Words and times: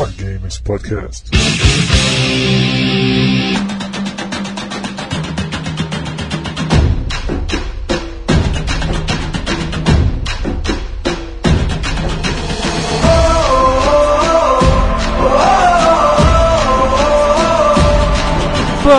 Fun 0.00 0.12
Games 0.16 0.58
Podcast. 0.62 1.28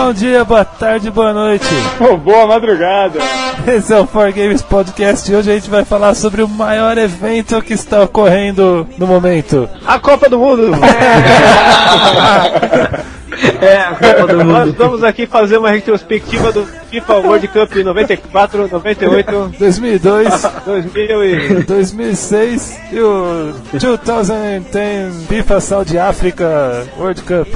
Bom 0.04 0.12
dia, 0.12 0.44
boa 0.44 0.64
tarde, 0.64 1.12
boa 1.12 1.32
noite. 1.32 1.64
Oh, 2.00 2.16
boa 2.16 2.44
madrugada. 2.44 3.20
Esse 3.64 3.94
é 3.94 4.00
o 4.00 4.04
For 4.04 4.32
Games 4.32 4.60
Podcast 4.60 5.30
e 5.30 5.36
hoje 5.36 5.48
a 5.48 5.54
gente 5.54 5.70
vai 5.70 5.84
falar 5.84 6.16
sobre 6.16 6.42
o 6.42 6.48
maior 6.48 6.98
evento 6.98 7.62
que 7.62 7.72
está 7.72 8.02
ocorrendo 8.02 8.84
no 8.98 9.06
momento. 9.06 9.70
A 9.86 10.00
Copa 10.00 10.28
do 10.28 10.40
Mundo. 10.40 10.72
É, 13.62 13.76
a 13.80 13.94
Copa 13.94 14.26
do 14.26 14.44
Nós 14.44 14.66
Mundo. 14.66 14.76
vamos 14.78 15.04
aqui 15.04 15.26
fazer 15.26 15.56
uma 15.56 15.70
retrospectiva 15.70 16.52
do 16.52 16.66
FIFA 16.90 17.14
World 17.18 17.48
Cup 17.48 17.74
94, 17.76 18.68
98, 18.68 19.54
2002, 19.58 20.28
2000 20.64 21.24
e... 21.24 21.62
2006 21.64 22.78
e 22.92 23.00
o 23.00 23.52
2010 23.72 25.26
FIFA 25.28 25.60
South 25.60 25.96
Africa 25.98 26.86
World 26.98 27.22
Cup. 27.22 27.48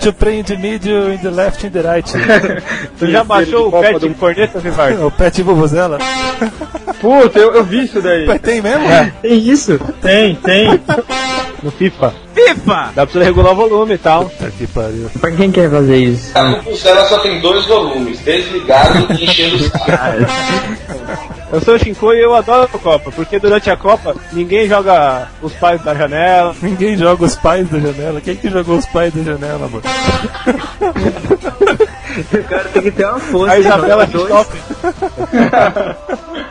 to 0.00 0.12
play 0.12 0.40
in 0.40 0.44
the 0.44 0.56
middle, 0.56 1.12
in 1.12 1.18
the 1.18 1.30
left, 1.30 1.64
in 1.66 1.70
the 1.70 1.82
right. 1.82 2.08
Tu 2.98 3.06
já 3.10 3.24
baixou 3.24 3.68
o 3.68 3.80
pet 3.80 3.98
do- 3.98 4.08
de 4.08 4.14
corneta, 4.14 4.58
Vivar? 4.58 4.92
o 5.04 5.10
Pet 5.10 5.42
Vuvuzela. 5.42 5.98
Puta, 7.00 7.38
eu, 7.38 7.54
eu 7.54 7.64
vi 7.64 7.84
isso 7.84 8.00
daí. 8.00 8.26
Mas 8.26 8.40
tem 8.40 8.60
mesmo? 8.60 8.84
Tem 9.22 9.38
isso? 9.38 9.78
Tem, 10.02 10.34
tem. 10.36 10.80
No 11.62 11.70
FIFA. 11.70 12.14
FIFA! 12.34 12.90
Dá 12.94 13.06
pra 13.06 13.06
você 13.06 13.24
regular 13.24 13.52
o 13.52 13.56
volume 13.56 13.94
e 13.94 13.98
tal. 13.98 14.26
Puta 14.26 14.50
que 14.50 14.66
pariu. 14.66 15.10
Pra 15.20 15.30
quem 15.32 15.50
quer 15.50 15.70
fazer 15.70 15.96
isso? 15.96 16.36
A 16.36 16.54
Compulsela 16.54 17.06
só 17.06 17.18
tem 17.20 17.40
dois 17.40 17.64
volumes, 17.66 18.18
desligado 18.20 19.06
e 19.12 19.24
enchendo 19.24 19.56
o 19.56 19.60
saco. 19.60 19.86
Eu 21.52 21.60
sou 21.60 21.76
o 21.76 21.78
Shinko 21.78 22.12
e 22.12 22.20
eu 22.20 22.34
adoro 22.34 22.64
a 22.64 22.78
Copa, 22.78 23.12
porque 23.12 23.38
durante 23.38 23.70
a 23.70 23.76
Copa 23.76 24.16
ninguém 24.32 24.68
joga 24.68 25.28
os 25.40 25.52
pais 25.52 25.80
da 25.82 25.94
janela. 25.94 26.52
Ninguém 26.60 26.96
joga 26.96 27.24
os 27.24 27.36
pais 27.36 27.68
da 27.70 27.78
janela. 27.78 28.20
Quem 28.20 28.34
que 28.34 28.50
jogou 28.50 28.76
os 28.76 28.86
pais 28.86 29.14
da 29.14 29.22
janela, 29.22 29.68
mano? 29.68 29.82
O 32.16 32.44
cara 32.48 32.64
tem 32.64 32.82
que 32.82 32.90
ter 32.90 33.06
uma 33.06 33.20
força. 33.20 33.54
A 33.54 33.58
Isabela 33.60 34.06
dois. 34.06 34.24
Ristoffen. 34.24 34.60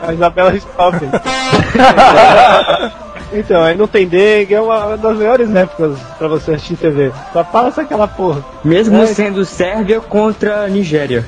a 0.00 0.12
Isabela 0.12 0.50
Ristoffen. 0.50 1.10
Então, 3.32 3.62
aí 3.62 3.76
não 3.76 3.86
tem 3.88 4.06
dengue, 4.06 4.54
é 4.54 4.60
uma 4.60 4.96
das 4.96 5.16
melhores 5.16 5.54
épocas 5.54 5.98
pra 6.18 6.28
você 6.28 6.52
assistir 6.54 6.76
TV. 6.76 7.10
Só 7.32 7.42
passa 7.42 7.82
aquela 7.82 8.06
porra. 8.06 8.44
Mesmo 8.64 8.96
É. 8.96 9.06
sendo 9.06 9.44
Sérvia 9.44 10.00
contra 10.00 10.68
Nigéria. 10.68 11.24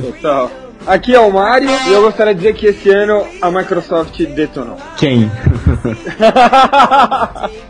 Total. 0.00 0.50
Aqui 0.86 1.14
é 1.14 1.20
o 1.20 1.32
Mário 1.32 1.70
e 1.88 1.92
eu 1.92 2.02
gostaria 2.02 2.34
de 2.34 2.40
dizer 2.40 2.54
que 2.54 2.66
esse 2.66 2.90
ano 2.90 3.24
a 3.40 3.50
Microsoft 3.50 4.18
detonou. 4.18 4.76
Quem? 4.96 5.30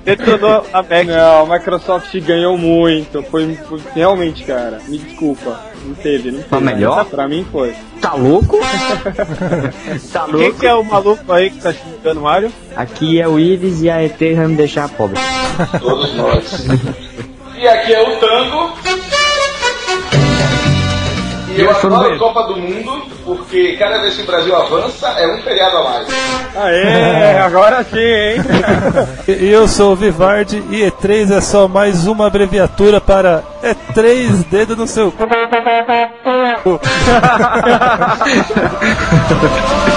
Detonou 0.04 0.66
a 0.72 0.82
Mac. 0.82 1.06
Não, 1.06 1.52
a 1.52 1.58
Microsoft 1.58 2.14
ganhou 2.20 2.56
muito. 2.56 3.22
Foi, 3.24 3.54
foi- 3.68 3.80
realmente, 3.94 4.44
cara. 4.44 4.78
Me 4.88 4.96
desculpa. 4.98 5.60
Não 5.84 5.94
teve, 5.94 6.30
não 6.30 6.38
teve. 6.38 6.48
Foi 6.48 6.60
melhor? 6.60 7.04
Pra 7.04 7.28
mim 7.28 7.46
foi. 7.52 7.74
Tá 8.00 8.14
louco? 8.14 8.58
tá 10.12 10.24
Quem 10.24 10.34
louco? 10.34 10.58
que 10.58 10.66
é 10.66 10.74
o 10.74 10.82
maluco 10.82 11.30
aí 11.32 11.50
que 11.50 11.60
tá 11.60 11.72
xingando 11.72 12.20
o 12.20 12.24
Mario? 12.24 12.50
Aqui 12.74 13.20
é 13.20 13.28
o 13.28 13.38
Ives 13.38 13.82
e 13.82 13.90
a 13.90 14.02
ET 14.02 14.18
vai 14.18 14.46
me 14.46 14.56
deixar 14.56 14.88
pobre. 14.88 15.20
Todos 15.80 16.14
nós. 16.14 16.66
E 17.54 17.68
aqui 17.68 17.92
é 17.94 18.02
o 18.02 18.16
Tango. 18.18 18.72
E 21.54 21.60
eu 21.60 21.66
Eu 21.68 21.74
sou 21.76 21.94
adoro 21.94 22.18
Copa 22.18 22.42
do 22.48 22.56
Mundo, 22.56 23.01
porque 23.36 23.76
cada 23.76 23.98
vez 23.98 24.14
que 24.14 24.22
o 24.22 24.26
Brasil 24.26 24.54
avança, 24.54 25.08
é 25.18 25.34
um 25.34 25.42
feriado 25.42 25.78
a 25.78 25.84
mais. 25.84 26.08
Aê, 26.56 27.38
agora 27.44 27.84
sim, 27.84 27.98
hein? 27.98 28.36
E 29.28 29.50
eu 29.50 29.68
sou 29.68 29.92
o 29.92 29.96
Vivardi 29.96 30.62
e 30.70 30.90
E3 30.90 31.36
é 31.36 31.40
só 31.40 31.68
mais 31.68 32.06
uma 32.06 32.26
abreviatura 32.26 33.00
para 33.00 33.42
é 33.62 33.74
três 33.94 34.42
dedos 34.44 34.76
no 34.76 34.86
seu 34.86 35.12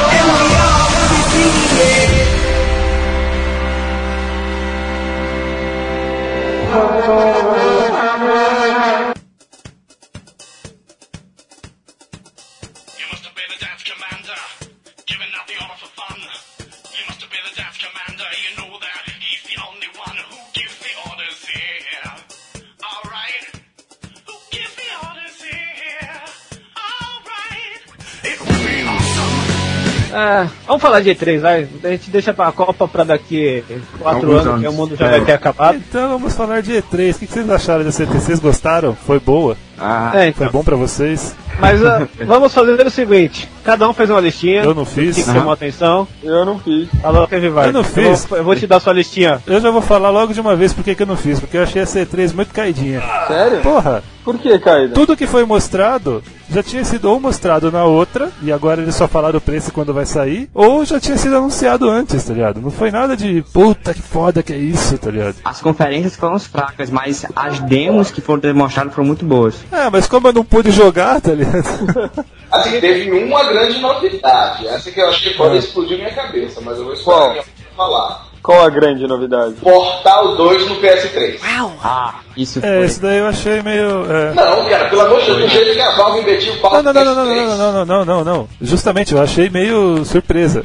vamos 30.77 30.81
falar 30.81 31.01
de 31.01 31.09
E3, 31.09 31.39
vai. 31.39 31.67
A 31.83 31.87
gente 31.89 32.09
deixa 32.09 32.33
pra 32.33 32.51
Copa 32.51 32.87
pra 32.87 33.03
daqui 33.03 33.63
quatro 33.99 34.27
Alguns 34.31 34.45
anos, 34.47 34.59
que 34.61 34.65
o 34.65 34.69
anos. 34.69 34.75
mundo 34.75 34.95
já 34.95 35.05
É. 35.07 35.09
vai 35.11 35.21
ter 35.21 35.31
acabado. 35.33 35.77
Então 35.77 36.09
vamos 36.09 36.33
falar 36.33 36.61
de 36.61 36.73
E3. 36.73 37.15
O 37.15 37.19
que 37.19 37.27
vocês 37.27 37.49
acharam 37.49 37.83
da 37.83 37.91
CT? 37.91 38.05
Vocês 38.19 38.39
gostaram? 38.39 38.95
Foi 38.95 39.19
boa? 39.19 39.55
Ah, 39.79 40.11
É, 40.13 40.31
Foi 40.31 40.45
então. 40.47 40.49
bom 40.51 40.63
pra 40.63 40.75
vocês? 40.75 41.35
Mas 41.59 41.83
ah, 41.85 42.07
vamos 42.25 42.53
fazer 42.53 42.85
o 42.85 42.89
seguinte: 42.89 43.49
cada 43.63 43.87
um 43.89 43.93
fez 43.93 44.09
uma 44.09 44.19
listinha. 44.19 44.63
Eu 44.63 44.73
não 44.73 44.85
fiz. 44.85 45.15
Que 45.15 45.23
chamou 45.23 45.51
a 45.51 45.53
atenção. 45.53 46.07
Eu 46.23 46.45
não 46.45 46.59
fiz. 46.59 46.87
Falou, 47.01 47.27
Kevin 47.27 47.49
vai. 47.49 47.69
Eu 47.69 47.73
não 47.73 47.83
fiz. 47.83 48.25
vou, 48.25 48.37
eu 48.37 48.43
vou 48.43 48.55
te 48.55 48.67
dar 48.67 48.79
sua 48.79 48.93
listinha. 48.93 49.41
Eu 49.45 49.59
já 49.59 49.71
vou 49.71 49.81
falar 49.81 50.09
logo 50.09 50.33
de 50.33 50.41
uma 50.41 50.55
vez 50.55 50.73
porque 50.73 50.95
que 50.95 51.03
eu 51.03 51.07
não 51.07 51.17
fiz, 51.17 51.39
porque 51.39 51.57
eu 51.57 51.63
achei 51.63 51.81
a 51.81 51.85
C3 51.85 52.33
muito 52.33 52.53
caidinha. 52.53 53.01
Sério? 53.27 53.61
Porra, 53.61 54.03
Por 54.23 54.37
que, 54.37 54.57
Caída? 54.59 54.93
tudo 54.93 55.15
que 55.15 55.27
foi 55.27 55.45
mostrado 55.45 56.23
já 56.49 56.61
tinha 56.61 56.83
sido 56.85 57.09
ou 57.09 57.19
mostrado 57.19 57.71
na 57.71 57.85
outra, 57.85 58.29
e 58.41 58.51
agora 58.51 58.81
eles 58.81 58.95
só 58.95 59.07
falaram 59.07 59.37
o 59.37 59.41
preço 59.41 59.71
quando 59.71 59.93
vai 59.93 60.05
sair, 60.05 60.47
ou 60.53 60.85
já 60.85 60.99
tinha 60.99 61.17
sido 61.17 61.35
anunciado 61.35 61.89
antes, 61.89 62.23
tá 62.23 62.33
ligado? 62.33 62.61
Não 62.61 62.69
foi 62.69 62.91
nada 62.91 63.17
de 63.17 63.43
puta 63.51 63.93
que 63.93 64.01
foda 64.01 64.43
que 64.43 64.53
é 64.53 64.57
isso, 64.57 64.97
tá 64.97 65.09
ligado? 65.09 65.35
as 65.43 65.59
conferências 65.59 66.15
foram 66.15 66.37
fracas, 66.39 66.89
mas 66.89 67.25
as 67.35 67.59
demos 67.61 68.11
que 68.11 68.21
foram 68.21 68.39
demonstradas 68.39 68.93
foram 68.93 69.07
muito 69.07 69.25
boas. 69.25 69.55
É, 69.71 69.89
mas 69.89 70.07
como 70.07 70.27
eu 70.27 70.33
não 70.33 70.45
pude 70.45 70.71
jogar, 70.71 71.19
tá 71.19 71.31
ligado? 71.31 71.44
Assim, 72.51 72.79
teve 72.79 73.11
uma 73.11 73.43
grande 73.45 73.79
novidade. 73.79 74.67
Essa 74.67 74.91
que 74.91 74.99
eu 75.01 75.07
acho 75.09 75.21
que 75.21 75.31
pode 75.35 75.57
explodir 75.57 75.97
minha 75.97 76.11
cabeça, 76.13 76.61
mas 76.61 76.77
eu 76.77 76.85
vou 76.85 76.93
esperar 76.93 77.33
Qual? 77.33 77.45
falar. 77.75 78.25
Qual 78.41 78.61
a 78.63 78.69
grande 78.69 79.07
novidade? 79.07 79.55
Portal 79.55 80.35
2 80.35 80.69
no 80.69 80.75
PS3. 80.75 81.39
Ah, 81.83 82.13
isso 82.37 82.59
É, 82.59 82.77
foi. 82.77 82.85
isso 82.85 83.01
daí 83.01 83.17
eu 83.17 83.25
achei 83.27 83.61
meio. 83.63 84.05
é. 84.11 84.33
Não, 84.35 84.69
cara, 84.69 84.87
pelo 84.87 85.01
amor 85.01 85.19
de 85.19 85.25
Deus, 85.25 85.39
do 85.41 85.47
jeito 85.47 85.73
que 85.73 85.81
a 85.81 85.95
Valve 85.95 86.21
metia 86.23 86.53
o 86.53 86.57
pau 86.59 86.83
Não, 86.83 86.93
não, 86.93 86.93
não, 86.93 87.15
não, 87.15 87.25
não, 87.25 87.33
PS3. 87.33 87.45
não, 87.47 87.57
não, 87.57 87.73
não, 87.73 87.85
não, 87.85 88.05
não, 88.05 88.23
não. 88.23 88.49
Justamente, 88.61 89.13
eu 89.15 89.21
achei 89.21 89.49
meio 89.49 90.05
surpresa. 90.05 90.61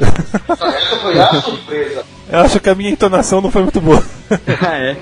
Essa 0.49 0.97
foi 0.99 1.19
a 1.19 1.41
surpresa. 1.41 2.05
Eu 2.31 2.41
acho 2.41 2.61
que 2.61 2.69
a 2.69 2.75
minha 2.75 2.91
entonação 2.91 3.41
não 3.41 3.51
foi 3.51 3.63
muito 3.63 3.81
boa. 3.81 4.03
Ah, 4.63 4.77
é. 4.77 4.97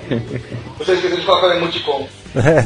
Você 0.79 0.93
esqueceu 0.93 1.19
de 1.19 1.27
colocar 1.27 1.55
emoticon. 1.55 2.07
É. 2.35 2.65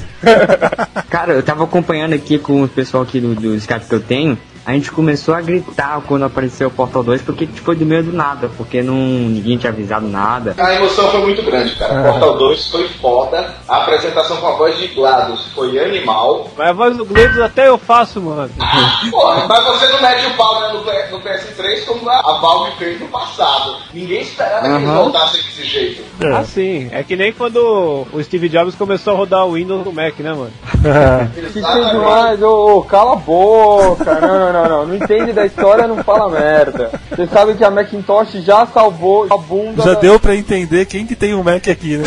Cara, 1.10 1.32
eu 1.34 1.42
tava 1.42 1.64
acompanhando 1.64 2.14
aqui 2.14 2.38
com 2.38 2.62
o 2.62 2.68
pessoal 2.68 3.02
aqui 3.02 3.20
do, 3.20 3.34
do 3.34 3.54
Skype 3.56 3.86
que 3.86 3.94
eu 3.94 4.00
tenho. 4.00 4.38
A 4.64 4.72
gente 4.72 4.90
começou 4.92 5.34
a 5.34 5.40
gritar 5.40 6.00
quando 6.06 6.24
apareceu 6.24 6.68
o 6.68 6.70
Portal 6.70 7.02
2 7.02 7.22
porque 7.22 7.46
tipo, 7.46 7.60
foi 7.60 7.76
do 7.76 7.84
meio 7.84 8.04
do 8.04 8.12
nada, 8.12 8.48
porque 8.56 8.82
não, 8.82 8.94
ninguém 8.94 9.58
tinha 9.58 9.72
avisado 9.72 10.06
nada. 10.06 10.54
A 10.58 10.74
emoção 10.74 11.10
foi 11.10 11.20
muito 11.20 11.42
grande, 11.42 11.74
cara. 11.76 12.12
Portal 12.12 12.38
2 12.38 12.68
foi 12.68 12.88
foda. 12.88 13.54
A 13.68 13.82
apresentação 13.82 14.36
com 14.36 14.46
a 14.46 14.52
voz 14.52 14.78
de 14.78 14.88
GLaDOS 14.88 15.48
foi 15.54 15.78
animal. 15.78 16.48
Mas 16.56 16.68
a 16.68 16.72
voz 16.72 16.96
do 16.96 17.04
Gleidos 17.04 17.40
até 17.40 17.68
eu 17.68 17.76
faço, 17.76 18.20
mano. 18.20 18.50
Porra, 19.10 19.46
mas 19.48 19.64
você 19.64 19.88
não 19.88 20.00
mete 20.00 20.26
o 20.26 20.36
pau 20.36 20.60
né, 20.60 20.68
no, 20.68 20.78
no 21.18 21.24
PS3 21.24 21.84
como 21.84 22.08
a 22.08 22.22
a 22.22 22.38
Valve 22.38 22.72
fez 22.78 23.00
no 23.00 23.08
passado. 23.08 23.76
Ninguém 23.92 24.22
esperava 24.22 24.60
que 24.62 24.74
eles 24.74 24.88
Aham. 24.88 24.94
voltassem 25.02 25.42
desse 25.42 25.64
jeito. 25.64 26.02
É. 26.20 26.32
Assim, 26.36 26.88
é 26.92 27.02
que 27.02 27.16
nem 27.16 27.32
quando 27.32 28.06
o 28.12 28.22
Steve 28.22 28.48
Jobs 28.48 28.74
começou 28.74 29.14
a 29.14 29.16
rodar 29.16 29.46
o 29.46 29.54
Windows 29.54 29.84
no 29.84 29.92
Mac, 29.92 30.18
né, 30.20 30.32
mano? 30.32 30.52
Que 31.52 31.60
demais? 31.60 32.42
Ô, 32.42 32.78
ô, 32.78 32.82
cala 32.82 33.12
a 33.12 33.16
boca. 33.16 34.20
Não, 34.20 34.51
não, 34.52 34.62
não, 34.64 34.68
não. 34.68 34.86
Não 34.86 34.94
entende 34.96 35.32
da 35.32 35.44
história, 35.46 35.86
não 35.86 36.02
fala 36.04 36.28
merda. 36.30 36.90
Você 37.10 37.26
sabe 37.26 37.54
que 37.54 37.64
a 37.64 37.70
Macintosh 37.70 38.32
já 38.44 38.66
salvou 38.66 39.26
a 39.30 39.36
bunda. 39.36 39.82
Já 39.82 39.94
da- 39.94 40.00
deu 40.00 40.18
pra 40.20 40.34
entender 40.36 40.84
quem 40.86 41.06
que 41.06 41.14
tem 41.16 41.34
um 41.34 41.42
Mac 41.42 41.66
aqui, 41.68 41.96
né? 41.98 42.04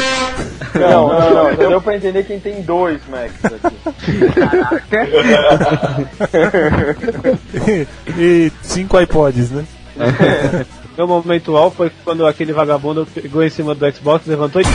Não, 0.75 1.07
não, 1.07 1.33
não. 1.33 1.49
Já 1.51 1.67
deu 1.69 1.81
pra 1.81 1.95
entender 1.95 2.23
quem 2.23 2.39
tem 2.39 2.61
dois 2.61 2.99
Macs 3.07 3.33
aqui. 3.45 3.75
e 8.17 8.51
cinco 8.61 8.99
iPods, 8.99 9.51
né? 9.51 9.65
Meu 10.97 11.07
momento 11.07 11.55
all 11.57 11.71
foi 11.71 11.91
quando 12.05 12.25
aquele 12.25 12.53
vagabundo 12.53 13.05
pegou 13.13 13.43
em 13.43 13.49
cima 13.49 13.75
do 13.75 13.91
Xbox, 13.93 14.25
levantou 14.27 14.61
e 14.61 14.65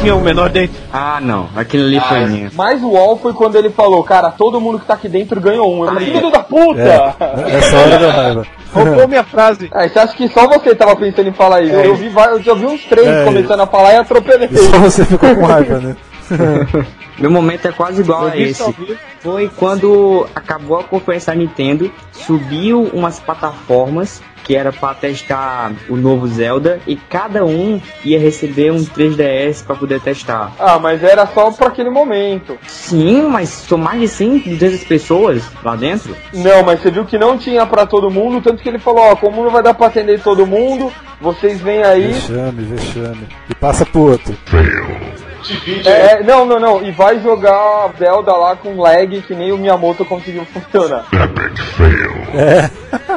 tinha 0.00 0.14
o 0.14 0.20
menor 0.20 0.48
dentro. 0.48 0.76
Ah, 0.92 1.18
não. 1.20 1.48
Aquilo 1.54 1.84
ali 1.84 2.00
foi 2.00 2.26
minha. 2.26 2.50
Mas 2.54 2.82
o 2.82 2.88
UOL 2.88 3.18
foi 3.18 3.32
quando 3.32 3.56
ele 3.56 3.70
falou, 3.70 4.02
cara, 4.02 4.30
todo 4.30 4.60
mundo 4.60 4.78
que 4.78 4.86
tá 4.86 4.94
aqui 4.94 5.08
dentro 5.08 5.40
ganhou 5.40 5.72
um. 5.74 5.84
Eu 5.84 5.92
falei, 5.92 6.12
filho 6.12 6.30
da 6.30 6.38
É, 6.38 6.42
puta! 6.42 7.16
essa 7.48 7.76
hora 7.76 7.98
da 7.98 8.10
raiva. 8.10 8.46
Roubou 8.72 9.08
minha 9.08 9.24
frase. 9.24 9.70
É, 9.74 9.88
você 9.88 9.98
acha 9.98 10.14
que 10.14 10.28
só 10.28 10.46
você 10.46 10.74
tava 10.74 10.94
pensando 10.96 11.28
em 11.28 11.32
falar 11.32 11.62
isso? 11.62 11.74
Eu, 11.74 11.94
vi, 11.94 12.12
eu 12.14 12.42
já 12.42 12.54
vi 12.54 12.66
uns 12.66 12.84
três 12.84 13.06
É, 13.06 13.24
começando 13.24 13.60
a 13.60 13.66
falar 13.66 13.94
e 13.94 13.96
atropelei. 13.96 14.48
Só 14.48 14.78
você 14.78 15.04
ficou 15.04 15.34
com 15.34 15.44
raiva, 15.44 15.78
né? 15.78 15.96
Meu 17.18 17.30
momento 17.30 17.66
é 17.66 17.72
quase 17.72 18.00
igual 18.02 18.28
Eu 18.28 18.32
a 18.32 18.36
esse. 18.36 18.74
Foi 19.20 19.50
quando 19.56 20.26
acabou 20.34 20.78
a 20.78 20.84
conferência 20.84 21.32
da 21.32 21.38
Nintendo, 21.38 21.90
subiu 22.12 22.84
umas 22.92 23.18
plataformas 23.18 24.22
que 24.48 24.56
era 24.56 24.72
pra 24.72 24.94
testar 24.94 25.72
o 25.90 25.96
novo 25.96 26.26
Zelda 26.26 26.80
e 26.86 26.96
cada 26.96 27.44
um 27.44 27.78
ia 28.02 28.18
receber 28.18 28.72
um 28.72 28.78
3DS 28.78 29.62
pra 29.62 29.76
poder 29.76 30.00
testar. 30.00 30.52
Ah, 30.58 30.78
mas 30.78 31.04
era 31.04 31.26
só 31.26 31.50
pra 31.50 31.68
aquele 31.68 31.90
momento. 31.90 32.58
Sim, 32.66 33.28
mas 33.28 33.50
são 33.50 33.76
mais 33.76 34.00
de 34.00 34.08
100, 34.08 34.38
200 34.56 34.84
pessoas 34.84 35.42
lá 35.62 35.76
dentro. 35.76 36.16
Não, 36.32 36.62
mas 36.62 36.80
você 36.80 36.90
viu 36.90 37.04
que 37.04 37.18
não 37.18 37.36
tinha 37.36 37.66
pra 37.66 37.84
todo 37.84 38.10
mundo, 38.10 38.40
tanto 38.40 38.62
que 38.62 38.68
ele 38.70 38.78
falou, 38.78 39.02
ó, 39.02 39.16
como 39.16 39.44
não 39.44 39.50
vai 39.50 39.62
dar 39.62 39.74
pra 39.74 39.88
atender 39.88 40.18
todo 40.22 40.46
mundo, 40.46 40.90
vocês 41.20 41.60
vêm 41.60 41.82
aí. 41.82 42.12
Vexame, 42.12 42.62
vexame. 42.64 43.28
E 43.50 43.54
passa 43.54 43.84
pro 43.84 44.00
outro. 44.00 44.34
Divide 45.48 45.88
É, 45.88 46.12
é, 46.20 46.22
não, 46.22 46.44
não, 46.46 46.58
não, 46.60 46.82
e 46.82 46.90
vai 46.92 47.18
jogar 47.20 47.52
a 47.54 47.90
Zelda 47.98 48.32
lá 48.32 48.54
com 48.56 48.80
lag 48.80 49.20
que 49.22 49.34
nem 49.34 49.50
o 49.52 49.58
Miyamoto 49.58 50.04
conseguiu 50.04 50.44
funcionar. 50.46 51.04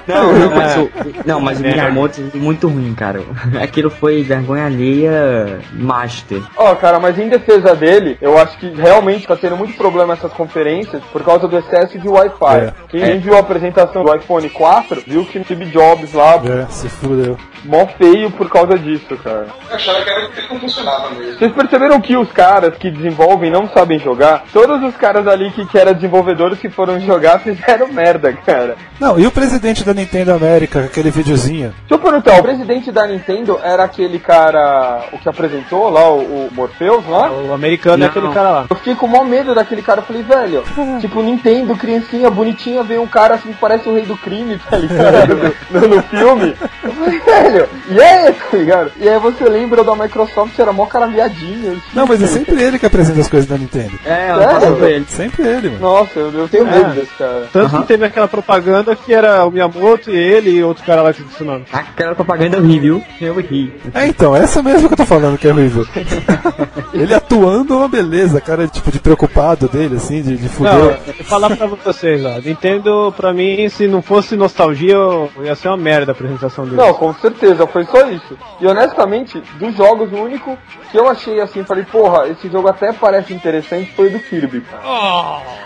Não, 0.08 0.34
não, 0.34 0.56
mas 0.56 0.78
o, 0.78 0.90
não, 1.26 1.40
mas 1.40 1.60
o 1.60 1.64
Miyamoto 1.64 2.22
é 2.34 2.38
muito 2.38 2.68
ruim, 2.68 2.94
cara. 2.96 3.22
Aquilo 3.62 3.90
foi 3.90 4.24
vergonha 4.24 4.66
alheia 4.66 5.60
master. 5.74 6.42
Ó, 6.58 6.74
cara, 6.76 7.00
mas 7.00 7.18
em 7.20 7.30
defesa 7.30 7.76
dele, 7.76 8.18
eu 8.22 8.38
acho 8.38 8.58
que 8.58 8.70
realmente 8.70 9.28
tá 9.28 9.36
tendo 9.36 9.58
muito 9.58 9.74
problema 9.78 10.14
essas 10.14 10.32
conferências 10.34 11.02
por 11.12 11.24
causa 11.24 11.48
do 11.48 11.58
excesso 11.58 12.00
de 12.00 12.08
Wi-Fi. 12.08 12.60
É. 12.60 12.74
Quem 12.90 13.20
viu 13.20 13.36
a 13.36 13.40
apresentação 13.40 14.04
do 14.04 14.16
iPhone 14.16 14.50
4, 14.50 15.04
viu 15.06 15.26
que 15.26 15.44
Steve 15.44 15.66
Jobs 15.66 16.14
lá, 16.14 16.36
É, 16.46 16.66
se 16.70 16.90
fudeu. 16.90 17.38
mó 17.66 17.86
feio 17.98 18.32
por 18.32 18.50
causa 18.50 18.78
disso, 18.78 19.16
cara. 19.24 19.48
Eu 19.70 19.76
achava 19.76 20.02
que 20.04 20.10
era 20.10 20.30
que 20.30 20.54
não 20.54 20.60
funcionava 20.60 21.10
mesmo. 21.12 21.38
Vocês 21.38 21.52
perceberam 21.52 22.02
que 22.02 22.16
os 22.22 22.32
caras 22.32 22.76
que 22.78 22.90
desenvolvem 22.90 23.52
não 23.52 23.68
sabem 23.70 24.00
jogar? 24.00 24.44
Todos 24.54 24.82
os 24.84 24.96
caras 24.96 25.28
ali 25.28 25.52
que, 25.52 25.66
que 25.66 25.78
eram 25.78 25.94
desenvolvedores 25.94 26.60
que 26.60 26.70
foram 26.70 27.00
jogar 27.00 27.40
fizeram 27.44 27.88
merda, 27.88 28.32
cara. 28.34 28.76
Não, 29.00 29.20
e 29.20 29.26
o 29.26 29.32
presidente 29.32 29.84
da 29.84 29.94
Nintendo 29.94 30.34
América, 30.34 30.82
aquele 30.86 31.12
videozinho? 31.12 31.74
Deixa 31.88 31.94
eu 31.94 32.00
perguntar, 32.00 32.40
o 32.40 32.44
presidente 32.44 32.92
da 32.92 33.08
Nintendo 33.08 33.60
era 33.64 33.84
aquele 33.84 34.20
cara, 34.20 35.06
o 35.12 35.18
que 35.18 35.28
apresentou 35.28 35.90
lá, 35.90 36.10
o, 36.10 36.20
o 36.20 36.50
Morpheus 36.52 37.06
lá? 37.08 37.32
O 37.32 37.54
americano 37.54 37.98
Não. 37.98 38.06
é 38.06 38.10
aquele 38.10 38.30
cara 38.34 38.50
lá. 38.50 38.66
Eu 38.70 38.76
fiquei 38.76 38.96
com 38.96 39.06
o 39.06 39.10
maior 39.10 39.26
medo 39.26 39.56
daquele 39.56 39.82
cara. 39.82 40.02
Eu 40.02 40.06
falei, 40.06 40.24
velho, 40.24 40.64
tipo, 41.02 41.22
Nintendo, 41.22 41.76
criancinha, 41.76 42.30
bonitinha, 42.30 42.84
veio 42.84 43.02
um 43.02 43.08
cara 43.08 43.36
assim 43.36 43.52
que 43.52 43.60
parece 43.60 43.90
o 43.90 43.94
rei 43.94 44.06
do 44.06 44.18
crime, 44.18 44.60
tá 44.70 44.78
ligado? 44.78 45.56
no, 45.72 45.88
no 45.88 46.04
filme. 46.04 46.56
Eu 46.84 46.92
falei, 46.92 47.20
velho, 47.20 47.70
e 47.90 48.02
aí, 48.02 48.34
tá 48.34 48.58
ligado? 48.58 48.92
E 48.98 49.10
aí 49.10 49.20
você 49.20 49.44
lembra 49.46 49.84
da 49.84 49.96
Microsoft, 49.96 50.58
era 50.58 50.72
mó 50.72 50.86
cara 50.86 51.08
viadinho. 51.08 51.74
assim. 51.74 51.82
Não, 51.94 52.06
mas 52.12 52.22
é 52.24 52.28
sempre 52.28 52.62
ele 52.62 52.78
que 52.78 52.86
apresenta 52.86 53.22
as 53.22 53.30
coisas 53.30 53.48
da 53.50 53.58
Nintendo. 53.58 53.92
É, 54.06 54.32
eu 54.32 54.60
falo 54.60 54.76
pra 54.76 54.90
ele. 54.90 55.06
Sempre 55.08 55.48
ele, 55.48 55.70
mano. 55.70 55.80
Nossa, 55.80 56.20
eu, 56.20 56.30
eu 56.32 56.50
tenho 56.50 56.66
medo 56.66 56.90
desse 56.94 57.14
cara. 57.18 57.48
Tanto 57.54 57.80
que 57.82 57.88
teve 57.88 58.06
aquela 58.06 58.28
propaganda 58.28 58.96
que 58.96 59.14
era 59.14 59.46
o 59.46 59.52
Miyamoto 59.52 60.12
e 60.12 60.16
ele 60.16 60.50
e 60.52 60.64
outro 60.64 60.84
cara 60.84 61.02
lá 61.02 61.14
que 61.14 61.22
esqueci 61.22 61.44
o 61.44 61.46
nome. 61.46 61.66
Aquela 61.72 62.14
propaganda 62.14 62.58
horrível, 62.58 63.02
eu 63.22 63.36
ri. 63.40 63.74
É, 63.94 64.08
então, 64.08 64.36
essa 64.36 64.62
mesmo 64.62 64.88
que 64.90 64.94
eu 64.94 64.98
tô 64.98 65.06
falando 65.06 65.38
que 65.38 65.48
é 65.48 65.52
horrível. 65.52 65.88
ele 66.94 67.14
atuando 67.14 67.74
é 67.74 67.78
uma 67.78 67.88
beleza, 67.88 68.42
cara, 68.42 68.68
tipo, 68.68 68.92
de 68.92 69.00
preocupado 69.00 69.68
dele, 69.70 69.96
assim, 69.96 70.22
de, 70.22 70.36
de 70.36 70.44
Não, 70.44 70.50
fuder. 70.50 70.74
eu 71.08 71.14
vou 71.14 71.26
falar 71.26 71.56
pra 71.56 71.68
vocês, 71.68 72.26
ó. 72.26 72.40
Nintendo, 72.44 73.14
pra 73.16 73.34
mim, 73.34 73.70
se 73.70 73.88
não 73.88 74.02
fosse 74.02 74.36
nostalgia, 74.36 74.94
eu- 74.94 75.30
ia 75.44 75.56
ser 75.56 75.70
uma 75.70 75.78
merda 75.78 76.12
a 76.12 76.14
apresentação 76.14 76.66
dele. 76.66 76.78
Não, 76.78 76.94
com 76.94 77.14
certeza, 77.14 77.66
foi 77.68 77.86
só 77.86 78.10
isso. 78.10 78.38
E 78.60 78.68
honestamente, 78.68 79.42
dos 79.60 79.76
jogos, 79.76 80.12
o 80.12 80.24
único 80.24 80.58
que 80.92 80.98
eu 80.98 81.08
achei 81.08 81.40
assim, 81.40 81.64
falei, 81.64 81.86
porra, 81.92 82.28
esse 82.30 82.50
jogo 82.50 82.70
até 82.70 82.94
parece 82.94 83.34
interessante 83.34 83.92
foi 83.92 84.10
do 84.10 84.20
Kirby, 84.20 84.62
cara. 84.62 84.82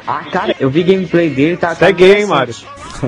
Ah, 0.07 0.23
cara, 0.31 0.55
eu 0.59 0.69
vi 0.69 0.83
gameplay 0.83 1.29
dele, 1.29 1.57
tá. 1.57 1.73
Isso 1.73 1.85
é 1.85 1.91
gay, 1.91 2.21
hein, 2.21 2.25
Mario? 2.25 2.53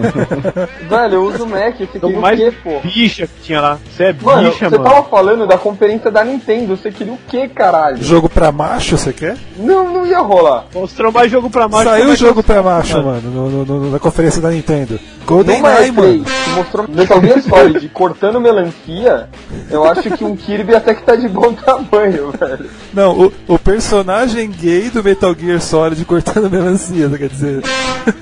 Velho, 0.89 1.13
eu 1.15 1.23
uso 1.23 1.43
o 1.43 1.49
Mac, 1.49 1.75
você 1.77 1.85
queria 1.87 2.01
Jogo 2.01 2.17
o 2.17 2.21
mais 2.21 2.39
quê, 2.39 2.53
pô? 2.63 2.79
bicha 2.81 3.27
que 3.27 3.41
tinha 3.43 3.61
lá. 3.61 3.77
Você 3.95 4.03
é 4.05 4.13
Mano, 4.21 4.49
bicha, 4.51 4.69
você 4.69 4.77
mano. 4.77 4.89
tava 4.89 5.03
falando 5.09 5.47
da 5.47 5.57
conferência 5.57 6.09
da 6.11 6.23
Nintendo, 6.23 6.75
você 6.75 6.91
queria 6.91 7.13
o 7.13 7.19
quê, 7.27 7.47
caralho? 7.47 7.97
Jogo 8.03 8.29
pra 8.29 8.51
macho, 8.51 8.97
você 8.97 9.11
quer? 9.13 9.37
Não, 9.57 9.91
não 9.93 10.05
ia 10.05 10.19
rolar. 10.19 10.65
Mostrou 10.73 11.11
mais 11.11 11.31
jogo 11.31 11.49
pra 11.49 11.67
macho. 11.67 11.83
Saiu 11.89 12.11
é 12.11 12.15
jogo 12.15 12.43
pra 12.43 12.61
macho, 12.63 13.03
mano, 13.03 13.29
no- 13.29 13.49
no- 13.49 13.65
no- 13.65 13.91
na 13.91 13.99
conferência 13.99 14.41
da 14.41 14.49
Nintendo. 14.49 14.99
Golden 15.25 15.57
Numa 15.57 15.81
Eye, 15.81 15.91
E3, 15.91 15.93
mano. 15.93 16.25
mostrou 16.55 16.85
Metal 16.87 17.21
Gear 17.21 17.41
Solid 17.41 17.89
cortando 17.89 18.39
melancia, 18.39 19.27
eu 19.69 19.83
acho 19.83 20.09
que 20.11 20.23
um 20.23 20.35
Kirby 20.37 20.73
até 20.73 20.93
que 20.93 21.03
tá 21.03 21.15
de 21.17 21.27
bom 21.27 21.51
tamanho, 21.53 22.31
velho. 22.31 22.69
Não, 22.93 23.19
o, 23.19 23.33
o 23.47 23.59
personagem 23.59 24.49
gay 24.49 24.89
do 24.89 25.03
Metal 25.03 25.35
Gear 25.37 25.59
Solid 25.61 26.03
cortando 26.05 26.49
melancia, 26.49 27.09
quer 27.09 27.27
dizer. 27.27 27.61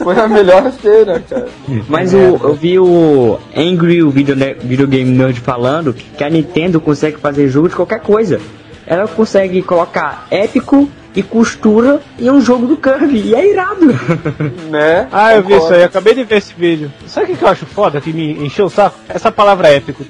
Foi 0.03 0.19
a 0.19 0.27
melhor 0.27 0.71
cena, 0.81 1.19
cara. 1.29 1.47
Mas 1.87 2.13
o, 2.13 2.17
eu 2.17 2.53
vi 2.53 2.79
o 2.79 3.39
Angry, 3.55 4.03
o 4.03 4.09
video, 4.09 4.35
videogame 4.61 5.09
nerd, 5.11 5.39
falando 5.39 5.93
que 5.93 6.23
a 6.23 6.29
Nintendo 6.29 6.79
consegue 6.79 7.17
fazer 7.17 7.47
jogo 7.49 7.69
de 7.69 7.75
qualquer 7.75 7.99
coisa. 8.01 8.39
Ela 8.87 9.07
consegue 9.07 9.61
colocar 9.63 10.27
épico 10.29 10.89
e 11.15 11.23
costura 11.23 12.01
em 12.19 12.29
um 12.29 12.41
jogo 12.41 12.67
do 12.67 12.75
Kirby, 12.75 13.29
e 13.29 13.35
é 13.35 13.49
irado. 13.51 13.85
Né? 14.69 15.07
Ah, 15.11 15.35
eu 15.35 15.43
vi 15.43 15.55
isso 15.55 15.73
aí, 15.73 15.83
acabei 15.83 16.13
de 16.13 16.23
ver 16.23 16.37
esse 16.37 16.53
vídeo. 16.53 16.91
Sabe 17.07 17.31
o 17.31 17.37
que 17.37 17.43
eu 17.43 17.47
acho 17.47 17.65
foda 17.65 18.01
que 18.01 18.11
me 18.11 18.45
encheu 18.45 18.65
o 18.65 18.69
saco? 18.69 18.97
Essa 19.07 19.31
palavra 19.31 19.69
épico. 19.69 20.05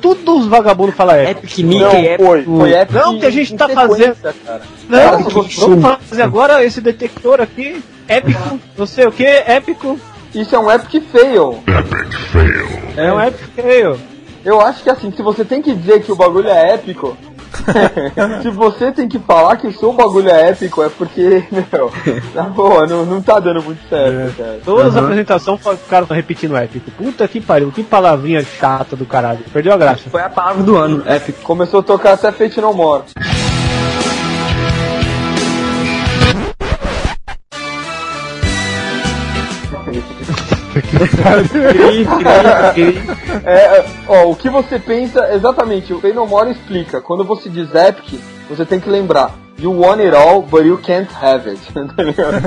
Tudo 0.00 0.38
os 0.38 0.46
vagabundos 0.46 0.94
falam 0.94 1.16
épico. 1.16 1.46
Epic 1.46 1.58
Mickey, 1.58 1.78
Não, 1.80 1.90
épico. 1.92 2.24
foi, 2.24 2.44
foi 2.44 2.72
épico. 2.72 2.98
Não, 2.98 3.18
que 3.18 3.26
a 3.26 3.30
gente 3.30 3.54
tá 3.56 3.68
fazendo. 3.68 4.16
Cara. 4.16 4.62
Não, 4.88 5.22
vamos 5.24 5.98
fazer 6.08 6.22
agora 6.22 6.64
esse 6.64 6.80
detector 6.80 7.40
aqui. 7.40 7.82
Épico, 8.06 8.58
não 8.76 8.86
sei 8.86 9.06
o 9.06 9.12
que, 9.12 9.26
épico. 9.26 9.98
Isso 10.34 10.54
é 10.54 10.58
um 10.58 10.70
epic 10.70 11.02
fail. 11.10 11.62
É 12.96 13.12
um 13.12 13.20
épico 13.20 13.50
feio. 13.52 14.00
Eu 14.44 14.60
acho 14.60 14.82
que 14.82 14.90
assim, 14.90 15.10
se 15.10 15.22
você 15.22 15.44
tem 15.44 15.60
que 15.60 15.74
dizer 15.74 16.02
que 16.02 16.12
o 16.12 16.16
bagulho 16.16 16.48
é 16.48 16.74
épico, 16.74 17.16
se 18.42 18.50
você 18.50 18.92
tem 18.92 19.08
que 19.08 19.18
falar 19.18 19.56
que 19.56 19.66
o 19.66 19.72
seu 19.72 19.92
bagulho 19.92 20.28
é 20.28 20.50
épico, 20.50 20.82
é 20.82 20.88
porque, 20.88 21.44
meu, 21.70 21.90
na 22.34 22.44
boa, 22.44 22.86
não, 22.86 23.04
não 23.04 23.20
tá 23.20 23.40
dando 23.40 23.62
muito 23.62 23.80
certo, 23.88 24.36
cara. 24.36 24.60
Todas 24.64 24.96
as 24.96 25.02
apresentações 25.02 25.60
ficaram 25.82 26.06
repetindo 26.06 26.56
épico. 26.56 26.90
Puta 26.92 27.26
que 27.26 27.40
pariu, 27.40 27.72
que 27.72 27.82
palavrinha 27.82 28.42
chata 28.42 28.94
do 28.94 29.06
caralho. 29.06 29.40
Perdeu 29.52 29.72
a 29.72 29.76
graça. 29.76 30.10
Foi 30.10 30.22
a 30.22 30.28
palavra 30.28 30.62
do 30.62 30.76
ano, 30.76 31.02
épico. 31.06 31.42
Começou 31.42 31.80
a 31.80 31.82
tocar 31.82 32.14
até 32.14 32.30
Fate 32.30 32.60
No 32.60 32.72
More. 32.72 33.04
É, 43.44 43.52
é, 43.78 43.84
ó, 44.06 44.30
o 44.30 44.36
que 44.36 44.48
você 44.48 44.78
pensa, 44.78 45.32
exatamente, 45.34 45.92
o 45.92 46.00
Fate 46.00 46.14
No 46.14 46.26
More 46.26 46.50
explica. 46.50 47.00
Quando 47.00 47.24
você 47.24 47.48
diz 47.48 47.74
epic, 47.74 48.20
você 48.48 48.64
tem 48.64 48.80
que 48.80 48.88
lembrar. 48.88 49.34
You 49.58 49.72
want 49.72 50.00
it 50.00 50.14
all, 50.14 50.42
but 50.42 50.64
you 50.64 50.78
can't 50.78 51.10
have 51.20 51.48
it. 51.48 51.60
Ligado? 51.98 52.38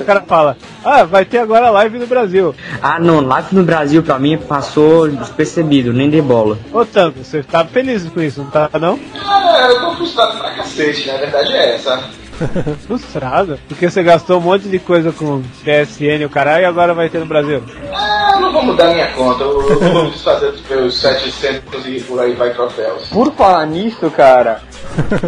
O 0.00 0.04
cara 0.04 0.20
fala, 0.22 0.56
ah, 0.84 1.04
vai 1.04 1.24
ter 1.24 1.38
agora 1.38 1.70
live 1.70 1.98
no 1.98 2.06
Brasil. 2.06 2.54
Ah, 2.82 2.98
não, 2.98 3.20
live 3.20 3.54
no 3.54 3.62
Brasil 3.62 4.02
pra 4.02 4.18
mim 4.18 4.36
passou 4.36 5.08
despercebido, 5.08 5.92
nem 5.92 6.10
de 6.10 6.20
bola. 6.20 6.58
Ô 6.72 6.84
Tango, 6.84 7.22
você 7.22 7.42
tá 7.42 7.64
feliz 7.64 8.04
com 8.08 8.20
isso, 8.20 8.42
não 8.42 8.50
tá 8.50 8.68
não? 8.78 8.98
Ah, 9.14 9.68
eu 9.70 9.80
tô 9.80 9.96
frustrado 9.96 10.38
pra 10.38 10.50
cacete, 10.50 11.06
né? 11.06 11.14
A 11.14 11.18
verdade 11.18 11.52
é 11.52 11.74
essa. 11.74 12.21
Frustrado? 12.86 13.58
Porque 13.68 13.88
você 13.88 14.02
gastou 14.02 14.38
um 14.38 14.42
monte 14.42 14.68
de 14.68 14.78
coisa 14.78 15.12
com 15.12 15.42
PSN 15.64 16.20
e 16.20 16.24
o 16.24 16.30
caralho 16.30 16.62
e 16.62 16.66
agora 16.66 16.94
vai 16.94 17.08
ter 17.08 17.18
no 17.18 17.26
Brasil. 17.26 17.62
Ah, 17.92 18.32
eu 18.34 18.40
não 18.40 18.52
vou 18.52 18.64
mudar 18.64 18.92
minha 18.92 19.12
conta. 19.12 19.44
Eu, 19.44 19.68
eu 19.68 19.92
vou 19.92 20.10
desfazer 20.10 20.52
dos 20.52 20.68
meus 20.68 21.00
700 21.00 21.86
e 21.86 22.00
por 22.00 22.20
aí 22.20 22.34
vai 22.34 22.52
troféus. 22.52 23.08
Por 23.08 23.32
falar 23.32 23.66
nisso, 23.66 24.10
cara, 24.10 24.62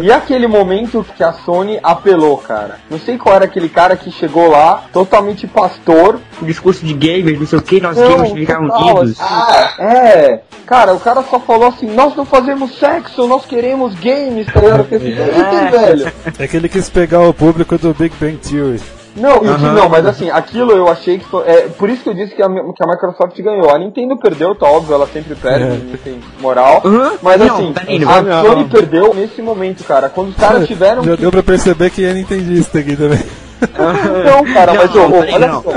e 0.01 0.11
aquele 0.11 0.47
momento 0.47 1.05
que 1.15 1.23
a 1.23 1.31
Sony 1.33 1.79
apelou, 1.81 2.37
cara? 2.37 2.77
Não 2.89 2.99
sei 2.99 3.17
qual 3.17 3.35
era 3.35 3.45
aquele 3.45 3.69
cara 3.69 3.95
que 3.95 4.11
chegou 4.11 4.49
lá, 4.49 4.83
totalmente 4.93 5.47
pastor. 5.47 6.19
O 6.41 6.45
discurso 6.45 6.85
de 6.85 6.93
gamers, 6.93 7.39
não 7.39 7.47
sei 7.47 7.59
o 7.59 7.61
que, 7.61 7.81
nós 7.81 7.97
Não, 7.97 8.07
gamers 8.09 8.31
ficaram 8.33 8.63
unidos. 8.65 9.19
assim. 9.19 9.33
Ah, 9.33 9.73
É, 9.79 10.39
cara, 10.65 10.93
o 10.93 10.99
cara 10.99 11.23
só 11.23 11.39
falou 11.39 11.67
assim: 11.67 11.87
nós 11.87 12.15
não 12.15 12.25
fazemos 12.25 12.77
sexo, 12.77 13.27
nós 13.27 13.45
queremos 13.45 13.95
games, 13.95 14.47
tá 14.51 14.59
ligado? 14.59 14.81
Assim, 14.95 15.05
"Eita, 15.05 15.77
velho. 15.77 16.11
É 16.39 16.47
que 16.47 16.57
ele 16.57 16.69
quis 16.69 16.89
pegar 16.89 17.21
o 17.21 17.33
público 17.33 17.77
do 17.77 17.93
Big 17.93 18.13
Bang 18.19 18.37
Theory. 18.37 18.81
Não, 19.15 19.39
que- 19.39 19.45
não, 19.45 19.87
mas 19.87 20.05
assim, 20.05 20.29
aquilo 20.29 20.73
eu 20.73 20.89
achei 20.89 21.17
que 21.17 21.25
foi. 21.25 21.47
É, 21.47 21.61
por 21.69 21.89
isso 21.89 22.03
que 22.03 22.09
eu 22.09 22.13
disse 22.13 22.35
que 22.35 22.43
a, 22.43 22.47
que 22.49 22.83
a 22.83 22.87
Microsoft 22.87 23.39
ganhou. 23.41 23.69
A 23.73 23.79
Nintendo 23.79 24.17
perdeu, 24.17 24.53
tá 24.53 24.65
óbvio, 24.67 24.93
ela 24.93 25.07
sempre 25.07 25.35
perde, 25.35 25.63
É. 25.63 25.67
não 25.69 25.97
tem 25.97 26.19
moral. 26.41 26.81
Uhum. 26.83 27.11
Mas 27.21 27.39
Não, 27.39 27.55
assim, 27.55 27.73
peraí, 27.73 28.03
a 28.03 28.21
não. 28.21 28.43
Sony 28.45 28.65
perdeu 28.65 29.13
nesse 29.13 29.41
momento, 29.41 29.83
cara. 29.85 30.09
Quando 30.09 30.29
os 30.29 30.35
caras 30.35 30.67
tiveram 30.67 31.01
Já 31.03 31.15
que 31.15 31.21
deu 31.21 31.31
pra 31.31 31.41
perceber 31.41 31.89
que 31.91 32.03
é 32.05 32.13
nintendista 32.13 32.79
aqui 32.79 32.95
também. 32.97 33.19
Não, 34.25 34.53
cara, 34.53 34.73
Não, 34.73 34.81
mas 34.81 34.95
ô, 34.95 35.09
peraí, 35.09 35.33
olha 35.33 35.47
não. 35.47 35.63
só. 35.63 35.71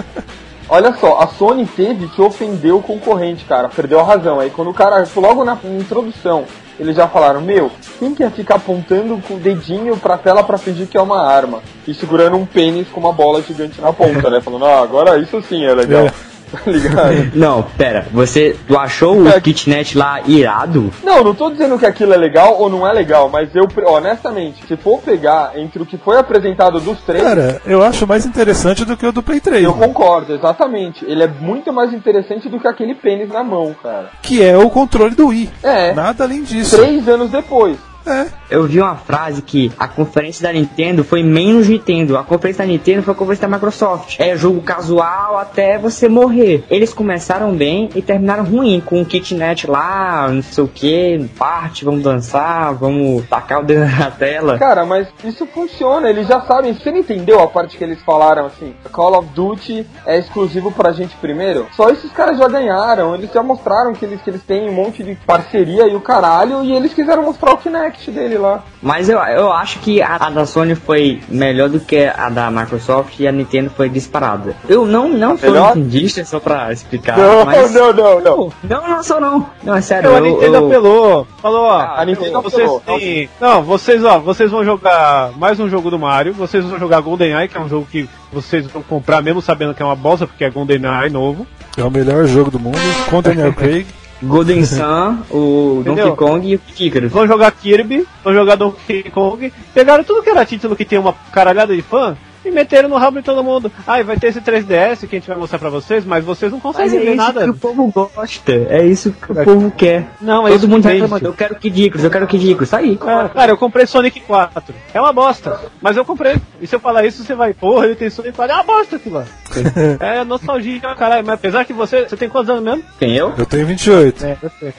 Olha 0.70 0.92
só, 0.94 1.18
a 1.20 1.28
Sony 1.28 1.64
teve 1.64 2.08
que 2.08 2.20
ofender 2.20 2.74
o 2.74 2.82
concorrente, 2.82 3.44
cara. 3.44 3.68
Perdeu 3.68 4.00
a 4.00 4.02
razão. 4.02 4.40
Aí 4.40 4.50
quando 4.50 4.68
o 4.70 4.74
cara, 4.74 5.02
logo 5.16 5.44
na 5.44 5.56
introdução, 5.64 6.44
eles 6.78 6.96
já 6.96 7.08
falaram, 7.08 7.40
meu, 7.40 7.70
quem 7.98 8.14
quer 8.14 8.30
ficar 8.30 8.56
apontando 8.56 9.20
com 9.26 9.34
o 9.34 9.38
dedinho 9.38 9.96
pra 9.96 10.16
tela 10.16 10.44
pra 10.44 10.58
fingir 10.58 10.86
que 10.86 10.96
é 10.96 11.00
uma 11.02 11.26
arma? 11.26 11.60
E 11.86 11.92
segurando 11.92 12.36
um 12.36 12.46
pênis 12.46 12.88
com 12.88 13.00
uma 13.00 13.12
bola 13.12 13.42
gigante 13.42 13.80
na 13.80 13.92
ponta, 13.92 14.30
né? 14.30 14.40
Falando, 14.40 14.64
ah, 14.64 14.80
agora 14.82 15.18
isso 15.18 15.42
sim 15.42 15.64
é 15.64 15.74
legal. 15.74 16.04
Tá 16.64 16.70
ligado? 16.70 17.30
Não, 17.34 17.62
pera, 17.62 18.06
você 18.12 18.56
tu 18.66 18.76
achou 18.78 19.16
o 19.22 19.28
É. 19.28 19.40
kitnet 19.40 19.96
lá 19.96 20.20
irado? 20.26 20.90
Não, 21.02 21.22
não 21.22 21.34
tô 21.34 21.50
dizendo 21.50 21.78
que 21.78 21.86
aquilo 21.86 22.12
é 22.12 22.16
legal 22.16 22.56
ou 22.58 22.68
não 22.68 22.86
é 22.86 22.92
legal, 22.92 23.28
mas 23.28 23.48
eu, 23.54 23.68
honestamente, 23.86 24.64
se 24.66 24.76
for 24.76 25.00
pegar 25.00 25.52
entre 25.56 25.82
o 25.82 25.86
que 25.86 25.96
foi 25.98 26.18
apresentado 26.18 26.80
dos 26.80 26.98
três, 27.00 27.22
Cara, 27.22 27.60
eu 27.66 27.82
acho 27.82 28.06
mais 28.06 28.24
interessante 28.26 28.84
do 28.84 28.96
que 28.96 29.06
o 29.06 29.12
do 29.12 29.22
Play 29.22 29.40
3. 29.40 29.62
eu 29.64 29.74
mano. 29.74 29.92
concordo, 29.92 30.34
exatamente. 30.34 31.04
Ele 31.04 31.22
é 31.22 31.28
muito 31.28 31.72
mais 31.72 31.92
interessante 31.92 32.48
do 32.48 32.58
que 32.58 32.66
aquele 32.68 32.94
pênis 32.94 33.28
na 33.28 33.42
mão, 33.44 33.74
cara. 33.82 34.10
Que 34.22 34.42
é 34.42 34.56
o 34.56 34.70
controle 34.70 35.14
do 35.14 35.28
Wii. 35.28 35.50
É. 35.62 35.92
Nada 35.92 36.24
além 36.24 36.42
disso. 36.42 36.76
Três 36.76 37.08
anos 37.08 37.30
depois. 37.30 37.76
É. 38.08 38.26
Eu 38.50 38.64
vi 38.64 38.80
uma 38.80 38.96
frase 38.96 39.42
que 39.42 39.70
a 39.78 39.86
conferência 39.86 40.42
da 40.42 40.52
Nintendo 40.52 41.04
foi 41.04 41.22
menos 41.22 41.68
Nintendo, 41.68 42.16
a 42.16 42.24
conferência 42.24 42.64
da 42.64 42.72
Nintendo 42.72 43.02
foi 43.02 43.12
a 43.12 43.16
conferência 43.16 43.46
da 43.46 43.54
Microsoft. 43.54 44.18
É 44.18 44.34
jogo 44.36 44.62
casual 44.62 45.36
até 45.36 45.76
você 45.76 46.08
morrer. 46.08 46.64
Eles 46.70 46.94
começaram 46.94 47.52
bem 47.52 47.90
e 47.94 48.00
terminaram 48.00 48.44
ruim, 48.44 48.80
com 48.80 49.02
o 49.02 49.04
kitnet 49.04 49.66
lá, 49.66 50.28
não 50.28 50.42
sei 50.42 50.64
o 50.64 50.68
que, 50.68 51.30
parte, 51.38 51.84
vamos 51.84 52.02
dançar, 52.02 52.72
vamos 52.72 53.26
tacar 53.28 53.60
o 53.60 53.64
dedo 53.64 53.84
na 53.98 54.10
tela. 54.10 54.58
Cara, 54.58 54.86
mas 54.86 55.08
isso 55.22 55.46
funciona, 55.46 56.08
eles 56.08 56.26
já 56.26 56.40
sabem. 56.40 56.72
Você 56.72 56.90
não 56.90 56.98
entendeu 56.98 57.42
a 57.42 57.46
parte 57.46 57.76
que 57.76 57.84
eles 57.84 58.00
falaram 58.02 58.46
assim? 58.46 58.74
Call 58.90 59.18
of 59.18 59.28
Duty 59.34 59.86
é 60.06 60.18
exclusivo 60.18 60.72
pra 60.72 60.92
gente 60.92 61.14
primeiro? 61.16 61.66
Só 61.76 61.90
esses 61.90 62.10
caras 62.12 62.38
já 62.38 62.48
ganharam, 62.48 63.14
eles 63.14 63.30
já 63.30 63.42
mostraram 63.42 63.92
que 63.92 64.06
eles, 64.06 64.22
que 64.22 64.30
eles 64.30 64.42
têm 64.42 64.70
um 64.70 64.72
monte 64.72 65.02
de 65.02 65.14
parceria 65.14 65.86
e 65.86 65.94
o 65.94 66.00
caralho, 66.00 66.64
e 66.64 66.72
eles 66.72 66.94
quiseram 66.94 67.22
mostrar 67.22 67.52
o 67.52 67.58
Kinect 67.58 67.97
dele 68.06 68.38
lá. 68.38 68.62
Mas 68.80 69.08
eu, 69.08 69.18
eu 69.18 69.52
acho 69.52 69.78
que 69.80 70.00
a, 70.00 70.16
a 70.16 70.30
da 70.30 70.46
Sony 70.46 70.74
foi 70.74 71.20
melhor 71.28 71.68
do 71.68 71.80
que 71.80 72.04
a 72.06 72.28
da 72.28 72.50
Microsoft 72.50 73.18
e 73.18 73.26
a 73.26 73.32
Nintendo 73.32 73.70
foi 73.70 73.88
disparada. 73.88 74.54
Eu 74.68 74.86
não, 74.86 75.08
não 75.08 75.36
sou 75.36 75.50
Melhor? 75.50 75.76
nintendista, 75.76 76.24
só 76.24 76.38
pra 76.38 76.72
explicar. 76.72 77.18
não, 77.18 77.44
mas... 77.44 77.72
não, 77.74 77.92
não, 77.92 78.20
não. 78.20 78.52
Não, 78.62 78.88
não 78.88 79.02
sou 79.02 79.20
não. 79.20 79.46
Não, 79.62 79.74
é 79.76 79.80
sério. 79.80 80.10
Não, 80.10 80.16
a 80.16 80.20
eu- 80.20 80.24
Nintendo 80.24 80.56
eu- 80.56 80.66
apelou. 80.66 81.26
Falou, 81.42 81.62
ó. 81.64 81.80
A 81.80 82.04
Nintendo 82.04 82.40
vocês 82.42 82.70
têm. 82.86 83.28
Não, 83.40 83.62
vocês, 83.62 84.04
ó, 84.04 84.18
vocês 84.18 84.50
vão 84.50 84.64
jogar 84.64 85.32
mais 85.36 85.58
um 85.58 85.68
jogo 85.68 85.90
do 85.90 85.98
Mario. 85.98 86.32
Vocês 86.32 86.64
vão 86.64 86.78
jogar 86.78 87.00
GoldenEye, 87.00 87.48
que 87.48 87.56
é 87.56 87.60
um 87.60 87.68
jogo 87.68 87.86
que 87.90 88.08
vocês 88.32 88.66
vão 88.66 88.82
comprar 88.82 89.22
mesmo 89.22 89.42
sabendo 89.42 89.74
que 89.74 89.82
é 89.82 89.84
uma 89.86 89.96
bosta, 89.96 90.26
porque 90.26 90.44
é 90.44 90.50
GoldenEye 90.50 91.10
novo. 91.10 91.46
É 91.76 91.82
o 91.82 91.90
melhor 91.90 92.24
jogo 92.26 92.50
do 92.50 92.58
mundo. 92.58 92.78
Com 93.08 93.22
Daniel 93.22 93.52
Craig. 93.52 93.86
Golden 94.22 94.64
Sun, 94.66 95.18
o 95.30 95.80
Entendeu? 95.80 96.06
Donkey 96.06 96.16
Kong 96.16 96.52
e 96.52 96.56
o 96.56 96.60
Icarus. 96.78 97.12
Vão 97.12 97.26
jogar 97.26 97.50
Kirby, 97.52 98.06
vão 98.22 98.34
jogar 98.34 98.56
Donkey 98.56 99.04
Kong. 99.10 99.52
Pegaram 99.74 100.04
tudo 100.04 100.22
que 100.22 100.30
era 100.30 100.44
título 100.44 100.76
que 100.76 100.84
tem 100.84 100.98
uma 100.98 101.14
caralhada 101.32 101.74
de 101.74 101.82
fã 101.82 102.16
e 102.48 102.52
meteram 102.52 102.88
no 102.88 102.96
rabo 102.96 103.18
de 103.18 103.24
todo 103.24 103.42
mundo. 103.44 103.70
Ai, 103.86 104.02
vai 104.02 104.16
ter 104.16 104.28
esse 104.28 104.40
3DS 104.40 105.06
que 105.08 105.16
a 105.16 105.18
gente 105.18 105.28
vai 105.28 105.36
mostrar 105.36 105.58
pra 105.58 105.70
vocês, 105.70 106.04
mas 106.04 106.24
vocês 106.24 106.50
não 106.50 106.60
Mas 106.62 106.76
conseguem 106.76 106.96
é 106.96 107.00
ver 107.04 107.08
isso 107.14 107.16
nada. 107.16 107.44
que 107.44 107.50
o 107.50 107.54
povo 107.54 107.86
gosta. 107.92 108.52
É 108.68 108.84
isso 108.84 109.12
que 109.12 109.32
o 109.32 109.44
povo 109.44 109.70
quer. 109.70 110.06
Não, 110.20 110.46
é 110.46 110.50
Todo 110.50 110.58
isso 110.58 110.68
mundo 110.68 110.82
que 110.82 110.88
reclamando. 110.88 111.26
Eu 111.26 111.32
quero 111.34 111.54
Kid 111.56 111.84
Icarus, 111.84 112.04
eu 112.04 112.10
quero 112.10 112.26
Kid 112.26 112.50
Icarus. 112.50 112.70
Tá 112.70 112.78
aí. 112.78 112.94
É, 112.94 113.28
cara, 113.28 113.52
eu 113.52 113.56
comprei 113.58 113.86
Sonic 113.86 114.20
4. 114.20 114.74
É 114.92 115.00
uma 115.00 115.12
bosta. 115.12 115.60
Mas 115.80 115.96
eu 115.96 116.04
comprei. 116.04 116.36
E 116.60 116.66
se 116.66 116.74
eu 116.74 116.80
falar 116.80 117.04
isso, 117.04 117.22
você 117.24 117.34
vai, 117.34 117.52
porra, 117.54 117.86
ele 117.86 117.94
tem 117.94 118.10
Sonic 118.10 118.34
4. 118.36 118.52
É 118.52 118.56
uma 118.56 118.64
bosta 118.64 118.96
aquilo 118.96 119.16
lá. 119.16 119.24
É 120.00 120.24
nostalgia, 120.24 120.80
caralho. 120.94 121.24
Mas 121.26 121.34
apesar 121.34 121.64
que 121.64 121.72
você. 121.72 122.04
Você 122.08 122.16
tem 122.16 122.28
quantos 122.28 122.50
anos 122.50 122.62
mesmo? 122.62 122.82
Quem 122.98 123.14
eu? 123.16 123.32
Eu 123.36 123.46
tenho 123.46 123.66
28. 123.66 124.24
É, 124.24 124.36
você. 124.40 124.74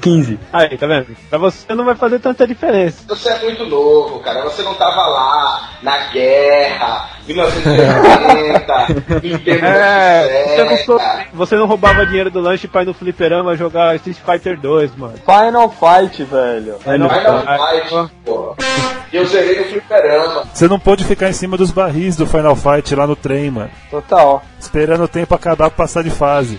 15. 0.00 0.38
Aí, 0.52 0.76
tá 0.78 0.86
vendo? 0.86 1.06
Pra 1.28 1.38
você 1.38 1.74
não 1.74 1.84
vai 1.84 1.94
fazer 1.94 2.18
tanta 2.18 2.46
diferença. 2.46 3.04
Você 3.08 3.28
é 3.28 3.42
muito 3.42 3.64
novo, 3.66 4.20
cara. 4.20 4.42
Você 4.44 4.62
não 4.62 4.74
tava 4.74 5.06
lá 5.06 5.70
na 5.82 6.06
guerra, 6.12 6.63
1970, 7.26 9.20
Nintendo 9.22 9.64
É, 9.66 10.44
você 10.56 10.64
não, 10.64 10.76
sou- 10.78 10.98
60. 10.98 11.26
você 11.32 11.56
não 11.56 11.66
roubava 11.66 12.04
dinheiro 12.06 12.30
do 12.30 12.40
lanche 12.40 12.68
pra 12.68 12.82
ir 12.82 12.86
no 12.86 12.94
fliperama 12.94 13.56
jogar 13.56 13.94
Street 13.96 14.18
Fighter 14.18 14.58
2, 14.60 14.96
mano. 14.96 15.14
Final 15.24 15.70
Fight, 15.70 16.22
velho. 16.24 16.76
Vai 16.84 16.98
não 16.98 17.08
aí- 17.10 17.82
fight, 17.88 18.10
pô. 18.24 18.54
Eu 19.14 19.26
zerei 19.26 19.60
no 19.60 19.64
fliperama. 19.66 20.44
Você 20.52 20.66
não 20.66 20.78
pôde 20.78 21.04
ficar 21.04 21.28
em 21.28 21.32
cima 21.32 21.56
dos 21.56 21.70
barris 21.70 22.16
do 22.16 22.26
Final 22.26 22.56
Fight 22.56 22.94
lá 22.96 23.06
no 23.06 23.14
trem, 23.14 23.50
mano. 23.50 23.70
Total. 23.90 24.42
Esperando 24.58 25.04
o 25.04 25.08
tempo 25.08 25.34
acabar 25.34 25.70
pra 25.70 25.84
passar 25.84 26.02
de 26.02 26.10
fase. 26.10 26.58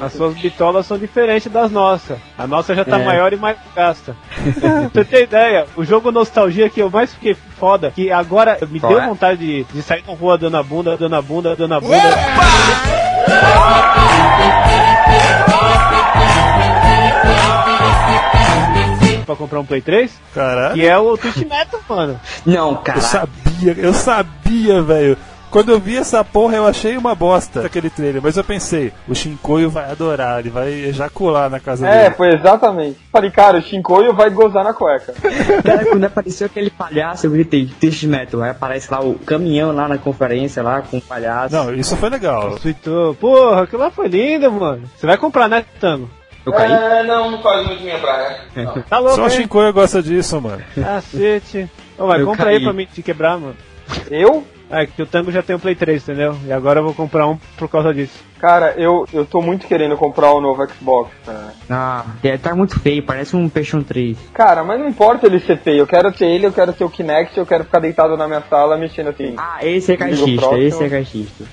As 0.00 0.12
suas 0.12 0.34
bitolas 0.34 0.86
são 0.86 0.96
diferentes 0.98 1.50
das 1.50 1.70
nossas. 1.70 2.18
A 2.38 2.46
nossa 2.46 2.74
já 2.74 2.84
tá 2.84 3.00
É. 3.00 3.04
maior 3.04 3.32
e 3.32 3.36
mais 3.36 3.56
gasta. 3.74 4.14
pra 4.60 4.88
você 4.92 5.04
ter 5.04 5.22
ideia, 5.24 5.66
o 5.74 5.84
jogo 5.84 6.12
Nostalgia 6.12 6.68
que 6.68 6.80
eu 6.80 6.90
mais 6.90 7.12
fiquei 7.14 7.34
foda, 7.34 7.90
que 7.90 8.10
agora 8.12 8.58
me 8.68 8.78
Qual 8.78 8.92
deu 8.92 9.00
é? 9.02 9.06
vontade 9.06 9.40
de, 9.40 9.64
de 9.64 9.82
sair 9.82 10.04
na 10.06 10.14
rua 10.14 10.36
dando 10.38 10.56
a 10.58 10.62
bunda, 10.62 10.96
dando 10.96 11.16
a 11.16 11.22
bunda, 11.22 11.56
dando 11.56 11.74
a 11.74 11.80
bunda. 11.80 11.96
Pra 19.34 19.44
comprar 19.44 19.60
um 19.60 19.64
Play 19.66 19.80
3, 19.80 20.10
Caralho. 20.34 20.74
que 20.74 20.86
é 20.86 20.96
o 20.98 21.16
Twitch 21.16 21.38
Metal, 21.48 21.80
mano. 21.88 22.20
Não, 22.46 22.70
Eu 22.70 22.76
cara. 22.78 23.00
sabia, 23.00 23.74
eu 23.76 23.92
sabia, 23.92 24.82
velho. 24.82 25.16
Quando 25.50 25.70
eu 25.70 25.78
vi 25.78 25.96
essa 25.96 26.24
porra, 26.24 26.56
eu 26.56 26.66
achei 26.66 26.96
uma 26.96 27.14
bosta 27.14 27.64
aquele 27.64 27.88
trailer, 27.88 28.20
mas 28.20 28.36
eu 28.36 28.42
pensei, 28.42 28.92
o 29.06 29.14
Shinkoio 29.14 29.70
vai 29.70 29.88
adorar, 29.88 30.40
ele 30.40 30.50
vai 30.50 30.68
ejacular 30.72 31.48
na 31.48 31.60
casa 31.60 31.86
É, 31.86 32.02
dele. 32.04 32.14
foi 32.16 32.34
exatamente. 32.34 32.98
Falei, 33.12 33.30
cara, 33.30 33.58
o 33.58 33.62
Shinkoio 33.62 34.12
vai 34.12 34.30
gozar 34.30 34.64
na 34.64 34.74
cueca. 34.74 35.14
Cara, 35.62 35.84
quando 35.84 36.02
apareceu 36.02 36.46
aquele 36.48 36.70
palhaço, 36.70 37.26
eu 37.26 37.30
gritei, 37.30 37.70
Twist 37.80 38.04
Metal. 38.04 38.42
Aí 38.42 38.50
aparece 38.50 38.90
lá 38.90 38.98
o 39.00 39.14
caminhão 39.14 39.70
lá 39.70 39.86
na 39.86 39.96
conferência, 39.96 40.60
lá 40.60 40.82
com 40.82 40.96
o 40.96 41.00
palhaço. 41.00 41.54
Não, 41.54 41.72
isso 41.72 41.96
foi 41.98 42.10
legal. 42.10 42.58
Tweetou, 42.58 43.14
porra, 43.14 43.62
aquilo 43.62 43.82
lá 43.82 43.92
foi 43.92 44.08
lindo, 44.08 44.50
mano. 44.50 44.82
Você 44.96 45.06
vai 45.06 45.16
comprar, 45.16 45.48
né, 45.48 45.64
Tango? 45.78 46.10
Eu 46.44 46.52
caí. 46.52 46.72
É, 46.72 47.02
não, 47.04 47.30
não 47.30 47.42
faz 47.42 47.66
muito 47.66 47.82
minha 47.82 47.98
praia. 47.98 48.40
Não. 48.54 48.82
Tá 48.88 48.98
louco, 48.98 49.16
Só 49.16 49.26
o? 49.26 49.30
Shinkoio 49.30 49.72
gosta 49.72 50.02
disso, 50.02 50.40
mano. 50.40 50.62
Cacete. 50.74 51.68
Ô, 51.98 52.06
vai, 52.06 52.20
Eu 52.20 52.26
compra 52.26 52.44
caí. 52.46 52.56
aí 52.56 52.62
pra 52.62 52.72
mim 52.72 52.86
te 52.86 53.02
quebrar, 53.02 53.38
mano. 53.38 53.56
Eu? 54.10 54.46
É 54.70 54.86
que 54.86 55.02
o 55.02 55.06
Tango 55.06 55.30
já 55.30 55.42
tem 55.42 55.54
o 55.54 55.58
Play 55.58 55.74
3, 55.74 56.02
entendeu? 56.02 56.36
E 56.46 56.52
agora 56.52 56.80
eu 56.80 56.84
vou 56.84 56.94
comprar 56.94 57.26
um 57.26 57.36
por 57.56 57.68
causa 57.68 57.92
disso. 57.94 58.18
Cara, 58.38 58.74
eu, 58.76 59.06
eu 59.12 59.24
tô 59.24 59.40
muito 59.40 59.66
querendo 59.66 59.96
comprar 59.96 60.32
o 60.32 60.40
novo 60.40 60.66
Xbox, 60.68 61.10
cara. 61.24 61.54
Ah, 61.70 62.04
é, 62.22 62.36
tá 62.36 62.54
muito 62.54 62.78
feio, 62.78 63.02
parece 63.02 63.34
um 63.34 63.48
PlayStation 63.48 63.82
3. 63.82 64.18
Cara, 64.34 64.62
mas 64.62 64.78
não 64.78 64.88
importa 64.88 65.26
ele 65.26 65.40
ser 65.40 65.58
feio. 65.58 65.78
Eu 65.78 65.86
quero 65.86 66.12
ter 66.12 66.26
ele, 66.26 66.46
eu 66.46 66.52
quero 66.52 66.72
ter 66.72 66.84
o 66.84 66.90
Kinect, 66.90 67.36
eu 67.38 67.46
quero 67.46 67.64
ficar 67.64 67.78
deitado 67.78 68.16
na 68.16 68.26
minha 68.26 68.42
sala 68.42 68.76
mexendo 68.76 69.08
assim. 69.08 69.34
Ah, 69.38 69.58
esse 69.62 69.92
é 69.92 69.96
caixista, 69.96 70.58
esse 70.58 70.84
é 70.84 70.88
caixista. 70.88 71.44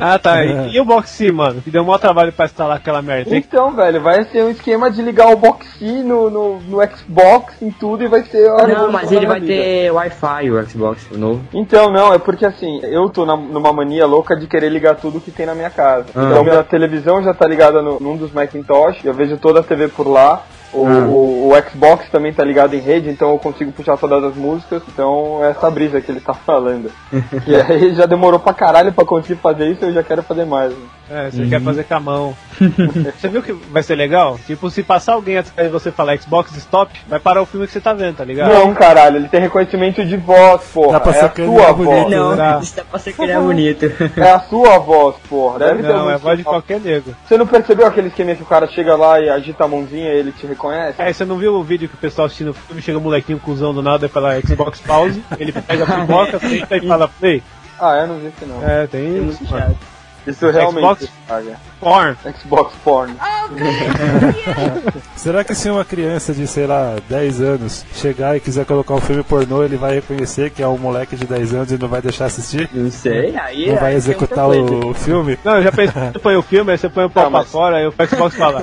Ah, 0.00 0.18
tá. 0.18 0.44
E, 0.44 0.72
e 0.76 0.80
o 0.80 0.84
Boxy, 0.84 1.30
mano? 1.30 1.60
Que 1.60 1.70
deu 1.70 1.84
maior 1.84 1.98
trabalho 1.98 2.32
pra 2.32 2.46
instalar 2.46 2.76
aquela 2.78 3.02
merda. 3.02 3.36
Então, 3.36 3.72
velho, 3.74 4.00
vai 4.00 4.24
ser 4.24 4.42
um 4.42 4.50
esquema 4.50 4.90
de 4.90 5.02
ligar 5.02 5.28
o 5.28 5.36
Boxy 5.36 6.02
no, 6.02 6.30
no, 6.30 6.60
no 6.60 6.78
Xbox 6.96 7.60
em 7.60 7.70
tudo 7.70 8.04
e 8.04 8.08
vai 8.08 8.22
ser. 8.24 8.48
Não, 8.68 8.90
mas 8.90 9.10
ele 9.12 9.26
vai 9.26 9.40
vida. 9.40 9.52
ter 9.52 9.90
Wi-Fi, 9.92 10.50
o 10.50 10.66
Xbox 10.68 11.06
o 11.10 11.18
novo. 11.18 11.44
Então, 11.52 11.90
não, 11.90 12.12
é 12.14 12.18
porque 12.18 12.46
assim, 12.46 12.80
eu 12.84 13.08
tô 13.10 13.26
na- 13.26 13.36
numa 13.36 13.72
mania 13.72 14.06
louca 14.06 14.36
de 14.36 14.46
querer 14.46 14.70
ligar 14.70 14.96
tudo 14.96 15.20
que 15.20 15.30
tem 15.30 15.46
na 15.46 15.54
minha 15.54 15.70
casa. 15.70 16.06
Ah. 16.14 16.28
Então, 16.30 16.44
minha 16.44 16.62
televisão 16.62 17.22
já 17.22 17.32
tá 17.32 17.46
ligada 17.46 17.80
no, 17.80 17.98
num 17.98 18.16
dos 18.16 18.32
Macintosh, 18.32 19.04
eu 19.04 19.14
vejo 19.14 19.36
toda 19.36 19.60
a 19.60 19.62
TV 19.62 19.88
por 19.88 20.06
lá. 20.06 20.44
O, 20.72 20.86
Ah. 20.86 20.90
o, 21.06 21.50
o 21.52 21.70
Xbox 21.70 22.08
também 22.10 22.32
tá 22.32 22.42
ligado 22.44 22.74
em 22.74 22.80
rede, 22.80 23.08
então 23.10 23.30
eu 23.30 23.38
consigo 23.38 23.70
puxar 23.72 23.96
todas 23.98 24.24
as 24.24 24.34
músicas. 24.36 24.82
Então, 24.88 25.40
é 25.44 25.50
essa 25.50 25.70
brisa 25.70 26.00
que 26.00 26.10
ele 26.10 26.20
tá 26.20 26.32
falando. 26.34 26.90
e 27.46 27.54
aí 27.54 27.94
já 27.94 28.06
demorou 28.06 28.40
pra 28.40 28.54
caralho 28.54 28.92
pra 28.92 29.04
conseguir 29.04 29.38
fazer 29.40 29.70
isso, 29.70 29.84
eu 29.84 29.92
já 29.92 30.02
quero 30.02 30.22
fazer 30.22 30.44
mais. 30.46 30.70
né? 30.72 30.78
É, 31.10 31.30
você 31.30 31.44
quer 31.46 31.60
fazer 31.60 31.84
com 31.84 31.94
a 31.94 32.00
mão. 32.00 32.34
você 33.20 33.28
viu 33.28 33.42
que 33.42 33.52
vai 33.52 33.82
ser 33.82 33.96
legal? 33.96 34.38
Tipo, 34.46 34.70
se 34.70 34.82
passar 34.82 35.12
alguém 35.12 35.36
atrás 35.36 35.68
de 35.68 35.72
você 35.72 35.90
falar 35.92 36.16
Xbox 36.16 36.56
Stop, 36.56 36.90
vai 37.06 37.20
parar 37.20 37.42
o 37.42 37.46
filme 37.46 37.66
que 37.66 37.72
você 37.72 37.80
tá 37.80 37.92
vendo, 37.92 38.16
tá 38.16 38.24
ligado? 38.24 38.50
Não, 38.50 38.72
caralho, 38.72 39.16
ele 39.16 39.28
tem 39.28 39.40
reconhecimento 39.40 40.02
de 40.06 40.16
voz, 40.16 40.62
porra. 40.72 40.92
Dá 40.94 41.00
pra 41.00 41.12
é 41.12 41.20
a 41.20 41.30
sua 41.34 41.72
bonito, 41.74 41.84
voz. 42.00 42.10
né? 42.10 42.16
Não, 42.16 42.36
Tá. 42.36 42.60
isso 42.62 42.76
dá 42.76 42.84
pra 42.84 42.98
ser 42.98 43.12
que 43.12 43.22
ele 43.22 43.32
é 43.32 43.38
bonito. 43.38 43.84
É 44.16 44.30
a 44.30 44.40
sua 44.40 44.78
voz, 44.78 45.16
porra. 45.28 45.58
Deve 45.58 45.82
ter 45.82 45.88
Não, 45.88 45.98
algum 45.98 46.10
é 46.10 46.14
a 46.14 46.18
voz 46.18 46.38
de 46.38 46.44
qualquer 46.44 46.80
nego. 46.80 47.14
Você 47.26 47.36
não 47.36 47.46
percebeu 47.46 47.86
aquele 47.86 48.08
esquema 48.08 48.34
que 48.34 48.42
o 48.42 48.46
cara 48.46 48.66
chega 48.68 48.96
lá 48.96 49.20
e 49.20 49.28
agita 49.28 49.64
a 49.64 49.68
mãozinha 49.68 50.08
e 50.14 50.16
ele 50.18 50.32
te 50.32 50.46
reconhece? 50.46 50.61
É, 50.70 51.12
você 51.12 51.24
não 51.24 51.36
viu 51.38 51.54
o 51.54 51.64
vídeo 51.64 51.88
que 51.88 51.94
o 51.94 51.98
pessoal 51.98 52.26
assistindo 52.26 52.50
o 52.50 52.54
filme, 52.54 52.82
chega 52.82 52.98
um 52.98 53.02
molequinho 53.02 53.38
cuzão 53.40 53.72
do 53.74 53.82
nada 53.82 54.06
e 54.06 54.08
fala 54.08 54.40
Xbox 54.40 54.80
pause, 54.80 55.22
ele 55.38 55.52
pega 55.52 55.84
a 55.84 56.00
pipoca, 56.00 56.38
senta 56.46 56.76
e 56.76 56.86
fala 56.86 57.08
play. 57.08 57.42
Ah, 57.80 57.96
eu 57.96 58.06
não 58.06 58.18
vi 58.18 58.26
esse 58.26 58.44
não. 58.46 58.62
É, 58.68 58.86
tem 58.86 59.28
isso, 59.28 59.42
mano. 59.50 59.76
Isso 60.24 60.48
realmente 60.50 60.84
Xbox? 60.84 61.08
paga. 61.26 61.56
Porn. 61.80 62.16
Xbox 62.38 62.74
Porn. 62.84 63.12
Será 65.16 65.42
que 65.42 65.52
se 65.52 65.68
uma 65.68 65.84
criança 65.84 66.32
de, 66.32 66.46
sei 66.46 66.64
lá, 66.66 66.96
10 67.08 67.40
anos 67.40 67.84
chegar 67.94 68.36
e 68.36 68.40
quiser 68.40 68.64
colocar 68.64 68.94
um 68.94 69.00
filme 69.00 69.24
pornô, 69.24 69.64
ele 69.64 69.76
vai 69.76 69.94
reconhecer 69.94 70.50
que 70.50 70.62
é 70.62 70.68
um 70.68 70.78
moleque 70.78 71.16
de 71.16 71.26
10 71.26 71.54
anos 71.54 71.72
e 71.72 71.78
não 71.78 71.88
vai 71.88 72.00
deixar 72.00 72.26
assistir? 72.26 72.70
Não 72.72 72.88
sei, 72.90 73.36
aí. 73.36 73.66
Não 73.66 73.76
vai 73.76 73.90
aí 73.90 73.96
executar 73.96 74.48
o 74.48 74.94
filme? 74.94 75.36
Não, 75.44 75.56
eu 75.56 75.62
já 75.64 75.72
pensei 75.72 75.88
que 75.92 76.12
você 76.12 76.18
põe 76.20 76.36
o 76.36 76.42
filme, 76.42 76.70
aí 76.70 76.78
você 76.78 76.88
põe 76.88 77.04
o 77.04 77.10
pau 77.10 77.24
pra 77.24 77.30
mas- 77.40 77.50
fora, 77.50 77.76
aí 77.78 77.86
o 77.88 77.92
Xbox 78.08 78.36
fala. 78.36 78.62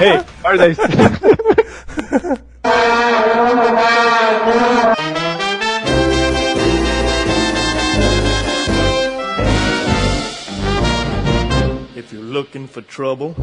Ei, 0.00 0.20
guarda 0.42 0.68
isso. 0.68 0.82
If 1.72 2.42
you're 5.14 5.19
looking 12.30 12.66
for 12.66 12.82
trouble, 12.82 13.34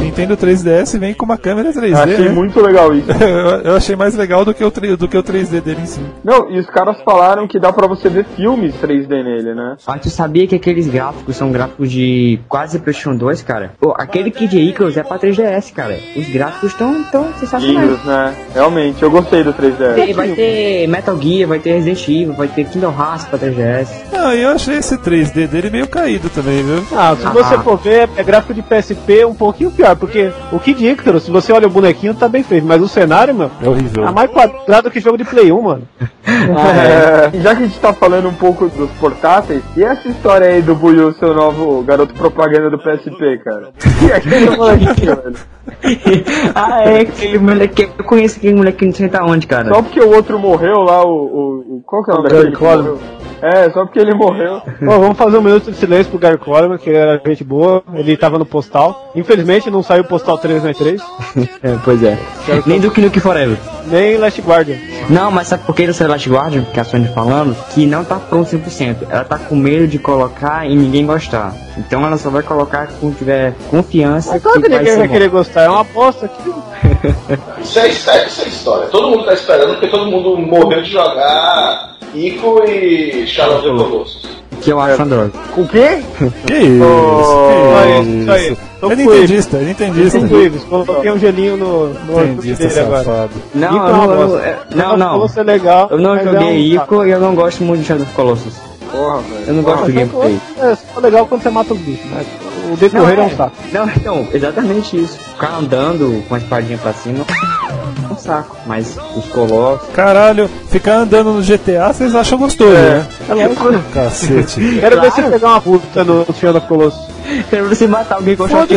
Nintendo 0.00 0.36
3DS 0.36 0.98
vem 0.98 1.14
com 1.14 1.24
uma 1.24 1.38
câmera 1.38 1.72
3D. 1.72 1.94
Achei 1.94 2.24
né? 2.26 2.30
muito 2.30 2.60
legal 2.60 2.94
isso. 2.94 3.10
eu, 3.22 3.60
eu 3.62 3.76
achei 3.76 3.96
mais 3.96 4.14
legal 4.14 4.44
do 4.44 4.52
que, 4.52 4.64
o, 4.64 4.70
do 4.96 5.08
que 5.08 5.16
o 5.16 5.22
3D 5.22 5.60
dele 5.60 5.80
em 5.82 5.86
si. 5.86 6.00
Não, 6.22 6.50
e 6.50 6.58
os 6.58 6.66
caras 6.66 7.00
falaram 7.02 7.46
que 7.46 7.58
dá 7.58 7.72
pra 7.72 7.86
você 7.86 8.08
ver 8.08 8.24
filmes 8.36 8.74
3D 8.76 9.08
nele, 9.08 9.54
né? 9.54 9.76
Mas 9.86 10.02
tu 10.02 10.10
sabia 10.10 10.46
que 10.46 10.54
aqueles 10.54 10.86
gráficos 10.88 11.36
são 11.36 11.50
gráficos 11.50 11.90
de 11.90 12.38
quase 12.48 12.78
PlayStation 12.78 13.16
2, 13.16 13.42
cara? 13.42 13.72
Pô, 13.80 13.94
aquele 13.96 14.30
Kid 14.30 14.58
Icarus 14.58 14.96
é 14.96 15.02
pra 15.02 15.18
3DS, 15.18 15.72
cara. 15.72 15.98
Os 16.16 16.28
gráficos 16.28 16.72
estão 16.72 17.02
tão 17.04 17.32
sensacionais. 17.34 17.88
Lindos, 17.88 18.04
né? 18.04 18.34
Realmente, 18.52 19.02
eu 19.02 19.10
gostei 19.10 19.42
do 19.42 19.52
3D. 19.52 19.94
Tem- 19.94 20.14
Vai 20.14 20.28
ter 20.28 20.86
Metal 20.86 21.20
Gear, 21.20 21.48
vai 21.48 21.58
ter 21.58 21.72
Resident 21.72 22.08
Evil, 22.08 22.34
vai 22.34 22.46
ter 22.46 22.64
Kingdom 22.66 22.94
Hearts 22.96 23.24
pra 23.24 23.38
3DS. 23.38 23.88
Ah, 24.12 24.34
e 24.34 24.42
eu 24.42 24.50
achei 24.50 24.76
esse 24.76 24.96
3D 24.96 25.48
dele 25.48 25.70
meio 25.70 25.88
caído 25.88 26.30
também, 26.30 26.62
viu? 26.62 26.84
Ah, 26.96 27.16
se 27.16 27.26
você 27.26 27.58
for 27.58 27.76
ver, 27.78 28.08
é 28.16 28.23
gráfico 28.24 28.54
de 28.54 28.62
PSP 28.62 29.24
um 29.24 29.34
pouquinho 29.34 29.70
pior, 29.70 29.94
porque 29.96 30.32
o 30.52 30.58
Kid 30.58 30.86
Icarus, 30.86 31.24
se 31.24 31.30
você 31.30 31.52
olha 31.52 31.66
o 31.66 31.70
bonequinho, 31.70 32.14
tá 32.14 32.28
bem 32.28 32.42
feito, 32.42 32.66
mas 32.66 32.80
o 32.82 32.88
cenário, 32.88 33.34
meu, 33.34 33.50
É 33.62 33.68
horrível. 33.68 34.04
tá 34.04 34.12
mais 34.12 34.30
quadrado 34.30 34.90
que 34.90 35.00
jogo 35.00 35.18
de 35.18 35.24
Play 35.24 35.52
1, 35.52 35.62
mano. 35.62 35.88
É, 36.26 37.30
já 37.40 37.54
que 37.54 37.62
a 37.62 37.66
gente 37.66 37.78
tá 37.78 37.92
falando 37.92 38.28
um 38.28 38.32
pouco 38.32 38.68
dos 38.68 38.90
portáteis, 38.92 39.62
e 39.76 39.84
essa 39.84 40.08
história 40.08 40.48
aí 40.48 40.62
do 40.62 40.74
Buiu, 40.74 41.12
seu 41.12 41.34
novo 41.34 41.82
garoto 41.82 42.14
propaganda 42.14 42.70
do 42.70 42.78
PSP, 42.78 43.38
cara? 43.44 43.68
E 44.04 44.12
aquele 44.12 44.50
molequinho, 44.56 45.16
velho? 45.16 45.36
ah, 46.54 46.82
é 46.82 47.00
aquele 47.00 47.38
moleque. 47.38 47.88
Eu 47.98 48.04
conheço 48.04 48.38
aquele 48.38 48.54
moleque 48.54 48.84
não 48.84 48.92
sei 48.92 49.08
tá 49.08 49.24
onde, 49.24 49.46
cara. 49.46 49.68
Só 49.68 49.82
porque 49.82 50.00
o 50.00 50.14
outro 50.14 50.38
morreu 50.38 50.80
lá, 50.80 51.04
o. 51.04 51.10
o, 51.10 51.76
o 51.76 51.82
qual 51.86 52.02
que 52.04 52.10
é 52.10 52.14
o 52.14 52.16
nome 52.18 52.28
daquele? 52.28 52.56
É, 53.44 53.70
só 53.70 53.84
porque 53.84 53.98
ele 53.98 54.14
morreu. 54.14 54.62
Bom, 54.80 54.98
vamos 55.00 55.18
fazer 55.18 55.36
um 55.36 55.42
minuto 55.42 55.70
de 55.70 55.76
silêncio 55.76 56.10
pro 56.10 56.18
Gary 56.18 56.38
Coleman, 56.38 56.78
que 56.78 56.88
era 56.90 57.20
gente 57.26 57.44
boa, 57.44 57.82
ele 57.94 58.16
tava 58.16 58.38
no 58.38 58.46
postal. 58.46 59.12
Infelizmente 59.14 59.70
não 59.70 59.82
saiu 59.82 60.02
o 60.02 60.06
postal 60.06 60.38
393, 60.38 61.02
É, 61.62 61.76
pois 61.84 62.02
é. 62.02 62.18
Nem 62.66 62.80
do 62.80 62.88
Nuke 62.96 63.20
Forever. 63.20 63.58
nem 63.86 64.16
Last 64.16 64.40
Guardian. 64.40 64.76
Não, 65.10 65.30
mas 65.30 65.48
sabe 65.48 65.64
por 65.64 65.74
que 65.74 65.86
do 65.86 66.08
Last 66.08 66.30
Guardian, 66.30 66.64
que 66.72 66.80
a 66.80 66.84
Sony 66.84 67.06
falando? 67.08 67.54
Que 67.74 67.84
não 67.86 68.02
tá 68.02 68.16
pronto 68.16 68.48
100%. 68.48 68.96
Ela 69.10 69.24
tá 69.24 69.38
com 69.38 69.54
medo 69.56 69.86
de 69.86 69.98
colocar 69.98 70.66
e 70.66 70.74
ninguém 70.74 71.04
gostar. 71.04 71.52
Então 71.76 72.06
ela 72.06 72.16
só 72.16 72.30
vai 72.30 72.42
colocar 72.42 72.88
quando 73.00 73.18
tiver 73.18 73.52
confiança 73.70 74.38
Claro 74.40 74.58
que 74.58 74.64
que 74.64 74.70
vai 74.70 74.78
ninguém 74.78 74.92
ser 74.94 74.98
vai 75.00 75.08
querer 75.08 75.28
gostar, 75.28 75.62
é 75.64 75.68
uma 75.68 75.80
aposta 75.82 76.26
aqui. 76.26 76.50
Isso 77.60 77.78
é, 77.78 77.88
isso 77.88 78.10
é- 78.10 78.26
isso 78.26 78.42
é 78.42 78.48
história. 78.48 78.86
Todo 78.88 79.10
mundo 79.10 79.24
tá 79.26 79.34
esperando 79.34 79.70
porque 79.72 79.88
todo 79.88 80.06
mundo 80.10 80.38
morreu 80.38 80.82
de 80.82 80.90
jogar 80.90 81.93
Ico 82.14 82.62
e 82.64 83.26
Shadow 83.26 83.56
of 83.58 83.62
the 83.68 83.74
Colossus. 83.90 84.34
Que 84.60 84.70
eu 84.72 84.80
acho 84.80 84.96
uma 84.96 85.06
droga. 85.06 85.32
Com 85.54 85.62
o 85.62 85.68
quê? 85.68 85.98
Que 86.46 86.54
isso? 86.54 86.84
Só 86.84 87.82
que 87.82 88.00
isso, 88.00 88.26
só 88.26 88.36
isso. 88.36 88.56
Tô 88.80 88.90
É 88.90 88.96
com 88.96 89.00
ele. 89.02 89.10
nintendista, 89.12 89.56
é 89.56 89.60
nintendista. 89.60 90.18
Com 90.20 90.36
eles, 90.36 90.64
coloquei 90.64 91.10
um 91.10 91.18
gelinho 91.18 91.56
no, 91.56 91.88
no 91.88 92.20
Nintendista 92.24 92.66
dele 92.68 92.80
agora. 92.80 93.28
Não, 93.54 93.76
Ico 93.76 93.86
é 93.86 93.90
eu 93.90 94.28
não, 94.28 94.38
é- 94.38 94.58
não, 94.74 94.96
não. 94.96 95.28
Ser 95.28 95.42
legal. 95.42 95.88
Eu 95.90 95.98
não 95.98 96.18
joguei 96.22 96.48
é 96.48 96.52
um- 96.80 96.82
Ico 96.84 97.04
e 97.04 97.10
eu 97.10 97.20
não 97.20 97.34
gosto 97.34 97.62
muito 97.64 97.80
de 97.80 97.86
Shadow 97.86 98.04
of 98.04 98.12
Colossus. 98.14 98.54
Porra, 98.90 99.18
velho. 99.22 99.44
Eu 99.48 99.54
não 99.54 99.62
gosto 99.62 99.86
do 99.86 99.92
gameplay. 99.92 100.40
É 100.60 100.74
só 100.76 101.00
legal 101.00 101.26
quando 101.26 101.42
você 101.42 101.50
mata 101.50 101.74
os 101.74 101.80
bichos, 101.80 102.06
mas 102.12 102.26
o 102.72 102.76
decorrer 102.76 103.18
é 103.18 103.22
um 103.22 103.30
saco. 103.36 103.56
Não, 103.72 103.84
então, 103.88 104.28
exatamente 104.32 105.02
isso. 105.02 105.18
Ficar 105.18 105.56
andando 105.58 106.22
com 106.28 106.34
a 106.36 106.38
espadinha 106.38 106.78
pra 106.78 106.92
cima 106.92 107.24
é 107.63 107.63
saco. 108.24 108.56
Mas 108.66 108.96
os 109.16 109.26
colossos. 109.26 109.88
Caralho, 109.90 110.48
ficar 110.70 110.96
andando 110.96 111.32
no 111.32 111.42
GTA 111.42 111.92
vocês 111.92 112.14
acham 112.14 112.38
gostoso, 112.38 112.72
né? 112.72 113.06
É 113.28 113.34
lógico. 113.34 113.72
Cacete. 113.92 114.78
Quero 114.80 115.00
ver 115.00 115.10
você 115.10 115.22
pegar 115.22 115.48
uma 115.48 115.60
puta 115.60 116.04
no 116.04 116.26
Shadow 116.34 116.58
of 116.58 116.66
Colossus. 116.68 117.14
Quero 117.48 117.68
você 117.68 117.86
matar 117.86 118.16
alguém 118.16 118.36
com 118.36 118.48
shotgun. 118.48 118.76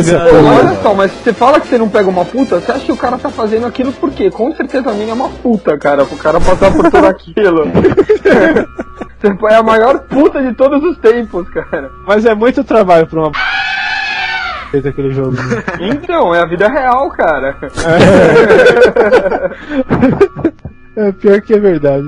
Olha 0.58 0.82
só, 0.82 0.94
mas 0.94 1.12
você 1.12 1.32
fala 1.32 1.60
que 1.60 1.68
você 1.68 1.78
não 1.78 1.88
pega 1.88 2.08
uma 2.08 2.24
puta, 2.24 2.60
você 2.60 2.72
acha 2.72 2.84
que 2.84 2.92
o 2.92 2.96
cara 2.96 3.18
tá 3.18 3.28
fazendo 3.28 3.66
aquilo 3.66 3.92
por 3.92 4.10
quê? 4.10 4.30
Com 4.30 4.54
certeza 4.54 4.90
a 4.90 4.94
mina 4.94 5.10
é 5.10 5.14
uma 5.14 5.28
puta, 5.28 5.76
cara, 5.78 6.04
pro 6.04 6.16
cara 6.16 6.40
passar 6.40 6.72
por 6.72 6.90
tudo 6.90 7.04
aquilo. 7.06 7.70
Você 9.20 9.36
é 9.50 9.54
a 9.54 9.62
maior 9.62 9.98
puta 10.00 10.42
de 10.42 10.54
todos 10.54 10.82
os 10.82 10.96
tempos, 10.98 11.48
cara. 11.50 11.90
Mas 12.06 12.24
é 12.24 12.34
muito 12.34 12.64
trabalho 12.64 13.06
pra 13.06 13.20
uma 13.20 13.32
fez 14.70 14.86
aquele 14.86 15.12
jogo. 15.12 15.36
Então, 15.80 16.34
é 16.34 16.40
a 16.40 16.46
vida 16.46 16.68
real, 16.68 17.10
cara. 17.10 17.56
É 20.96 21.12
pior 21.18 21.40
que 21.40 21.54
é 21.54 21.58
verdade. 21.58 22.06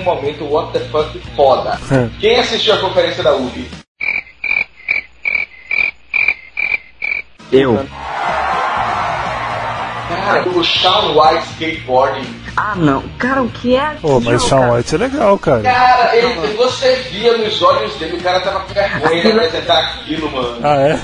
Um 0.00 0.04
momento 0.04 0.44
what 0.44 0.72
the 0.72 0.80
fuck 0.86 1.18
foda. 1.36 1.78
Quem 2.20 2.36
assistiu 2.38 2.74
a 2.74 2.78
conferência 2.78 3.22
da 3.22 3.34
UV? 3.34 3.66
Eu. 7.52 7.84
Cara, 10.08 10.48
o 10.48 10.62
Shawn 10.64 11.18
White 11.18 11.44
skateboarding. 11.54 12.40
Ah, 12.56 12.74
não. 12.76 13.02
Cara, 13.18 13.42
o 13.42 13.48
que 13.48 13.74
é 13.74 13.96
Pô, 14.00 14.16
aquilo, 14.16 14.20
mas 14.32 14.44
Shawn 14.44 14.60
cara? 14.60 14.72
White 14.74 14.94
é 14.94 14.98
legal, 14.98 15.38
cara. 15.38 15.62
Cara, 15.62 16.16
ele, 16.16 16.54
você 16.56 16.94
via 17.10 17.36
nos 17.38 17.60
olhos 17.62 17.94
dele, 17.96 18.16
o 18.16 18.22
cara 18.22 18.40
tava 18.40 18.60
com 18.60 18.72
vergonha 18.74 19.22
de 19.22 19.30
apresentar 19.30 19.78
aquilo, 19.78 20.30
mano. 20.30 20.58
Ah, 20.62 20.76
é? 20.76 21.00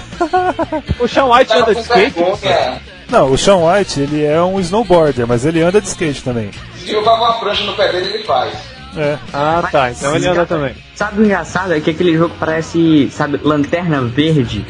O 1.02 1.08
Sean 1.08 1.24
White 1.26 1.52
anda 1.52 1.74
de 1.74 1.80
skate? 1.80 2.10
vergonha. 2.10 2.80
Não, 3.08 3.30
o 3.30 3.38
Shawn 3.38 3.68
White, 3.72 4.00
ele 4.00 4.24
é 4.24 4.40
um 4.42 4.58
snowboarder, 4.60 5.26
mas 5.26 5.44
ele 5.44 5.62
anda 5.62 5.80
de 5.80 5.88
skate 5.88 6.22
também. 6.22 6.50
Se 6.78 6.90
jogar 6.90 7.14
uma 7.14 7.34
prancha 7.34 7.64
no 7.64 7.74
pé 7.74 7.90
dele, 7.90 8.14
ele 8.14 8.24
faz. 8.24 8.52
É. 8.96 9.18
Ah, 9.32 9.68
tá. 9.70 9.90
Então 9.90 10.14
ele 10.14 10.26
anda 10.26 10.46
também. 10.46 10.74
Sabe 10.94 11.20
o 11.20 11.24
engraçado? 11.24 11.74
É 11.74 11.80
que 11.80 11.90
aquele 11.90 12.16
jogo 12.16 12.34
parece, 12.38 13.10
sabe, 13.10 13.38
lanterna 13.42 14.00
verde. 14.02 14.64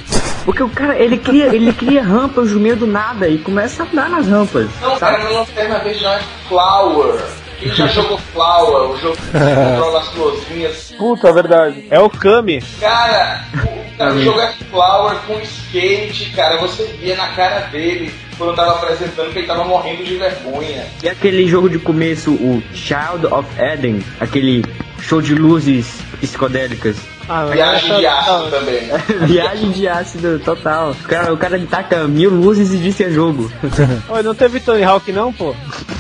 Porque 0.45 0.63
o 0.63 0.69
cara, 0.69 0.97
ele 0.99 1.19
cria, 1.19 1.47
ele 1.47 1.73
cria 1.73 2.03
rampas 2.03 2.53
no 2.53 2.61
meio 2.61 2.77
do 2.77 2.87
nada 2.87 3.29
e 3.29 3.39
começa 3.39 3.83
a 3.83 3.87
andar 3.87 4.09
nas 4.09 4.27
rampas. 4.29 4.69
Não, 4.81 4.99
sabe? 4.99 5.17
cara, 5.17 5.25
não 5.25 5.41
lanterna 5.41 5.79
verde 5.81 6.03
não 6.03 6.13
é 6.13 6.21
Flower. 6.49 7.21
Quem 7.59 7.75
já 7.75 7.87
jogou 7.87 8.19
Flower, 8.19 8.91
o 8.91 8.99
jogo 8.99 9.17
que 9.17 9.23
você 9.33 9.55
controla 9.55 10.01
as 10.01 10.09
florzinhas. 10.09 10.95
Puta, 10.99 11.29
é 11.29 11.33
verdade. 11.33 11.87
É 11.91 11.99
o 11.99 12.11
Kami. 12.11 12.63
Cara, 12.81 13.45
o, 13.55 13.97
cara, 13.97 14.15
o 14.15 14.23
jogo 14.23 14.41
é 14.41 14.53
Flower 14.71 15.17
com 15.27 15.41
skate, 15.41 16.31
cara. 16.37 16.59
Você 16.59 16.85
via 17.01 17.17
na 17.17 17.29
cara 17.29 17.61
dele 17.69 18.13
quando 18.37 18.55
tava 18.55 18.73
apresentando 18.73 19.33
que 19.33 19.39
ele 19.39 19.47
tava 19.47 19.65
morrendo 19.65 20.05
de 20.05 20.17
vergonha. 20.17 20.87
E 21.03 21.09
aquele 21.09 21.47
jogo 21.47 21.69
de 21.69 21.79
começo, 21.79 22.33
o 22.33 22.63
Child 22.75 23.27
of 23.27 23.49
Eden, 23.59 24.03
aquele 24.21 24.65
show 25.01 25.21
de 25.21 25.35
luzes 25.35 25.99
psicodélicas. 26.21 26.97
Ah, 27.29 27.47
Viagem 27.47 27.97
de 27.97 28.07
ácido 28.07 28.39
não. 28.39 28.51
também. 28.51 28.81
Viagem 29.27 29.71
de 29.71 29.89
ácido 29.89 30.39
total. 30.39 30.93
O 30.93 31.09
cara, 31.09 31.33
o 31.33 31.37
cara 31.37 31.61
taca 31.69 32.07
mil 32.07 32.31
luzes 32.31 32.73
e 32.73 32.79
diz 32.79 32.97
que 32.97 33.05
é 33.05 33.11
jogo. 33.11 33.51
Oi, 34.09 34.23
não 34.23 34.35
teve 34.35 34.61
Tony 34.61 34.85
Hawk 34.85 35.11
não, 35.13 35.33
pô? 35.33 35.55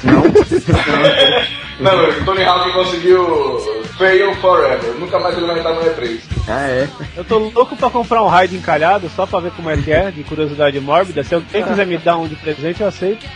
Não, 0.04 0.22
o 2.20 2.24
Tony 2.24 2.44
Hawk 2.44 2.72
conseguiu 2.72 3.60
Fail 3.98 4.34
Forever. 4.36 4.94
Nunca 5.00 5.18
mais 5.18 5.36
ele 5.36 5.46
vai 5.46 5.58
entrar 5.58 5.74
no 5.74 5.80
E3. 5.82 6.35
Ah, 6.48 6.68
é. 6.68 6.88
Eu 7.16 7.24
tô 7.24 7.38
louco 7.38 7.74
pra 7.76 7.90
comprar 7.90 8.22
um 8.22 8.28
raid 8.28 8.54
encalhado 8.56 9.10
só 9.16 9.26
pra 9.26 9.40
ver 9.40 9.50
como 9.52 9.68
é 9.68 9.76
que 9.76 9.90
é, 9.90 10.10
de 10.12 10.22
curiosidade 10.22 10.78
mórbida. 10.78 11.24
Se 11.24 11.34
alguém 11.34 11.64
quiser 11.64 11.86
me 11.86 11.98
dar 11.98 12.18
um 12.18 12.28
de 12.28 12.36
presente, 12.36 12.80
eu 12.80 12.86
aceito. 12.88 13.26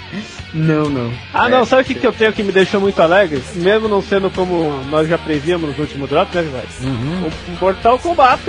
Não, 0.55 0.89
não. 0.89 1.13
Ah, 1.35 1.49
não, 1.49 1.65
sabe 1.65 1.83
o 1.83 1.85
que, 1.85 1.95
que 1.97 2.07
eu 2.07 2.13
tenho 2.13 2.33
que 2.33 2.43
me 2.43 2.53
deixou 2.53 2.81
muito 2.81 3.01
alegre? 3.03 3.43
Mesmo 3.57 3.89
não 3.89 4.01
sendo 4.01 4.31
como 4.31 4.71
nós 4.91 5.09
já 5.09 5.19
prevíamos 5.19 5.71
nos 5.71 5.79
últimos 5.79 6.09
drops, 6.09 6.35
né, 6.35 6.43
velho? 6.43 6.93
O 7.59 7.61
Mortal 7.61 7.99
Kombat. 7.99 8.41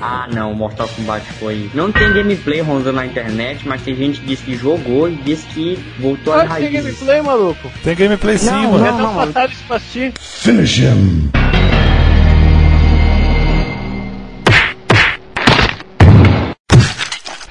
Ah, 0.00 0.26
não, 0.32 0.52
Mortal 0.52 0.88
Kombat 0.88 1.24
foi. 1.38 1.70
Não 1.72 1.92
tem 1.92 2.12
gameplay 2.12 2.60
rondando 2.60 2.96
na 2.96 3.06
internet, 3.06 3.66
mas 3.66 3.80
tem 3.82 3.94
gente 3.94 4.20
que 4.20 4.26
diz 4.26 4.40
que 4.40 4.56
jogou 4.56 5.08
e 5.08 5.14
diz 5.16 5.44
que 5.44 5.78
voltou 6.00 6.34
Ah, 6.34 6.40
tem 6.40 6.48
raízes. 6.48 6.82
gameplay, 6.98 7.22
maluco. 7.22 7.70
Tem 7.82 7.94
gameplay 7.94 8.38
sim, 8.38 8.50
Não, 8.50 8.72
mano. 8.72 8.86
É 8.86 8.90
não. 8.90 8.98
tão 8.98 9.14
fatal 9.26 9.46
isso 9.48 9.64
pra 9.66 9.76
assistir. 9.76 10.12
Finish 10.18 10.78
him. 10.78 11.30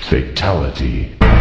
Fatality. 0.09 1.32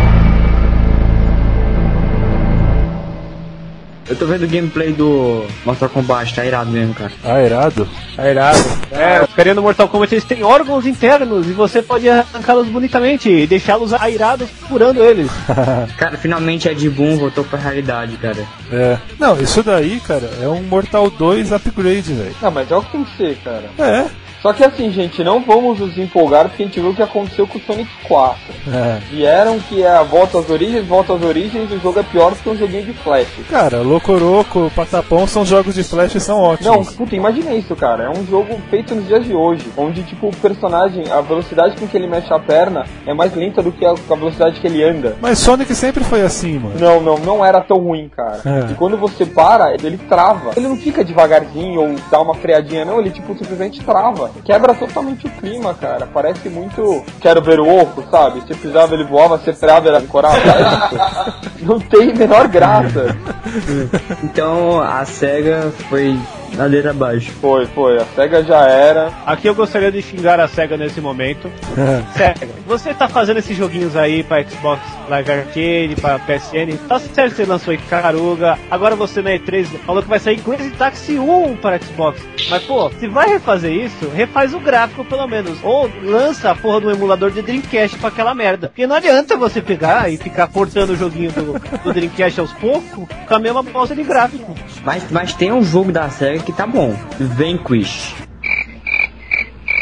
Eu 4.12 4.16
tô 4.18 4.26
vendo 4.26 4.44
o 4.44 4.46
gameplay 4.46 4.92
do 4.92 5.46
Mortal 5.64 5.88
Kombat, 5.88 6.34
tá 6.34 6.44
irado 6.44 6.70
mesmo, 6.70 6.92
cara. 6.92 7.10
Ah, 7.24 7.40
irado. 7.40 7.88
É 8.18 8.30
irado. 8.30 8.58
É, 8.90 9.26
querendo 9.34 9.62
Mortal 9.62 9.88
Kombat 9.88 10.12
eles 10.12 10.24
têm 10.24 10.44
órgãos 10.44 10.86
internos 10.86 11.46
e 11.48 11.52
você 11.52 11.80
pode 11.80 12.06
arrancá-los 12.10 12.68
bonitamente 12.68 13.30
e 13.30 13.46
deixá-los 13.46 13.94
airados 13.94 14.50
furando 14.68 15.02
eles. 15.02 15.30
Cara, 15.96 16.18
finalmente 16.18 16.68
Ed 16.68 16.90
Boon 16.90 17.16
voltou 17.16 17.42
pra 17.42 17.58
realidade, 17.58 18.18
cara. 18.18 18.46
É. 18.70 18.98
Não, 19.18 19.40
isso 19.40 19.62
daí, 19.62 19.98
cara, 20.00 20.28
é 20.42 20.46
um 20.46 20.62
Mortal 20.62 21.08
2 21.08 21.50
upgrade, 21.50 22.12
velho. 22.12 22.36
Não, 22.42 22.50
mas 22.50 22.70
é 22.70 22.76
o 22.76 22.82
que 22.82 22.92
tem 22.92 23.04
que 23.04 23.16
ser, 23.16 23.38
cara. 23.42 23.70
É. 23.78 24.04
Só 24.42 24.52
que 24.52 24.64
assim, 24.64 24.90
gente, 24.90 25.22
não 25.22 25.40
vamos 25.40 25.78
nos 25.78 25.96
empolgar 25.96 26.48
porque 26.48 26.64
a 26.64 26.66
gente 26.66 26.80
viu 26.80 26.90
o 26.90 26.94
que 26.94 27.02
aconteceu 27.02 27.46
com 27.46 27.58
o 27.58 27.62
Sonic 27.62 27.88
4. 28.08 28.36
é. 28.72 28.98
Vieram 29.08 29.60
que 29.60 29.84
é 29.84 29.88
a 29.88 30.02
volta 30.02 30.40
às 30.40 30.50
origens, 30.50 30.84
volta 30.84 31.14
às 31.14 31.22
origens, 31.22 31.70
o 31.70 31.78
jogo 31.78 32.00
é 32.00 32.02
pior 32.02 32.32
do 32.32 32.42
que 32.42 32.48
um 32.48 32.56
joguinho 32.56 32.86
de 32.86 32.92
flash. 32.92 33.28
Cara, 33.48 33.76
Locoroco, 34.02 34.70
Patapão 34.74 35.26
são 35.26 35.44
jogos 35.44 35.74
de 35.74 35.84
flash 35.84 36.16
e 36.16 36.20
são 36.20 36.38
Não, 36.38 36.44
ótimos. 36.44 36.90
puta, 36.94 37.14
imagina 37.14 37.52
isso, 37.54 37.74
cara. 37.76 38.04
É 38.04 38.10
um 38.10 38.26
jogo 38.26 38.60
feito 38.68 38.94
nos 38.94 39.06
dias 39.06 39.24
de 39.24 39.32
hoje, 39.32 39.70
onde, 39.76 40.02
tipo, 40.02 40.28
o 40.28 40.36
personagem, 40.36 41.04
a 41.10 41.20
velocidade 41.20 41.76
com 41.76 41.86
que 41.86 41.96
ele 41.96 42.08
mexe 42.08 42.32
a 42.32 42.38
perna 42.38 42.84
é 43.06 43.14
mais 43.14 43.34
lenta 43.34 43.62
do 43.62 43.70
que 43.70 43.84
a, 43.84 43.90
a 43.90 44.14
velocidade 44.14 44.60
que 44.60 44.66
ele 44.66 44.82
anda. 44.82 45.16
Mas 45.20 45.38
Sonic 45.38 45.72
sempre 45.74 46.02
foi 46.02 46.22
assim, 46.22 46.58
mano. 46.58 46.74
Não, 46.78 47.00
não, 47.00 47.18
não 47.18 47.44
era 47.44 47.60
tão 47.60 47.78
ruim, 47.78 48.08
cara. 48.08 48.40
É. 48.44 48.72
E 48.72 48.74
quando 48.74 48.96
você 48.96 49.24
para, 49.24 49.72
ele 49.74 49.98
trava. 50.08 50.50
Ele 50.56 50.66
não 50.66 50.76
fica 50.76 51.04
devagarzinho 51.04 51.80
ou 51.80 51.94
dá 52.10 52.20
uma 52.20 52.34
freadinha, 52.34 52.84
não. 52.84 52.98
Ele, 52.98 53.10
tipo, 53.10 53.36
simplesmente 53.36 53.82
trava. 53.84 54.30
Quebra 54.44 54.74
totalmente 54.74 55.26
o 55.26 55.30
clima, 55.30 55.74
cara. 55.74 56.08
Parece 56.12 56.48
muito 56.48 57.04
Quero 57.20 57.42
Ver 57.42 57.60
o 57.60 57.82
Oco, 57.82 58.04
sabe? 58.10 58.40
Você 58.40 58.54
precisava, 58.54 58.94
ele 58.94 59.04
voava, 59.04 59.38
você 59.38 59.52
freava. 59.52 59.82
É 59.88 59.98
isso. 59.98 61.64
não 61.64 61.78
tem 61.80 62.14
menor 62.14 62.48
graça. 62.48 63.16
Então 64.22 64.80
a 64.80 65.04
SEGA 65.04 65.72
foi 65.88 66.18
ladeira 66.56 66.90
abaixo. 66.90 67.32
Foi, 67.40 67.66
foi. 67.66 67.98
A 67.98 68.04
SEGA 68.14 68.42
já 68.42 68.66
era. 68.66 69.12
Aqui 69.26 69.48
eu 69.48 69.54
gostaria 69.54 69.90
de 69.90 70.02
xingar 70.02 70.40
a 70.40 70.48
SEGA 70.48 70.76
nesse 70.76 71.00
momento. 71.00 71.50
SEGA, 72.16 72.48
você 72.66 72.94
tá 72.94 73.08
fazendo 73.08 73.38
esses 73.38 73.56
joguinhos 73.56 73.96
aí 73.96 74.22
pra 74.22 74.42
Xbox 74.42 74.82
Live 75.08 75.30
Arcade, 75.30 75.96
pra 76.00 76.18
PSN. 76.18 76.76
Tá 76.88 76.98
certo 76.98 77.30
que 77.30 77.36
você 77.36 77.44
lançou 77.44 77.74
Icaruga, 77.74 78.58
agora 78.70 78.96
você 78.96 79.22
na 79.22 79.30
E3 79.30 79.66
falou 79.84 80.02
que 80.02 80.08
vai 80.08 80.18
sair 80.18 80.38
Crazy 80.40 80.70
Taxi 80.70 81.18
1 81.18 81.56
para 81.56 81.78
Xbox. 81.78 82.20
Mas 82.50 82.62
pô, 82.64 82.90
se 82.90 83.08
vai 83.08 83.28
refazer 83.28 83.72
isso, 83.72 84.08
refaz 84.14 84.54
o 84.54 84.60
gráfico 84.60 85.04
pelo 85.04 85.26
menos. 85.26 85.58
Ou 85.62 85.90
lança 86.02 86.50
a 86.50 86.54
porra 86.54 86.80
do 86.80 86.90
emulador 86.90 87.30
de 87.30 87.42
Dreamcast 87.42 87.98
pra 87.98 88.08
aquela 88.08 88.34
merda. 88.34 88.68
Porque 88.68 88.86
não 88.86 88.96
adianta 88.96 89.36
você 89.36 89.60
pegar 89.60 90.10
e 90.10 90.16
ficar 90.16 90.48
portando 90.48 90.92
o 90.92 90.96
joguinho 90.96 91.30
do, 91.32 91.58
do 91.82 91.92
Dreamcast 91.92 92.40
aos 92.40 92.52
poucos 92.52 93.06
com 93.26 93.34
a 93.34 93.38
mesma 93.38 93.62
bosta 93.62 93.94
de 93.94 94.02
gráfico. 94.02 94.54
Mas, 94.84 95.10
mas 95.10 95.34
tem 95.34 95.52
um 95.52 95.62
jogo 95.62 95.92
da 95.92 96.08
SEGA 96.08 96.41
que 96.42 96.52
tá 96.52 96.66
bom. 96.66 96.94
Vanquish. 97.18 98.14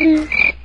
Ah. 0.03 0.60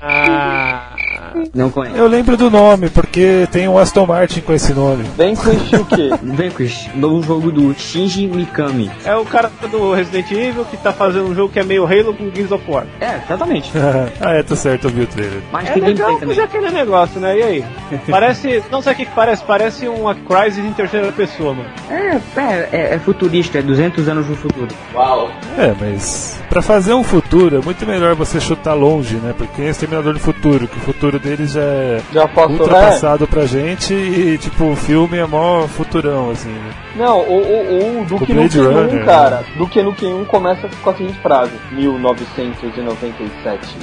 Não 1.54 1.70
conhece. 1.70 1.98
Eu 1.98 2.08
lembro 2.08 2.38
do 2.38 2.50
nome, 2.50 2.89
porque 2.89 3.48
tem 3.52 3.68
um 3.68 3.78
Aston 3.78 4.06
Martin 4.06 4.41
com 4.41 4.54
esse 4.54 4.74
nome. 4.74 5.04
Vem 5.18 5.36
com 5.36 5.50
o 5.50 5.86
quê? 5.86 6.10
Vanquish, 6.22 6.89
novo 6.96 7.22
jogo 7.22 7.52
do 7.52 7.74
Shinji 7.74 8.28
Mikami. 8.28 8.91
É 9.04 9.15
o 9.15 9.26
cara 9.26 9.52
do 9.70 9.94
Resident 9.94 10.32
Evil 10.32 10.65
que 10.65 10.78
tá 10.78 10.91
fazendo 10.94 11.30
um 11.30 11.36
jogo 11.36 11.52
que 11.52 11.60
é 11.60 11.63
meio 11.63 11.86
Halo 11.86 12.13
com 12.13 12.30
Gears 12.34 12.52
of 12.52 12.63
War. 12.70 12.86
É, 13.00 13.22
exatamente. 13.26 13.72
ah, 14.22 14.32
é, 14.32 14.44
tá 14.44 14.56
certo, 14.56 14.86
eu 14.86 14.91
vi 14.91 15.02
o 15.02 15.08
trailer. 15.08 15.41
Mas 15.52 15.70
É 15.70 15.74
tem 15.74 15.84
legal, 15.84 16.20
é 16.22 16.41
aquele 16.41 16.70
negócio, 16.72 17.20
né? 17.20 17.38
E 17.38 17.44
aí? 17.44 17.65
Parece. 18.10 18.63
Não 18.72 18.82
sei 18.82 18.94
o 18.94 18.96
que 18.96 19.06
que 19.06 19.12
parece, 19.12 19.44
parece 19.44 19.88
uma 19.88 20.15
Crysis 20.15 20.63
em 20.63 20.74
terceira 20.74 21.12
pessoa, 21.12 21.54
mano. 21.54 21.70
É, 21.89 22.20
é, 22.39 22.70
é, 22.72 22.96
é 22.96 23.00
futurista, 23.00 23.60
é 23.60 23.62
200 23.62 24.08
anos 24.08 24.28
no 24.28 24.36
futuro. 24.36 24.68
Uau. 24.94 25.30
É, 25.58 25.74
mas 25.80 26.39
pra 26.50 26.62
fazer 26.62 26.94
um 26.94 27.04
futuro 27.04 27.58
é 27.58 27.62
muito 27.62 27.86
melhor 27.86 28.15
você 28.15 28.39
chutar 28.39 28.74
longe, 28.74 29.15
né? 29.15 29.34
Porque 29.38 29.72
tem 29.74 29.88
Exterminador 29.96 30.14
do 30.14 30.20
Futuro, 30.20 30.68
que 30.68 30.78
o 30.78 30.82
futuro 30.82 31.20
deles 31.20 31.56
é 31.56 32.02
passou, 32.28 32.50
né? 32.50 32.60
ultrapassado 32.60 33.28
pra 33.28 33.46
gente 33.46 33.94
e, 33.94 34.38
tipo, 34.38 34.72
o 34.72 34.76
filme 34.76 35.18
é 35.18 35.26
mó 35.26 35.68
futurão, 35.68 36.32
assim, 36.32 36.50
né? 36.50 36.74
Não, 36.96 37.20
o, 37.20 37.42
o, 37.42 38.02
o 38.02 38.06
Duke 38.06 38.34
Nukem 38.34 38.62
1, 38.62 38.74
Runner, 38.74 39.06
cara. 39.06 39.44
Duke 39.58 39.82
Nukem 39.82 40.14
1 40.14 40.26
começa 40.26 40.70
com 40.82 40.90
a 40.90 40.96
seguinte 40.96 41.20
frase: 41.20 41.54
1997. 41.72 43.78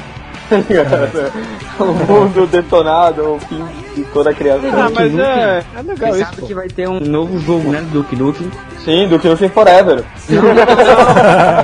O 1.80 1.84
mundo 1.84 2.46
detonado, 2.46 3.34
o 3.34 3.38
fim 3.40 3.64
de 3.94 4.02
toda 4.04 4.30
a 4.30 4.34
criação. 4.34 4.70
Ah, 4.72 4.90
mas 4.94 5.18
é, 5.18 5.64
é 5.76 5.82
legal 5.82 6.12
Você 6.12 6.22
isso. 6.22 6.30
sabe 6.34 6.46
que 6.46 6.54
vai 6.54 6.68
ter 6.68 6.88
um 6.88 7.00
novo 7.00 7.38
jogo, 7.40 7.70
né, 7.70 7.80
do 7.80 8.02
Duke 8.02 8.16
Nukem. 8.16 8.50
Sim, 8.84 9.08
Duke 9.08 9.28
Nukem 9.28 9.48
Forever. 9.48 10.04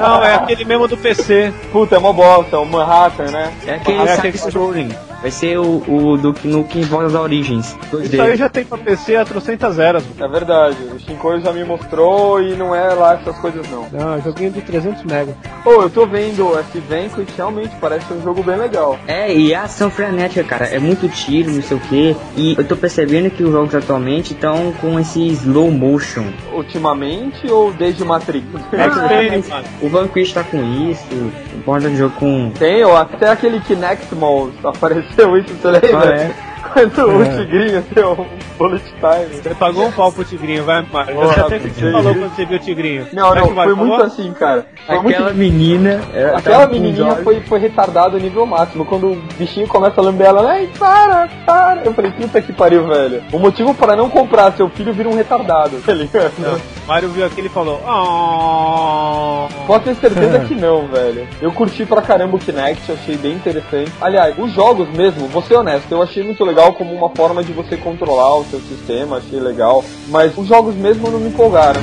Não, 0.00 0.24
é 0.24 0.34
aquele 0.34 0.64
mesmo 0.64 0.88
do 0.88 0.96
PC. 0.96 1.52
Puta, 1.72 1.96
é 1.96 1.98
uma 1.98 2.12
bosta, 2.12 2.58
o 2.58 2.66
Manhattan, 2.66 3.30
né? 3.30 3.52
É 3.66 3.74
aquele 3.74 3.98
Ah, 3.98 4.02
é 4.04 4.06
side 4.16 4.28
aquele- 4.28 4.38
scrolling. 4.38 4.88
Vai 5.20 5.30
ser 5.30 5.58
o, 5.58 5.82
o 5.88 6.16
Duke 6.16 6.46
Nukem 6.46 6.82
Volta 6.82 7.06
das 7.08 7.14
Origens. 7.20 7.76
Isso 8.04 8.20
aí 8.22 8.32
2D. 8.32 8.36
já 8.36 8.48
tem 8.48 8.64
pra 8.64 8.78
PC 8.78 9.16
a 9.16 9.24
trocentas 9.24 9.78
eras. 9.78 10.04
mano. 10.04 10.14
É 10.24 10.28
verdade, 10.38 10.76
o 10.94 10.98
Shinko 10.98 11.40
já 11.40 11.52
me 11.52 11.64
mostrou 11.64 12.40
e 12.40 12.54
não 12.54 12.74
é 12.74 12.94
lá 12.94 13.14
essas 13.14 13.36
coisas 13.38 13.68
não. 13.68 13.88
Não, 13.90 14.14
é 14.14 14.20
joguinho 14.20 14.52
de 14.52 14.60
300 14.60 15.02
mega. 15.04 15.36
Pô, 15.64 15.82
eu 15.82 15.90
tô 15.90 16.06
vendo 16.06 16.56
esse 16.60 16.78
Vanquish, 16.78 17.34
realmente 17.36 17.74
parece 17.80 18.12
um 18.12 18.22
jogo 18.22 18.42
bem 18.42 18.56
legal. 18.56 18.96
É, 19.08 19.34
e 19.34 19.52
a 19.54 19.62
ação 19.62 19.90
frenética, 19.90 20.44
cara. 20.44 20.66
É 20.66 20.78
muito 20.78 21.08
tiro, 21.08 21.50
não 21.50 21.62
sei 21.62 21.76
o 21.76 21.80
que. 21.80 22.16
E 22.36 22.54
eu 22.56 22.64
tô 22.64 22.76
percebendo 22.76 23.28
que 23.30 23.42
os 23.42 23.50
jogos 23.50 23.74
atualmente 23.74 24.34
estão 24.34 24.72
com 24.80 24.98
esse 25.00 25.26
slow 25.28 25.70
motion. 25.70 26.24
Ultimamente 26.54 27.50
ou 27.50 27.72
desde 27.72 28.04
Matrix? 28.04 28.46
Mas 28.72 29.48
mano. 29.48 29.64
o 29.82 29.88
Vanquish 29.88 30.32
tá 30.32 30.44
com 30.44 30.62
isso. 30.88 31.04
O 31.12 31.58
borda 31.66 31.90
de 31.90 31.96
jogo 31.96 32.14
com. 32.16 32.50
Tem, 32.58 32.84
ó, 32.84 32.96
até 32.96 33.28
aquele 33.28 33.60
Kinect 33.60 34.14
Malls 34.14 34.54
apareceu 34.64 35.07
isso, 35.38 35.54
você 35.54 35.70
lembra? 35.70 36.10
Ah, 36.10 36.14
é? 36.14 36.47
Quando 36.72 37.20
o 37.20 37.24
Tigrinho 37.24 37.84
deu 37.94 38.12
um 38.12 38.26
bullet 38.58 38.84
time. 38.84 39.42
Você 39.42 39.54
pagou 39.54 39.86
um 39.86 39.92
pau 39.92 40.12
pro 40.12 40.24
Tigrinho, 40.24 40.64
vai, 40.64 40.84
Mário. 40.92 41.14
Você 41.16 41.40
até 41.40 41.56
o 41.56 41.60
que 41.60 41.70
você 41.70 41.92
falou 41.92 42.14
quando 42.14 42.34
você 42.34 42.44
viu 42.44 42.56
o 42.56 42.60
Tigrinho. 42.60 43.06
Não, 43.12 43.34
não, 43.34 43.46
foi 43.46 43.54
falou? 43.54 43.76
muito 43.76 44.02
assim, 44.02 44.32
cara. 44.32 44.66
Foi 44.86 45.00
muito 45.00 45.16
Aquela 45.16 45.32
menina. 45.32 46.00
ela 46.12 46.38
Aquela 46.38 46.66
menininha 46.66 47.16
foi, 47.16 47.40
foi 47.40 47.58
retardada 47.58 48.18
nível 48.18 48.46
máximo. 48.46 48.84
Quando 48.84 49.12
o 49.12 49.16
bichinho 49.38 49.66
começa 49.66 50.00
a 50.00 50.04
lamber 50.04 50.26
ela, 50.26 50.50
ai, 50.50 50.68
para, 50.78 51.28
para. 51.46 51.82
Eu 51.84 51.94
falei, 51.94 52.10
puta 52.10 52.40
que 52.40 52.52
pariu, 52.52 52.86
velho. 52.86 53.22
O 53.32 53.38
motivo 53.38 53.74
para 53.74 53.96
não 53.96 54.08
comprar 54.10 54.52
seu 54.52 54.68
filho 54.68 54.92
vira 54.92 55.08
um 55.08 55.14
retardado, 55.14 55.80
tá 55.84 55.92
ligado? 55.92 56.32
Não, 56.38 56.58
Mário 56.86 57.08
viu 57.08 57.24
aquele 57.24 57.46
e 57.48 57.50
falou: 57.50 57.80
Oh. 57.86 59.48
Pode 59.66 59.84
ter 59.84 59.94
certeza 59.96 60.40
que 60.40 60.54
não, 60.54 60.86
velho. 60.88 61.26
Eu 61.40 61.52
curti 61.52 61.84
pra 61.84 62.02
caramba 62.02 62.36
o 62.36 62.38
Kinect, 62.38 62.90
achei 62.90 63.16
bem 63.16 63.34
interessante. 63.34 63.92
Aliás, 64.00 64.34
os 64.38 64.52
jogos 64.52 64.88
mesmo, 64.90 65.28
vou 65.28 65.42
ser 65.42 65.56
honesto, 65.56 65.90
eu 65.90 66.02
achei 66.02 66.22
muito 66.22 66.44
legal 66.48 66.72
como 66.72 66.94
uma 66.94 67.10
forma 67.10 67.44
de 67.44 67.52
você 67.52 67.76
controlar 67.76 68.36
o 68.36 68.44
seu 68.44 68.60
sistema, 68.60 69.18
achei 69.18 69.38
legal. 69.38 69.84
Mas 70.08 70.36
os 70.36 70.46
jogos 70.46 70.74
mesmo 70.74 71.10
não 71.10 71.20
me 71.20 71.28
empolgaram. 71.28 71.80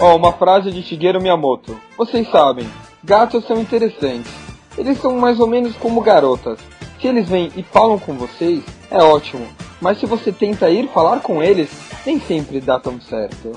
Ó, 0.00 0.16
uma 0.16 0.32
frase 0.32 0.70
de 0.70 0.80
Shigeru 0.82 1.20
Miyamoto. 1.20 1.76
Vocês 1.96 2.30
sabem, 2.30 2.68
gatos 3.02 3.44
são 3.46 3.60
interessantes. 3.60 4.32
Eles 4.76 5.00
são 5.00 5.18
mais 5.18 5.40
ou 5.40 5.48
menos 5.48 5.74
como 5.76 6.00
garotas. 6.00 6.60
Se 7.00 7.08
eles 7.08 7.28
vêm 7.28 7.50
e 7.56 7.64
falam 7.64 7.98
com 7.98 8.14
vocês, 8.14 8.62
é 8.90 9.02
ótimo. 9.02 9.46
Mas 9.80 9.98
se 9.98 10.06
você 10.06 10.30
tenta 10.30 10.70
ir 10.70 10.88
falar 10.88 11.20
com 11.20 11.42
eles, 11.42 11.70
nem 12.08 12.18
sempre 12.20 12.58
dá 12.58 12.80
tão 12.80 12.98
certo. 12.98 13.52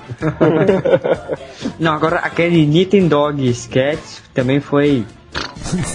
Não, 1.79 1.93
agora 1.93 2.17
aquele 2.17 2.65
Nintendo 2.65 3.07
Dog 3.07 3.49
Sketch 3.49 4.19
também 4.33 4.59
foi. 4.59 5.05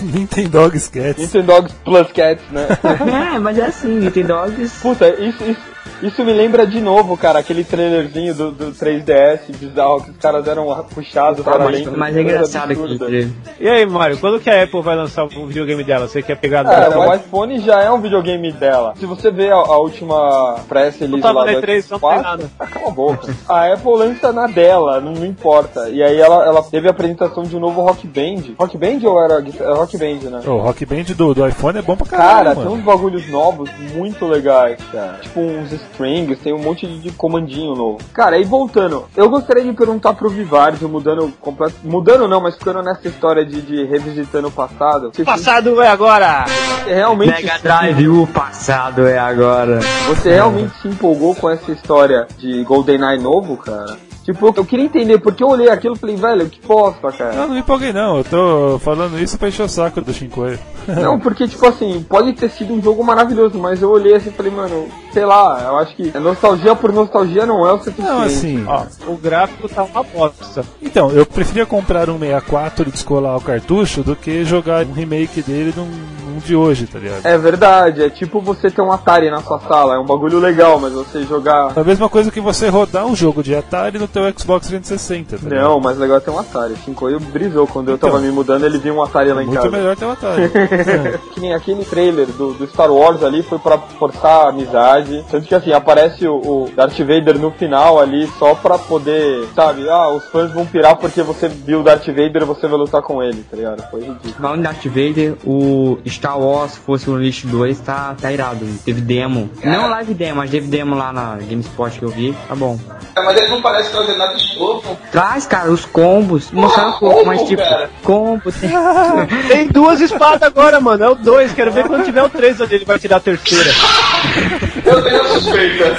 Nintendogs 0.03 0.89
Cats. 0.89 1.19
Nintendogs 1.19 1.75
Plus 1.85 2.11
Cats, 2.13 2.45
né? 2.51 2.67
é, 3.35 3.39
mas 3.39 3.59
é 3.59 3.67
assim, 3.67 3.99
Nintendogs. 3.99 4.73
Puta, 4.81 5.07
isso, 5.23 5.45
isso, 5.45 5.61
isso 6.03 6.25
me 6.25 6.33
lembra 6.33 6.67
de 6.67 6.81
novo, 6.81 7.17
cara, 7.17 7.39
aquele 7.39 7.65
trailerzinho 7.65 8.35
do, 8.35 8.51
do 8.51 8.73
3DS 8.73 9.57
bizarro 9.59 10.03
que 10.03 10.11
os 10.11 10.17
caras 10.17 10.45
deram 10.45 10.67
uma 10.67 10.83
puxada 10.83 11.43
para 11.43 11.59
mas, 11.59 11.79
dentro. 11.79 11.99
mas 11.99 12.17
é 12.17 12.23
coisa 12.23 12.37
engraçado 12.37 12.73
aqui. 12.73 13.33
E 13.59 13.69
aí, 13.69 13.87
Mário, 13.87 14.19
quando 14.19 14.41
que 14.41 14.51
a 14.51 14.63
Apple 14.63 14.83
vai 14.83 14.97
lançar 14.97 15.25
um 15.25 15.47
videogame 15.47 15.83
dela? 15.83 16.09
Você 16.09 16.23
quer 16.23 16.37
pegar 16.37 16.65
Cara, 16.65 16.99
o 16.99 17.15
iPhone 17.15 17.59
já 17.61 17.83
é 17.83 17.91
um 17.91 18.01
videogame 18.01 18.53
dela. 18.53 18.95
Se 18.99 19.07
você 19.07 19.31
vê 19.31 19.51
a, 19.51 19.55
a 19.55 19.79
última 19.79 20.57
press 20.69 20.99
release 20.99 21.23
lá 21.23 21.45
do 21.45 21.51
E3, 21.51 21.91
não 21.91 21.99
tem 21.99 22.23
nada. 22.23 22.51
ah, 22.59 22.67
cala 22.67 22.89
a 22.89 22.91
boca. 22.91 23.35
A 23.49 23.73
Apple 23.73 23.97
lança 23.97 24.33
na 24.33 24.47
dela, 24.47 25.01
não, 25.01 25.13
não 25.13 25.27
importa. 25.27 25.89
E 25.89 26.03
aí 26.03 26.19
ela, 26.19 26.45
ela 26.45 26.63
teve 26.63 26.89
a 26.89 26.91
apresentação 26.91 27.45
de 27.45 27.57
um 27.57 27.61
novo 27.61 27.81
Rock 27.83 28.07
Band. 28.07 28.55
Rock 28.59 28.77
Band 28.77 28.99
ou 29.05 29.23
era 29.23 29.37
era 29.59 29.75
Rock 29.75 29.97
Band, 29.97 30.31
né? 30.31 30.41
O 30.47 30.59
Rock 30.59 30.85
Band 30.87 31.05
do, 31.17 31.35
do 31.35 31.47
iPhone 31.47 31.79
é 31.79 31.83
bom 31.83 31.97
pra 31.97 32.07
Cara, 32.07 32.23
caralho, 32.23 32.57
tem 32.57 32.65
mano. 32.65 32.77
uns 32.77 32.85
bagulhos 32.85 33.29
novos 33.29 33.71
muito 33.95 34.27
legais, 34.27 34.79
cara. 34.91 35.19
Tipo 35.21 35.41
uns 35.41 35.73
strings, 35.77 36.39
tem 36.41 36.53
um 36.53 36.59
monte 36.59 36.87
de, 36.87 37.11
comandinho 37.13 37.75
novo. 37.75 37.99
Cara, 38.13 38.37
aí 38.37 38.45
voltando, 38.45 39.07
eu 39.17 39.29
gostaria 39.29 39.65
de 39.65 39.73
perguntar 39.73 40.15
pro 40.15 40.29
Vivardi, 40.29 40.85
mudando 40.85 41.33
completo. 41.41 41.75
Mudando 41.83 42.29
não, 42.29 42.41
mas 42.41 42.57
ficando 42.57 42.83
nessa 42.83 43.09
história 43.09 43.45
de, 43.45 43.63
de 43.63 43.85
revisitando 43.85 44.49
o 44.49 44.53
passado. 44.53 45.11
Você, 45.13 45.25
Passado 45.25 45.81
é 45.83 45.89
agora! 45.89 46.45
você 46.87 46.95
realmente. 46.95 47.43
Mega 47.43 47.59
Drive, 47.59 48.09
o 48.09 48.27
passado 48.27 49.07
é 49.07 49.19
agora. 49.19 49.81
Você 50.07 50.33
realmente 50.33 50.77
se 50.81 50.89
empolgou 50.89 51.35
com 51.35 51.51
essa 51.51 51.73
história 51.73 52.27
de 52.39 52.63
GoldenEye 52.63 53.19
novo, 53.19 53.57
cara? 53.57 53.97
Tipo, 54.27 54.53
eu 54.57 54.65
queria 54.65 54.85
entender, 54.85 55.21
porque 55.21 55.41
eu 55.41 55.47
olhei 55.47 55.69
aquilo 55.71 55.95
e 55.95 55.99
falei, 55.99 56.17
velho, 56.17 56.51
que 56.51 56.61
bosta, 56.67 57.13
cara. 57.13 57.33
Eu 57.33 57.47
não 57.47 57.55
me 57.55 57.61
empolguei 57.61 57.93
não, 57.93 58.19
eu 58.19 58.25
tô 58.25 58.79
falando 58.81 59.17
isso 59.21 59.39
pra 59.39 59.47
encher 59.47 59.63
o 59.63 59.69
saco 59.69 60.01
do 60.01 60.13
Shinkoio. 60.13 60.59
Não, 61.01 61.19
porque, 61.19 61.47
tipo 61.49 61.67
assim, 61.67 62.05
pode 62.09 62.33
ter 62.33 62.49
sido 62.49 62.73
um 62.73 62.81
jogo 62.83 63.05
maravilhoso, 63.05 63.59
mas 63.59 63.83
eu 63.83 63.91
olhei 63.91 64.15
assim 64.15 64.31
e 64.31 64.33
falei, 64.33 64.53
mano, 64.53 64.89
sei 65.13 65.25
lá, 65.25 65.65
eu 65.67 65.79
acho 65.79 65.97
que 65.97 66.17
nostalgia 66.19 66.75
por 66.77 66.93
nostalgia 66.93 67.45
não 67.45 67.67
é 67.67 67.73
o 67.73 67.79
suficiente. 67.79 68.09
Não, 68.09 68.23
assim, 68.23 68.65
Ó, 68.67 68.85
o 69.13 69.17
gráfico 69.17 69.69
tá 69.69 69.83
uma 69.83 70.03
bosta. 70.03 70.65
então, 70.81 71.11
eu 71.11 71.27
preferia 71.27 71.67
comprar 71.67 72.09
um 72.09 72.19
64 72.19 72.89
e 72.89 72.93
descolar 72.93 73.37
o 73.37 73.41
cartucho 73.41 74.03
do 74.03 74.15
que 74.15 74.45
jogar 74.45 74.85
um 74.87 74.93
remake 74.93 75.43
dele 75.43 75.73
num, 75.77 75.89
num 76.37 76.41
de 76.41 76.55
hoje, 76.55 76.87
tá 76.87 76.99
ligado? 76.99 77.25
É 77.25 77.37
verdade, 77.39 78.03
é 78.03 78.11
tipo 78.11 78.41
você 78.41 78.71
ter 78.71 78.83
um 78.83 78.93
Atari 78.93 79.31
na 79.31 79.41
sua 79.41 79.59
sala, 79.61 79.95
é 79.95 79.99
um 79.99 80.05
bagulho 80.05 80.39
legal, 80.39 80.79
mas 80.79 80.93
você 80.93 81.23
jogar. 81.25 81.73
É 81.77 81.81
a 81.81 81.85
mesma 81.85 82.09
coisa 82.09 82.31
que 82.31 82.41
você 82.41 82.69
rodar 82.69 83.07
um 83.07 83.17
jogo 83.17 83.43
de 83.43 83.55
Atari 83.55 83.99
no 83.99 84.07
teu 84.09 84.23
Xbox 84.39 84.67
360, 84.69 85.39
tá 85.39 85.49
ligado? 85.49 85.63
Não, 85.69 85.81
mas 85.81 85.99
legal 85.99 86.19
é 86.19 86.21
ter 86.21 86.31
um 86.31 86.39
Atari. 86.39 86.75
Shinkoio 86.85 87.19
brisou 87.21 87.67
quando 87.67 87.89
eu 87.89 87.95
Então. 87.97 88.11
tava 88.11 88.23
me 88.23 88.31
mudando, 88.31 88.65
ele 88.65 88.79
viu 88.79 88.95
um 88.95 89.03
Atari 89.03 89.33
lá 89.33 89.43
em 89.43 89.47
Muito 89.47 89.59
casa. 89.61 89.71
melhor 89.71 89.97
ter 89.97 90.05
um 90.05 90.11
Atari. 90.13 90.51
que 91.33 91.41
nem 91.41 91.55
aquele 91.55 91.85
trailer 91.85 92.27
do, 92.27 92.53
do 92.55 92.67
Star 92.69 92.91
Wars 92.93 93.23
ali 93.23 93.43
foi 93.43 93.59
pra 93.59 93.79
forçar 93.79 94.47
a 94.47 94.49
amizade. 94.51 95.25
Tanto 95.31 95.47
que 95.47 95.55
assim, 95.55 95.73
aparece 95.73 96.27
o, 96.27 96.35
o 96.35 96.71
Darth 96.75 96.99
Vader 96.99 97.39
no 97.39 97.51
final 97.53 97.99
ali 98.01 98.27
só 98.39 98.55
pra 98.55 98.79
poder, 98.79 99.47
sabe? 99.55 99.89
Ah, 99.89 100.09
os 100.11 100.25
fãs 100.27 100.51
vão 100.53 100.67
pirar 100.67 100.97
porque 100.97 101.23
você 101.23 101.49
viu 101.49 101.81
o 101.81 101.83
Darth 101.83 102.07
Vader 102.07 102.43
e 102.43 102.45
você 102.45 102.67
vai 102.67 102.79
lutar 102.79 103.03
com 103.03 103.23
ele, 103.23 103.45
tá 103.51 103.57
ligado? 103.57 103.83
Foi 103.91 104.01
ridículo. 104.01 104.35
Falando 104.41 104.61
em 104.61 104.63
Darth 104.63 104.85
Vader, 104.87 105.35
o 105.45 105.99
Star 106.07 106.26
Wars 106.35 106.77
fosse 106.77 107.09
o 107.09 107.17
List 107.17 107.45
2 107.47 107.81
tá, 107.81 108.15
tá 108.21 108.33
irado. 108.33 108.67
Teve 108.85 109.01
demo. 109.01 109.51
Não 109.63 109.89
live 109.89 110.15
demo, 110.15 110.37
mas 110.37 110.51
teve 110.51 110.67
demo 110.67 110.95
lá 110.95 111.13
na 111.13 111.37
GameSpot 111.37 111.99
que 111.99 112.03
eu 112.03 112.09
vi. 112.09 112.35
Tá 112.49 112.55
bom. 112.55 112.79
É, 113.15 113.23
mas 113.23 113.37
ele 113.37 113.49
não 113.49 113.63
parece 113.63 113.91
trazer 113.91 114.17
nada 114.17 114.35
de 114.35 114.59
novo. 114.59 114.99
Traz, 115.13 115.47
cara, 115.47 115.71
os 115.71 115.85
combos. 115.85 116.51
Mostraram 116.51 116.91
um 116.91 116.99
pouco, 116.99 117.27
mas 117.27 117.43
tipo, 117.43 117.63
cara. 117.63 117.91
combo 118.03 118.53
tem. 118.53 118.71
Tem 119.49 119.69
duas 119.69 120.01
espadas 120.01 120.43
agora, 120.43 120.81
mano. 120.81 121.05
É 121.05 121.09
o 121.09 121.15
dois. 121.15 121.53
Quero 121.53 121.73
ver 121.73 121.87
quando 121.87 122.05
tiver 122.05 122.23
o 122.23 122.29
três 122.29 122.61
onde 122.61 122.75
ele 122.75 122.85
vai 122.85 122.99
tirar 122.99 123.17
a 123.17 123.21
terceira. 123.21 123.71
Eu 124.85 125.03
tenho 125.03 125.25
suspeita. 125.29 125.97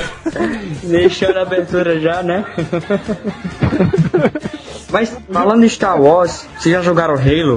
Deixando 0.84 1.38
a 1.38 1.42
abertura 1.42 2.00
já, 2.00 2.24
né? 2.24 2.46
Mas 4.90 5.16
falando 5.32 5.66
em 5.66 5.70
Star 5.70 6.02
Wars, 6.02 6.48
vocês 6.58 6.74
já 6.74 6.82
jogaram 6.82 7.16
Halo? 7.16 7.56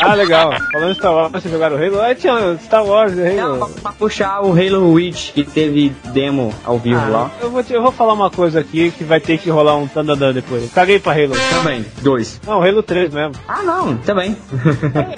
Ah, 0.00 0.14
legal. 0.14 0.52
Falando 0.72 0.90
em 0.90 0.94
Star 0.94 1.14
Wars, 1.14 1.32
vocês 1.32 1.52
jogaram 1.52 1.71
Halo? 1.74 2.00
Ah, 2.00 2.14
tinha 2.14 2.56
Star 2.62 2.84
Wars 2.84 3.12
e 3.12 3.32
Não, 3.34 3.54
Halo. 3.54 3.58
pra, 3.68 3.82
pra 3.82 3.92
puxar 3.92 4.40
o 4.42 4.52
Halo 4.52 4.94
Reach 4.94 5.32
que 5.32 5.44
teve 5.44 5.90
demo 6.12 6.52
ao 6.64 6.78
vivo 6.78 7.00
Ah, 7.00 7.08
lá. 7.08 7.30
eu, 7.40 7.50
vou 7.50 7.62
te- 7.62 7.72
eu 7.72 7.82
vou 7.82 7.92
falar 7.92 8.12
uma 8.12 8.30
coisa 8.30 8.60
aqui 8.60 8.90
que 8.90 9.04
vai 9.04 9.20
ter 9.20 9.38
que 9.38 9.50
rolar 9.50 9.76
um 9.76 9.86
tandandan 9.86 10.32
depois. 10.32 10.70
Caguei 10.72 10.98
pra 10.98 11.12
Halo. 11.12 11.32
Também, 11.50 11.84
dois. 12.00 12.40
Não, 12.46 12.62
Halo 12.62 12.82
3 12.82 13.12
mesmo. 13.12 13.34
Ah 13.48 13.62
não, 13.62 13.96
também. 13.98 14.36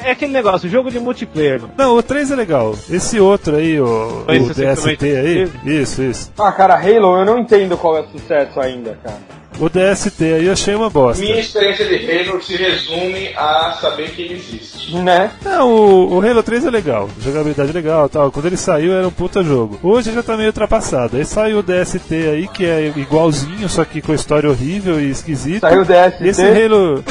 É, 0.05 0.09
é 0.09 0.13
aquele 0.13 0.33
negócio, 0.33 0.69
jogo 0.69 0.91
de 0.91 0.99
multiplayer. 0.99 1.61
Não, 1.77 1.97
o 1.97 2.03
3 2.03 2.31
é 2.31 2.37
legal. 2.37 2.75
Esse 2.91 3.19
outro 3.21 3.57
aí, 3.57 3.81
o, 3.81 4.25
Esse 4.29 4.51
o 4.51 4.55
DST 4.55 5.05
aí, 5.17 5.51
isso, 5.65 6.03
isso. 6.03 6.33
Ah, 6.39 6.53
cara, 6.53 6.75
Halo, 6.75 7.19
eu 7.19 7.25
não 7.25 7.39
entendo 7.39 7.77
qual 7.77 7.97
é 7.97 8.01
o 8.01 8.07
sucesso 8.09 8.59
ainda, 8.61 8.99
cara. 9.03 9.17
O 9.59 9.69
DST 9.69 10.25
aí 10.25 10.47
eu 10.47 10.53
achei 10.53 10.75
uma 10.75 10.91
bosta. 10.91 11.23
Minha 11.23 11.39
experiência 11.39 11.87
de 11.87 11.95
Halo 11.95 12.43
se 12.43 12.57
resume 12.57 13.33
a 13.37 13.77
saber 13.81 14.11
que 14.11 14.23
ele 14.23 14.35
existe. 14.35 14.97
Né? 14.97 15.31
Não, 15.45 15.71
o, 15.71 16.17
o 16.17 16.21
Halo 16.21 16.43
3 16.43 16.67
é 16.67 16.71
legal, 16.71 17.09
jogabilidade 17.21 17.73
legal 17.73 18.09
tal. 18.09 18.33
Quando 18.33 18.47
ele 18.47 18.57
saiu 18.57 18.93
era 18.93 19.07
um 19.07 19.13
puta 19.13 19.45
jogo. 19.45 19.79
Hoje 19.83 20.13
já 20.13 20.23
tá 20.23 20.37
meio 20.37 20.49
ultrapassado. 20.49 21.17
Aí 21.17 21.25
saiu 21.25 21.59
o 21.59 21.63
DST 21.63 22.13
aí, 22.13 22.49
que 22.49 22.65
é 22.65 22.93
igualzinho, 22.97 23.69
só 23.69 23.85
que 23.85 24.03
com 24.03 24.13
história 24.13 24.51
horrível 24.51 25.01
e 25.01 25.11
esquisita. 25.11 25.69
Saiu 25.69 25.83
o 25.83 25.85
DST. 25.85 26.25
E 26.25 26.29
esse 26.29 26.43
Halo. 26.43 27.05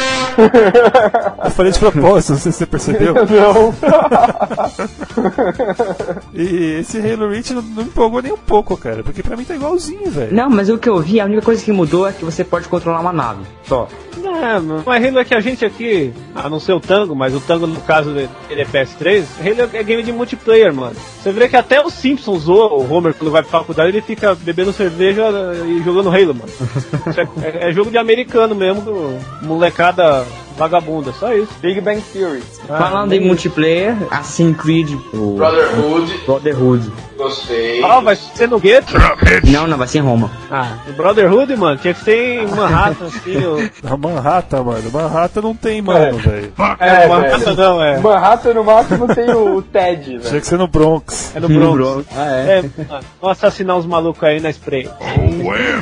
Eu 1.43 1.51
falei 1.51 1.71
de 1.71 1.79
propósito, 1.79 2.33
não 2.33 2.39
sei 2.39 2.51
se 2.51 2.57
você 2.57 2.65
percebeu. 2.65 3.13
Não. 3.23 3.73
E 6.33 6.79
esse 6.79 6.97
Halo 6.97 7.29
Reach 7.29 7.53
não, 7.53 7.61
não 7.61 7.83
me 7.83 7.89
empolgou 7.89 8.21
nem 8.21 8.31
um 8.31 8.37
pouco, 8.37 8.75
cara, 8.75 9.03
porque 9.03 9.21
pra 9.21 9.37
mim 9.37 9.43
tá 9.43 9.55
igualzinho, 9.55 10.09
velho. 10.09 10.33
Não, 10.33 10.49
mas 10.49 10.69
o 10.69 10.77
que 10.77 10.89
eu 10.89 10.99
vi, 10.99 11.19
a 11.19 11.25
única 11.25 11.43
coisa 11.43 11.63
que 11.63 11.71
mudou 11.71 12.07
é 12.07 12.11
que 12.11 12.25
você 12.25 12.32
pode 12.41 12.69
controlar 12.69 13.01
uma 13.01 13.11
nave. 13.11 13.43
Só. 13.63 13.89
É, 14.17 14.59
mano. 14.59 14.83
Mas 14.85 15.05
Halo 15.05 15.19
é 15.19 15.25
que 15.25 15.35
a 15.35 15.41
gente 15.41 15.65
aqui, 15.65 16.13
a 16.33 16.49
não 16.49 16.59
ser 16.59 16.71
o 16.71 16.79
Tango, 16.79 17.13
mas 17.13 17.35
o 17.35 17.41
Tango 17.41 17.67
no 17.67 17.81
caso 17.81 18.13
dele 18.13 18.29
é 18.49 18.63
PS3, 18.63 19.25
Halo 19.41 19.69
é 19.73 19.83
game 19.83 20.03
de 20.03 20.13
multiplayer, 20.13 20.73
mano. 20.73 20.95
Você 20.95 21.31
vê 21.33 21.49
que 21.49 21.57
até 21.57 21.81
o 21.81 21.89
Simpsons 21.89 22.43
zoa 22.43 22.73
o 22.73 22.89
Homer 22.89 23.13
quando 23.13 23.31
vai 23.31 23.41
pra 23.41 23.59
faculdade, 23.59 23.89
ele 23.89 24.01
fica 24.01 24.33
bebendo 24.35 24.71
cerveja 24.71 25.23
e 25.65 25.83
jogando 25.83 26.09
Halo, 26.09 26.33
mano. 26.33 26.51
Isso 27.09 27.19
é, 27.19 27.69
é 27.69 27.71
jogo 27.73 27.91
de 27.91 27.97
americano 27.97 28.55
mesmo, 28.55 29.19
molecada 29.41 30.25
vagabunda, 30.57 31.11
só 31.13 31.33
isso. 31.33 31.51
Big 31.61 31.81
Bang 31.81 32.01
Theory. 32.13 32.41
Falando 32.67 33.13
em 33.13 33.25
multiplayer, 33.25 33.95
Assassin's 34.11 34.57
Creed, 34.57 34.91
o 35.13 35.35
Brotherhood, 35.35 36.17
Brotherhood. 36.25 36.91
Gostei. 37.35 37.83
Ah, 37.83 37.99
vai 37.99 38.15
ser 38.15 38.47
no 38.47 38.59
gueto? 38.59 38.93
Não, 39.51 39.67
não, 39.67 39.77
vai 39.77 39.87
ser 39.87 39.99
em 39.99 40.01
Roma. 40.01 40.31
Ah, 40.51 40.77
o 40.87 40.93
Brotherhood, 40.93 41.55
mano, 41.55 41.77
tinha 41.77 41.93
que 41.93 42.03
ser 42.03 42.43
em 42.43 42.47
Manhattan, 42.47 43.05
assim, 43.05 43.37
o... 43.45 43.69
Na 43.83 43.97
Manhattan, 43.97 44.63
mano. 44.63 44.91
Manhattan 44.91 45.41
não 45.41 45.55
tem 45.55 45.81
mano, 45.81 46.17
velho. 46.17 46.53
É, 46.79 47.03
É, 47.03 47.07
Manhattan 47.07 47.53
não, 47.55 47.83
é. 47.83 47.99
Manhattan 47.99 48.53
no 48.53 48.63
máximo 48.63 49.07
tem 49.13 49.29
o 49.31 49.61
Ted, 49.61 50.03
Tinha 50.03 50.19
velho. 50.19 50.41
que 50.41 50.47
ser 50.47 50.57
no 50.57 50.67
Bronx. 50.67 51.31
É 51.35 51.39
no 51.39 51.47
Bronx. 51.49 52.05
Ah, 52.15 52.25
é? 52.31 52.59
É, 52.59 52.61
mano, 52.61 53.05
vamos 53.21 53.37
assassinar 53.37 53.77
uns 53.77 53.85
malucos 53.85 54.23
aí 54.23 54.39
na 54.39 54.49
spray. 54.49 54.89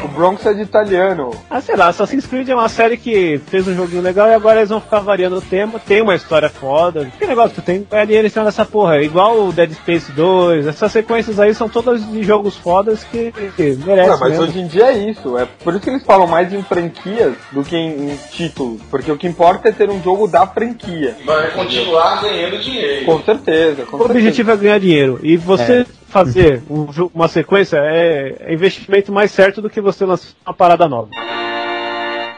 O 0.03 0.07
Bronx 0.09 0.45
é 0.45 0.53
de 0.53 0.61
italiano. 0.61 1.31
Ah, 1.49 1.61
sei 1.61 1.75
lá, 1.75 1.87
Assassin's 1.87 2.25
Creed 2.25 2.49
é 2.49 2.55
uma 2.55 2.69
série 2.69 2.97
que 2.97 3.39
fez 3.47 3.67
um 3.67 3.75
joguinho 3.75 4.01
legal 4.01 4.27
e 4.29 4.33
agora 4.33 4.59
eles 4.59 4.69
vão 4.69 4.81
ficar 4.81 4.99
variando 4.99 5.37
o 5.37 5.41
tema. 5.41 5.79
Tem 5.79 6.01
uma 6.01 6.15
história 6.15 6.49
foda. 6.49 7.07
Que 7.19 7.25
negócio 7.25 7.51
que 7.51 7.61
tu 7.61 7.65
tem? 7.65 7.85
É 7.91 8.05
dinheiro 8.05 8.27
em 8.27 8.29
cima 8.29 8.45
dessa 8.45 8.65
porra. 8.65 8.97
É 8.97 9.03
Igual 9.03 9.47
o 9.47 9.51
Dead 9.51 9.71
Space 9.73 10.11
2. 10.11 10.67
Essas 10.67 10.91
sequências 10.91 11.39
aí 11.41 11.53
são 11.53 11.67
todas 11.67 12.05
de 12.09 12.23
jogos 12.23 12.55
fodas 12.57 13.03
que, 13.03 13.31
que 13.55 13.77
merecem. 13.85 14.09
Não, 14.11 14.19
mas 14.19 14.29
mesmo. 14.31 14.43
hoje 14.45 14.59
em 14.59 14.67
dia 14.67 14.85
é 14.85 14.97
isso. 14.97 15.37
É 15.37 15.45
por 15.45 15.73
isso 15.73 15.81
que 15.83 15.89
eles 15.89 16.03
falam 16.03 16.27
mais 16.27 16.53
em 16.53 16.63
franquias 16.63 17.33
do 17.51 17.63
que 17.63 17.75
em, 17.75 18.11
em 18.11 18.19
títulos. 18.31 18.81
Porque 18.89 19.11
o 19.11 19.17
que 19.17 19.27
importa 19.27 19.69
é 19.69 19.71
ter 19.71 19.89
um 19.89 20.01
jogo 20.01 20.27
da 20.27 20.45
franquia. 20.47 21.15
Vai 21.25 21.51
continuar 21.51 22.21
ganhando 22.21 22.59
dinheiro. 22.59 23.05
Com 23.05 23.21
certeza. 23.23 23.83
Com 23.85 23.97
O 23.97 23.99
certeza. 23.99 24.19
objetivo 24.19 24.51
é 24.51 24.57
ganhar 24.57 24.79
dinheiro. 24.79 25.19
E 25.23 25.35
você 25.37 25.85
fazer 26.07 26.61
um 26.69 26.87
uma 27.13 27.27
sequência 27.27 27.77
é, 27.77 28.35
é 28.41 28.53
investimento 28.53 29.11
mais 29.11 29.31
certo 29.31 29.61
do 29.61 29.69
que 29.69 29.79
você 29.79 30.05
lançar 30.05 30.29
uma 30.45 30.53
parada 30.53 30.87
nova. 30.87 31.09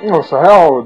Nossa, 0.03 0.39
real. 0.41 0.85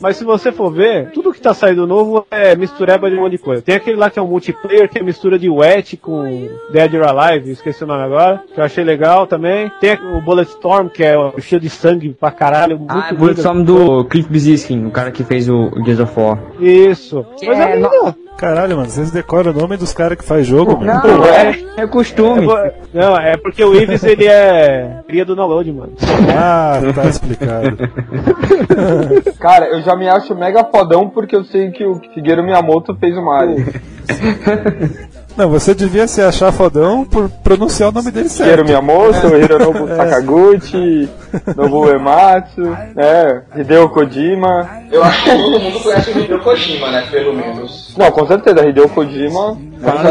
Mas 0.00 0.16
se 0.16 0.24
você 0.24 0.50
for 0.50 0.72
ver, 0.72 1.10
tudo 1.12 1.32
que 1.32 1.40
tá 1.40 1.54
saindo 1.54 1.86
novo 1.86 2.26
é 2.30 2.54
mistureba 2.56 3.10
de 3.10 3.16
um 3.16 3.20
monte 3.20 3.32
de 3.32 3.38
coisa. 3.38 3.62
Tem 3.62 3.74
aquele 3.74 3.96
lá 3.96 4.10
que 4.10 4.18
é 4.18 4.22
um 4.22 4.26
multiplayer, 4.26 4.88
que 4.88 4.98
é 4.98 5.02
mistura 5.02 5.38
de 5.38 5.48
Wet 5.48 5.96
com 5.96 6.48
Dead 6.70 6.94
or 6.94 7.04
Alive, 7.04 7.50
esqueci 7.50 7.84
o 7.84 7.86
nome 7.86 8.02
agora, 8.02 8.42
que 8.52 8.60
eu 8.60 8.64
achei 8.64 8.84
legal 8.84 9.26
também. 9.26 9.70
Tem 9.80 9.94
o 9.94 10.20
Bulletstorm, 10.20 10.88
que 10.88 11.04
é 11.04 11.16
o 11.16 11.40
cheio 11.40 11.60
de 11.60 11.70
sangue 11.70 12.10
pra 12.18 12.30
caralho. 12.30 12.78
Muito 12.78 12.92
Ah, 12.92 13.10
é 13.10 13.50
o 13.50 13.64
do 13.64 14.04
Cliff 14.04 14.28
Bleszinski, 14.28 14.76
o 14.78 14.90
cara 14.90 15.10
que 15.10 15.22
fez 15.22 15.48
o 15.48 15.70
Gears 15.84 16.00
of 16.00 16.20
War. 16.20 16.38
Isso. 16.60 17.24
Mas 17.46 17.58
É, 17.58 17.72
é, 17.72 17.76
lindo. 17.76 18.23
Caralho, 18.36 18.76
mano, 18.76 18.90
vocês 18.90 19.10
decoram 19.10 19.52
o 19.52 19.54
nome 19.54 19.76
dos 19.76 19.92
caras 19.92 20.18
que 20.18 20.24
faz 20.24 20.46
jogo, 20.46 20.72
mano? 20.78 21.00
Não, 21.04 21.24
é, 21.24 21.64
é 21.76 21.86
costume. 21.86 22.46
Não, 22.92 23.16
é 23.16 23.36
porque 23.36 23.64
o 23.64 23.74
Ives 23.74 24.02
ele 24.02 24.26
é 24.26 25.02
cria 25.06 25.24
do 25.24 25.36
download, 25.36 25.72
mano. 25.72 25.92
Ah, 26.36 26.80
tá 26.94 27.04
explicado. 27.04 27.76
Cara, 29.38 29.66
eu 29.66 29.82
já 29.82 29.94
me 29.94 30.08
acho 30.08 30.34
mega 30.34 30.64
fodão 30.64 31.08
porque 31.08 31.36
eu 31.36 31.44
sei 31.44 31.70
que 31.70 31.84
o 31.84 32.00
Shigeru 32.12 32.42
Miyamoto 32.42 32.94
fez 32.96 33.16
o 33.16 33.22
Mario. 33.22 33.64
Não, 35.36 35.48
você 35.50 35.74
devia 35.74 36.06
se 36.06 36.22
achar 36.22 36.52
fodão 36.52 37.04
por 37.04 37.28
pronunciar 37.28 37.88
o 37.88 37.92
nome 37.92 38.10
dele 38.12 38.28
certo. 38.28 38.64
Miyamoto, 38.64 39.26
Hironobu 39.36 39.88
Sakaguchi, 39.96 41.08
Nobuo 41.56 41.86
Uematsu, 41.86 42.60
né, 42.94 43.42
Hideo 43.56 43.88
Kojima. 43.88 44.68
Eu 44.92 45.02
acho 45.02 45.24
que 45.24 45.30
todo 45.30 45.58
mundo 45.60 45.80
conhece 45.80 46.10
o 46.12 46.18
Hideo 46.20 46.38
Kojima, 46.40 46.90
né? 46.92 47.04
Pelo 47.10 47.34
menos. 47.34 47.94
Não, 47.98 48.10
com 48.12 48.26
certeza, 48.26 48.64
Hideo 48.68 48.88
Kojima. 48.88 49.58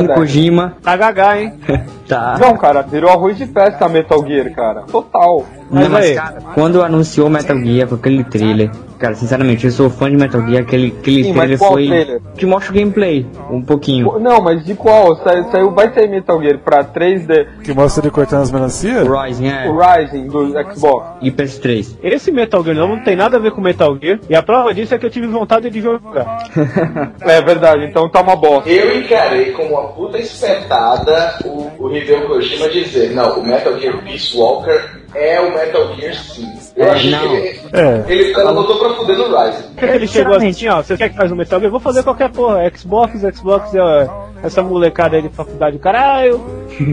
Em 0.02 0.08
Kojima, 0.08 0.76
Tá 0.84 0.96
gagá, 0.98 1.40
hein? 1.40 1.54
tá. 2.08 2.38
Não, 2.40 2.56
cara, 2.58 2.82
virou 2.82 3.10
arroz 3.10 3.38
de 3.38 3.46
festa 3.48 3.88
Metal 3.88 4.24
Gear, 4.28 4.54
cara. 4.54 4.82
Total. 4.82 5.44
Mas 5.72 5.84
Não, 5.86 5.90
mas, 5.90 6.06
aí. 6.06 6.16
cara, 6.16 6.38
quando 6.54 6.84
anunciou 6.84 7.30
Metal 7.30 7.58
Gear 7.58 7.88
com 7.88 7.96
aquele 7.96 8.24
trailer, 8.24 8.70
cara, 9.00 9.16
sinceramente, 9.16 9.66
eu 9.66 9.72
sou 9.72 9.90
fã 9.90 10.12
de 10.12 10.18
Metal 10.18 10.46
Gear, 10.46 10.62
aquele, 10.64 10.94
aquele 11.00 11.24
Sim, 11.24 11.30
mas 11.34 11.38
trailer 11.40 11.58
qual 11.60 11.72
foi. 11.72 11.88
trailer? 11.88 12.22
Que 12.38 12.46
mostra 12.46 12.72
o 12.72 12.76
gameplay, 12.76 13.26
um 13.50 13.62
pouquinho. 13.64 14.20
Não, 14.20 14.42
mas 14.42 14.64
de 14.64 14.76
qual? 14.76 15.13
Saiu, 15.16 15.44
saiu- 15.52 15.72
vai 15.72 15.94
sair 15.94 16.08
Metal 16.10 16.42
Gear 16.42 16.58
pra 16.60 16.84
3D, 16.84 17.48
Que 17.64 17.74
mostra 17.74 18.04
ele 18.04 18.12
cortando 18.12 18.42
as 18.42 18.52
melancias? 18.52 19.08
O 19.08 19.22
Rising, 19.22 19.48
é. 19.48 19.70
o 19.70 19.78
Rising 19.80 20.28
do 20.28 20.52
Xbox. 20.74 21.18
E 21.22 21.32
PS3. 21.32 21.98
Esse 22.04 22.32
Metal 22.32 22.64
Gear 22.64 22.76
não 22.76 23.00
tem 23.04 23.16
nada 23.16 23.38
a 23.38 23.40
ver 23.40 23.52
com 23.52 23.62
Metal 23.62 23.98
Gear. 24.02 24.20
E 24.30 24.36
a 24.36 24.42
prova 24.44 24.74
disso 24.74 24.94
é 24.94 24.98
que 24.98 25.06
eu 25.06 25.10
tive 25.10 25.28
vontade 25.28 25.70
de 25.70 25.82
jogar. 25.82 26.38
É 27.22 27.42
verdade, 27.42 27.86
então 27.86 28.10
tá 28.10 28.22
uma 28.22 28.36
bosta. 28.36 28.70
Eu 28.70 29.00
encarei 29.00 29.52
como 29.52 29.70
uma 29.70 29.88
puta 29.90 30.18
espetada 30.18 31.40
o, 31.46 31.72
o 31.80 31.96
Hideo 31.96 32.28
Kojima 32.28 32.70
dizer, 32.70 33.12
não, 33.14 33.40
o 33.40 33.44
Metal 33.46 33.78
Gear 33.80 33.98
Peace 34.04 34.36
Walker 34.38 35.03
é 35.16 35.40
o 35.42 35.54
Metal 35.54 35.96
Gear 35.96 36.14
sim. 36.16 36.48
Eu 36.76 36.86
É, 36.86 36.90
achei 36.92 37.12
não. 37.12 37.20
que 37.20 37.26
ele, 37.36 37.60
É. 37.74 38.04
ele 38.08 38.34
botou 38.34 38.80
pra 38.80 38.90
fuder 38.96 39.18
no 39.18 39.26
Rising. 39.26 39.64
Ele 39.82 40.08
chegou 40.08 40.36
assim, 40.36 40.68
ó, 40.70 40.82
você 40.82 40.98
quer 40.98 41.10
que 41.10 41.16
faz 41.16 41.32
um 41.32 41.36
Metal 41.36 41.60
Gear? 41.60 41.68
Eu 41.68 41.72
vou 41.72 41.80
fazer 41.80 42.04
qualquer 42.04 42.30
porra. 42.32 42.70
Xbox, 42.76 43.20
Xbox, 43.36 43.74
é, 43.76 44.10
essa 44.44 44.62
molecada 44.64 45.16
aí 45.16 45.22
de 45.22 45.30
faculdade, 45.30 45.78
caralho. 45.78 46.42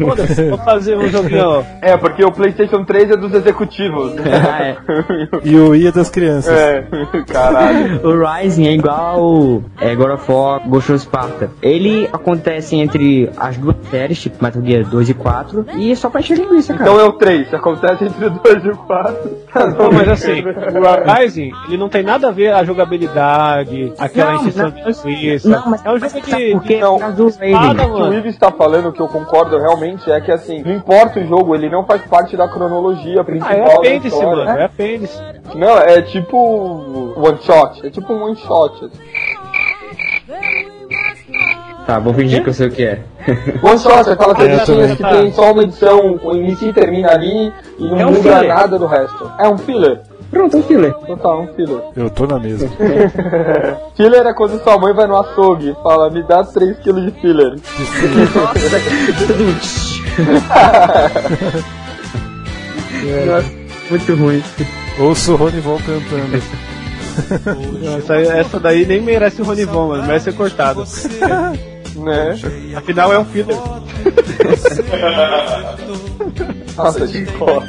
Foda-se, 0.04 0.48
vou 0.50 0.59
fazer 0.59 0.96
um 0.98 1.09
joguinho, 1.09 1.46
ó. 1.46 1.62
É, 1.80 1.96
porque 1.96 2.22
o 2.22 2.30
PlayStation 2.30 2.85
3 2.85 3.12
é 3.12 3.16
dos 3.16 3.33
executivos. 3.33 4.12
Ah, 4.50 4.62
é. 4.64 4.76
E 5.44 5.56
o 5.56 5.74
IA 5.74 5.90
das 5.92 6.11
crianças. 6.11 6.52
é, 6.56 6.85
caralho. 7.26 8.00
O 8.06 8.22
Rising 8.22 8.66
é 8.68 8.72
igual 8.72 9.62
é, 9.80 9.94
God 9.94 10.11
of 10.12 10.30
War, 10.30 10.68
Ghost 10.68 10.92
of 10.92 11.00
Sparta. 11.00 11.50
Ele 11.62 12.09
acontece 12.12 12.76
entre 12.76 13.30
as 13.37 13.56
duas 13.56 13.76
séries, 13.90 14.20
tipo 14.20 14.42
Metal 14.42 14.62
Gear 14.62 14.85
2 14.85 15.09
e 15.11 15.14
4, 15.14 15.66
e 15.76 15.92
é 15.92 15.94
só 15.94 16.11
pra 16.11 16.20
encher 16.20 16.37
linguiça, 16.38 16.74
cara. 16.74 16.90
Então 16.90 17.00
é 17.00 17.04
o 17.04 17.12
3, 17.12 17.52
acontece 17.54 18.10
entre 18.11 18.27
o 18.27 18.31
2 18.31 18.64
e 18.64 18.68
o 18.70 18.77
4. 18.77 19.31
Não, 19.79 19.92
mas 19.92 20.09
assim, 20.09 20.42
o 20.44 21.12
Rising, 21.14 21.51
ele 21.68 21.77
não 21.77 21.88
tem 21.88 22.03
nada 22.03 22.29
a 22.29 22.31
ver 22.31 22.53
a 22.53 22.64
jogabilidade, 22.64 23.92
aquela 23.99 24.33
Não, 24.33 24.40
injeção 24.42 24.64
não, 24.64 24.70
de. 24.70 25.49
Não, 25.49 25.70
mas 25.70 25.85
é 25.85 25.90
um 25.90 25.99
jogo 25.99 26.11
sabe 26.11 26.44
de. 26.44 26.53
por 26.53 26.62
quê? 26.62 26.75
de- 26.75 26.81
não, 26.81 26.96
espada. 26.96 27.87
O 27.87 27.94
que 27.96 28.03
o. 28.03 28.12
Ives 28.14 28.35
está 28.35 28.51
falando, 28.51 28.92
que 28.92 29.01
eu 29.01 29.09
concordo 29.09 29.59
realmente, 29.59 30.11
é 30.11 30.20
que 30.20 30.31
assim, 30.31 30.62
não 30.62 30.73
importa 30.73 31.20
o 31.20 31.27
jogo, 31.27 31.55
ele 31.55 31.68
não 31.68 31.85
faz 31.85 32.03
parte 32.03 32.37
da 32.37 32.49
cronologia 32.49 33.20
Ah, 33.20 33.25
principal 33.25 33.53
é 33.57 33.64
da 33.64 33.75
apêndice, 33.75 34.25
mano. 34.25 34.42
É 34.42 34.64
apêndice. 34.64 35.23
Não, 35.55 35.79
é 35.79 36.03
tipo 36.03 36.37
one 37.16 37.38
shot, 37.42 37.87
é 37.87 37.90
tipo 37.90 38.12
um 38.12 38.25
one 38.25 38.37
shot. 38.37 38.90
Tá, 41.90 41.98
vou 41.98 42.14
fingir 42.14 42.40
que 42.44 42.48
eu 42.48 42.55
sei 42.55 42.68
o 42.68 42.70
que 42.70 42.85
é. 42.85 43.00
One 43.61 43.76
shot, 43.76 44.09
é 44.09 44.12
aquela 44.12 44.33
É, 44.33 44.37
coisa 44.37 44.64
também. 44.64 44.94
que 44.94 45.03
tem 45.03 45.33
só 45.33 45.50
uma 45.50 45.64
edição, 45.64 46.20
o 46.22 46.37
início 46.37 46.68
e 46.68 46.72
termina 46.72 47.11
ali 47.11 47.53
e 47.81 47.88
não 47.88 47.98
É 47.98 48.07
um 48.07 48.11
muda 48.12 48.22
filler. 48.22 48.46
nada 48.55 48.79
do 48.79 48.87
resto. 48.87 49.29
É 49.40 49.48
um 49.48 49.59
filler. 49.59 50.00
Pronto, 50.31 50.57
é 50.57 50.61
um 50.61 50.62
filler. 50.62 50.94
Total, 50.94 51.40
um 51.40 51.48
filler. 51.55 51.81
Eu 51.96 52.09
tô 52.11 52.29
na 52.29 52.38
mesma. 52.38 52.68
filler 53.96 54.24
é 54.24 54.33
quando 54.33 54.62
sua 54.62 54.79
mãe 54.79 54.94
vai 54.94 55.09
no 55.09 55.16
açougue 55.16 55.70
e 55.70 55.74
fala, 55.83 56.09
me 56.11 56.22
dá 56.22 56.44
3kg 56.44 57.07
de 57.07 57.20
filler. 57.20 57.57
Nossa, 63.26 63.50
muito 63.90 64.14
ruim. 64.14 64.42
Ouço 65.00 65.33
o 65.33 65.37
Ronivon 65.37 65.76
cantando. 65.79 66.40
Essa, 67.98 68.14
essa 68.16 68.61
daí 68.61 68.87
nem 68.87 69.00
merece 69.00 69.42
o 69.42 69.44
Ronivon, 69.44 69.88
mano. 69.88 70.05
Merece 70.05 70.26
ser 70.26 70.35
cortado. 70.37 70.85
Né? 71.96 72.38
Afinal, 72.76 73.12
é 73.12 73.18
um 73.18 73.24
filler. 73.24 73.57
Nossa, 76.76 77.07
que 77.07 77.24
foda. 77.26 77.66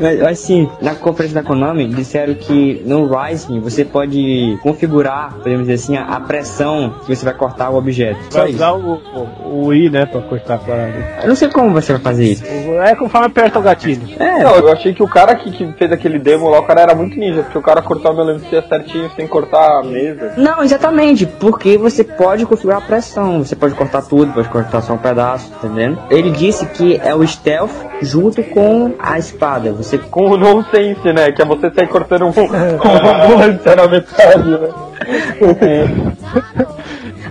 Mas, 0.00 0.22
assim, 0.22 0.68
na 0.80 0.94
conferência 0.94 1.40
da 1.42 1.46
Konami, 1.46 1.86
disseram 1.88 2.34
que 2.34 2.82
no 2.86 3.06
Rising 3.06 3.60
você 3.60 3.84
pode 3.84 4.58
configurar, 4.62 5.34
podemos 5.34 5.66
dizer 5.66 5.74
assim, 5.74 5.96
a 5.96 6.10
a 6.10 6.20
pressão 6.20 6.94
que 7.04 7.14
você 7.14 7.24
vai 7.24 7.34
cortar 7.34 7.70
o 7.70 7.76
objeto. 7.76 8.18
Só 8.30 8.40
Vai 8.40 8.50
usar 8.50 8.72
o, 8.72 8.94
o, 8.94 9.66
o 9.66 9.74
I, 9.74 9.88
né, 9.88 10.06
pra 10.06 10.20
cortar 10.20 10.54
a 10.54 10.58
parada. 10.58 10.92
Eu 11.22 11.28
não 11.28 11.36
sei 11.36 11.48
como 11.48 11.70
você 11.72 11.92
vai 11.92 12.00
fazer 12.00 12.24
isso. 12.24 12.44
É 12.46 12.94
conforme 12.94 13.26
aperta 13.26 13.58
o 13.58 13.62
gatilho. 13.62 14.02
É, 14.18 14.42
Não, 14.42 14.56
eu 14.56 14.72
achei 14.72 14.92
que 14.92 15.02
o 15.02 15.08
cara 15.08 15.34
que, 15.36 15.50
que 15.50 15.72
fez 15.78 15.92
aquele 15.92 16.18
demo 16.18 16.48
lá, 16.48 16.60
o 16.60 16.66
cara 16.66 16.80
era 16.82 16.94
muito 16.94 17.18
ninja, 17.18 17.42
porque 17.42 17.58
o 17.58 17.62
cara 17.62 17.80
cortou 17.80 18.10
a 18.10 18.14
melancia 18.14 18.62
certinho 18.68 19.10
sem 19.14 19.26
cortar 19.26 19.80
a 19.80 19.82
mesa. 19.82 20.34
Não, 20.36 20.62
exatamente, 20.62 21.26
porque 21.26 21.78
você 21.78 22.02
pode 22.02 22.44
configurar 22.46 22.78
a 22.78 22.84
pressão, 22.84 23.42
você 23.44 23.54
pode 23.54 23.74
cortar 23.74 24.02
tudo, 24.02 24.32
pode 24.32 24.48
cortar 24.48 24.80
só 24.82 24.94
um 24.94 24.98
pedaço, 24.98 25.50
tá 25.60 25.68
vendo? 25.68 25.98
Ele 26.10 26.30
disse 26.30 26.66
que 26.66 27.00
é 27.02 27.14
o 27.14 27.26
stealth 27.26 27.89
junto 28.02 28.42
com 28.42 28.94
a 28.98 29.18
espada. 29.18 29.72
Você 29.72 29.98
Com 29.98 30.30
o 30.30 30.36
nonsense, 30.36 31.12
né? 31.12 31.32
Que 31.32 31.42
é 31.42 31.44
você 31.44 31.70
sair 31.70 31.88
cortando 31.88 32.26
um, 32.26 32.30
uma 32.30 33.24
ambulância 33.24 33.76
na 33.76 33.86
metade, 33.86 34.50
né? 34.50 34.68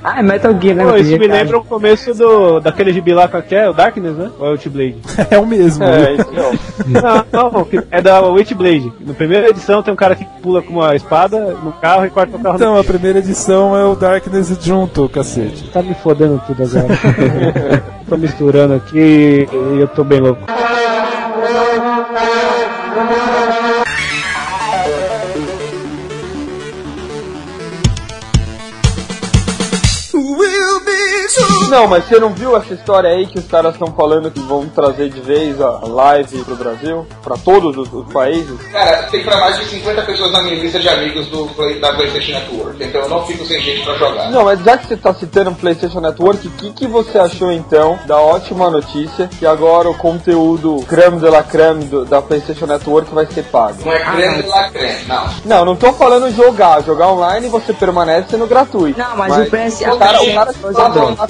Ah, 0.04 0.20
é 0.20 0.24
Metal 0.24 0.54
Gear, 0.60 0.76
né? 0.76 0.86
Pô, 0.86 0.96
isso 0.96 1.18
me 1.18 1.28
lembra 1.28 1.58
o 1.58 1.64
começo 1.64 2.14
do, 2.14 2.60
daquele 2.60 2.94
gibi 2.94 3.14
lá 3.14 3.28
que 3.28 3.56
é 3.56 3.70
o 3.70 3.74
Darkness, 3.74 4.16
né? 4.16 4.30
Ou 4.40 4.46
é 4.46 4.50
o 4.50 4.52
Witchblade? 4.54 4.98
É 5.30 5.38
o 5.38 5.46
mesmo. 5.46 5.84
É, 5.84 6.14
isso 6.14 6.32
não. 6.32 7.26
não, 7.32 7.52
não, 7.52 7.66
que 7.66 7.82
é 7.92 8.02
da 8.02 8.22
Witchblade. 8.22 8.92
Na 9.02 9.14
primeira 9.14 9.50
edição 9.50 9.84
tem 9.84 9.94
um 9.94 9.98
cara 9.98 10.16
que 10.16 10.26
pula 10.42 10.62
com 10.62 10.74
uma 10.74 10.96
espada 10.96 11.58
no 11.64 11.72
carro 11.74 12.06
e 12.06 12.10
corta 12.10 12.36
o 12.36 12.40
carro 12.40 12.56
Então, 12.56 12.78
a 12.78 12.84
primeira 12.84 13.20
edição 13.20 13.76
é 13.76 13.86
o 13.86 13.96
Darkness 13.96 14.58
junto, 14.62 15.08
cacete. 15.10 15.70
Tá 15.72 15.82
me 15.82 15.94
fodendo 15.94 16.42
tudo 16.48 16.64
agora. 16.64 17.84
tô 18.08 18.18
misturando 18.18 18.74
aqui 18.74 19.48
e 19.52 19.80
eu 19.80 19.88
tô 19.88 20.04
bem 20.04 20.20
louco. 20.20 20.42
Não, 31.70 31.88
mas 31.88 32.06
você 32.06 32.20
não 32.20 32.30
viu 32.34 32.56
essa 32.58 32.74
história 32.74 33.10
aí 33.10 33.26
que 33.28 33.40
os 33.40 33.46
caras 33.48 33.74
estão 33.74 33.88
falando 33.94 34.32
que 34.32 34.40
vão 34.40 34.68
trazer 34.68 35.10
de 35.10 35.22
vez 35.22 35.60
a 35.62 35.80
live 35.86 36.44
pro 36.44 36.56
Brasil? 36.56 37.06
Pra 37.24 37.38
todos 37.38 37.78
os, 37.78 37.94
os 37.94 38.12
países? 38.12 38.60
Cara, 38.72 39.04
tem 39.04 39.24
pra 39.24 39.38
mais 39.38 39.58
de 39.60 39.66
50 39.66 40.02
pessoas 40.04 40.32
na 40.32 40.42
minha 40.42 40.56
lista 40.56 40.80
de 40.80 40.90
amigos 40.90 41.28
do 41.28 41.46
Play- 41.56 41.80
da 41.80 41.94
PlayStation 41.94 42.32
Network, 42.34 42.84
então 42.84 43.02
eu 43.02 43.10
não 43.10 43.26
fico 43.26 43.46
sem 43.46 43.60
gente 43.62 43.84
pra 43.84 43.96
jogar. 43.96 44.32
Não, 44.32 44.44
mas 44.46 44.60
já 44.64 44.78
que 44.78 44.88
você 44.88 44.98
tá 44.98 45.14
citando 45.14 45.52
o 45.52 45.56
PlayStation 45.56 46.00
Network, 46.00 46.48
o 46.48 46.52
que, 46.52 46.72
que 46.74 46.88
você 46.88 47.18
achou 47.20 47.52
então 47.52 48.00
da 48.06 48.18
ótima 48.18 48.70
notícia 48.70 49.28
que 49.40 49.46
agora 49.46 49.90
o 49.90 49.94
conteúdo 49.98 50.84
creme 50.88 51.20
de 51.20 51.30
la 51.30 51.44
creme 51.44 51.86
do- 51.86 52.06
da 52.06 52.22
PlayStation 52.22 52.66
Network 52.66 53.14
vai 53.14 53.26
ser 53.28 53.44
pago? 53.44 53.78
Não 53.86 53.94
é 53.94 54.00
creme 54.00 54.44
de 54.44 54.50
la 54.50 54.70
creme, 54.70 55.06
não. 55.08 55.30
Não, 55.46 55.66
não 55.66 55.76
tô 55.76 55.94
falando 55.94 56.32
jogar. 56.36 56.82
Jogar 56.84 57.10
online 57.10 57.48
você 57.50 57.74
permanece 57.74 58.36
no 58.38 58.48
gratuito. 58.48 58.98
Não, 59.00 59.16
mas, 59.18 59.38
o 59.38 59.52
PS... 59.52 59.82
o 59.82 59.98
cara, 59.98 60.22
o 60.22 60.34
cara 60.34 60.54
Coisa 60.54 60.80
Só 60.82 60.90
droga. 60.90 61.12
não 61.12 61.28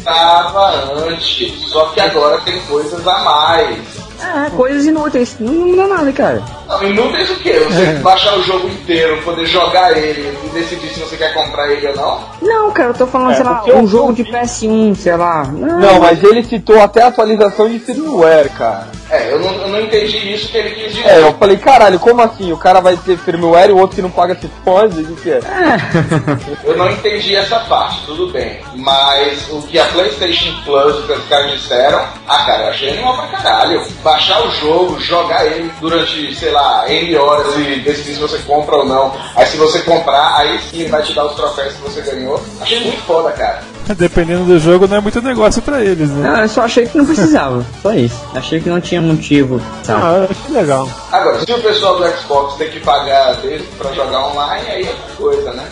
antes, 1.07 1.69
só 1.69 1.85
que 1.89 2.01
agora 2.01 2.39
tem 2.41 2.59
coisas 2.61 3.07
a 3.07 3.19
mais. 3.19 3.79
É, 4.21 4.49
coisas 4.51 4.85
inúteis. 4.85 5.37
Não, 5.39 5.53
não 5.53 5.67
muda 5.67 5.87
nada, 5.87 6.11
cara. 6.11 6.58
Não, 6.69 6.83
inúteis 6.83 7.29
o 7.31 7.35
quê? 7.37 7.53
Você 7.67 7.85
baixar 8.03 8.37
o 8.37 8.43
jogo 8.43 8.67
inteiro, 8.67 9.21
poder 9.23 9.45
jogar 9.47 9.97
ele 9.97 10.37
e 10.45 10.49
decidir 10.49 10.89
se 10.89 10.99
você 10.99 11.17
quer 11.17 11.33
comprar 11.33 11.67
ele 11.71 11.87
ou 11.87 11.95
não? 11.95 12.23
Não, 12.41 12.71
cara, 12.71 12.89
eu 12.91 12.93
tô 12.93 13.07
falando, 13.07 13.31
É, 13.31 13.35
sei 13.35 13.43
lá, 13.43 13.63
um 13.73 13.87
jogo 13.87 14.13
de 14.13 14.23
PS1, 14.23 14.95
sei 14.95 15.17
lá. 15.17 15.43
Não, 15.45 15.79
Não, 15.79 15.99
mas 15.99 16.23
ele 16.23 16.43
citou 16.43 16.79
até 16.79 17.01
atualização 17.01 17.67
de 17.67 17.79
firmware, 17.79 18.49
cara. 18.51 18.87
É, 19.09 19.33
eu 19.33 19.39
não, 19.39 19.51
eu 19.53 19.67
não 19.69 19.81
entendi 19.81 20.31
isso 20.31 20.49
que 20.49 20.57
ele 20.57 20.69
quis 20.69 20.93
dizer. 20.93 21.07
É, 21.09 21.21
eu 21.21 21.33
falei, 21.33 21.57
caralho, 21.57 21.97
como 21.99 22.21
assim? 22.21 22.51
O 22.51 22.57
cara 22.57 22.79
vai 22.79 22.95
ter 22.95 23.17
firmware 23.17 23.69
e 23.71 23.73
o 23.73 23.77
outro 23.79 23.95
que 23.95 24.01
não 24.03 24.11
paga 24.11 24.35
se 24.35 24.47
fode? 24.63 25.01
O 25.01 25.15
que 25.15 25.21
que 25.23 25.31
é? 25.31 25.39
Eu 26.63 26.77
não 26.77 26.89
entendi 26.91 27.35
essa 27.35 27.59
parte, 27.61 28.05
tudo 28.05 28.27
bem. 28.31 28.59
Mas 28.75 29.47
o 29.49 29.63
que 29.63 29.79
a 29.79 29.85
PlayStation 29.85 30.53
Plus, 30.63 30.99
o 30.99 31.07
que 31.07 31.13
os 31.13 31.25
caras 31.27 31.51
disseram, 31.53 32.03
ah, 32.27 32.45
cara, 32.45 32.63
eu 32.65 32.69
achei 32.69 32.89
animal 32.91 33.17
pra 33.17 33.39
caralho. 33.39 33.83
Baixar 34.03 34.45
o 34.45 34.51
jogo, 34.51 34.99
jogar 34.99 35.43
ele 35.43 35.71
durante, 35.81 36.35
sei 36.35 36.51
lá, 36.51 36.58
lá, 36.59 36.91
N 36.91 37.15
horas 37.17 37.55
e 37.57 37.79
decidir 37.81 38.15
se 38.15 38.19
você 38.19 38.37
compra 38.39 38.77
ou 38.77 38.85
não. 38.85 39.13
Aí 39.35 39.45
se 39.45 39.57
você 39.57 39.79
comprar, 39.79 40.37
aí 40.37 40.59
sim 40.69 40.87
vai 40.87 41.01
te 41.01 41.13
dar 41.13 41.25
os 41.25 41.35
troféus 41.35 41.73
que 41.73 41.81
você 41.81 42.01
ganhou. 42.01 42.41
Achei 42.61 42.79
muito 42.81 43.01
foda, 43.03 43.31
cara. 43.31 43.61
Dependendo 43.97 44.45
do 44.45 44.59
jogo, 44.59 44.87
não 44.87 44.97
é 44.97 45.01
muito 45.01 45.21
negócio 45.21 45.61
pra 45.61 45.83
eles, 45.83 46.09
né? 46.09 46.29
Não, 46.29 46.41
eu 46.41 46.49
só 46.49 46.61
achei 46.61 46.85
que 46.85 46.97
não 46.97 47.05
precisava. 47.05 47.65
Só 47.81 47.91
isso. 47.93 48.19
Achei 48.35 48.59
que 48.59 48.69
não 48.69 48.79
tinha 48.79 49.01
motivo. 49.01 49.59
Sabe? 49.83 50.01
Ah, 50.03 50.17
eu 50.17 50.23
acho 50.25 50.53
legal. 50.53 50.89
Agora, 51.11 51.39
se 51.39 51.51
o 51.51 51.61
pessoal 51.61 51.97
do 51.97 52.07
Xbox 52.17 52.55
tem 52.55 52.69
que 52.69 52.79
pagar 52.81 53.33
dele 53.37 53.67
pra 53.77 53.91
jogar 53.93 54.27
online, 54.27 54.67
aí 54.69 54.85
é 54.85 54.89
outra 54.89 55.15
coisa, 55.17 55.53
né? 55.53 55.65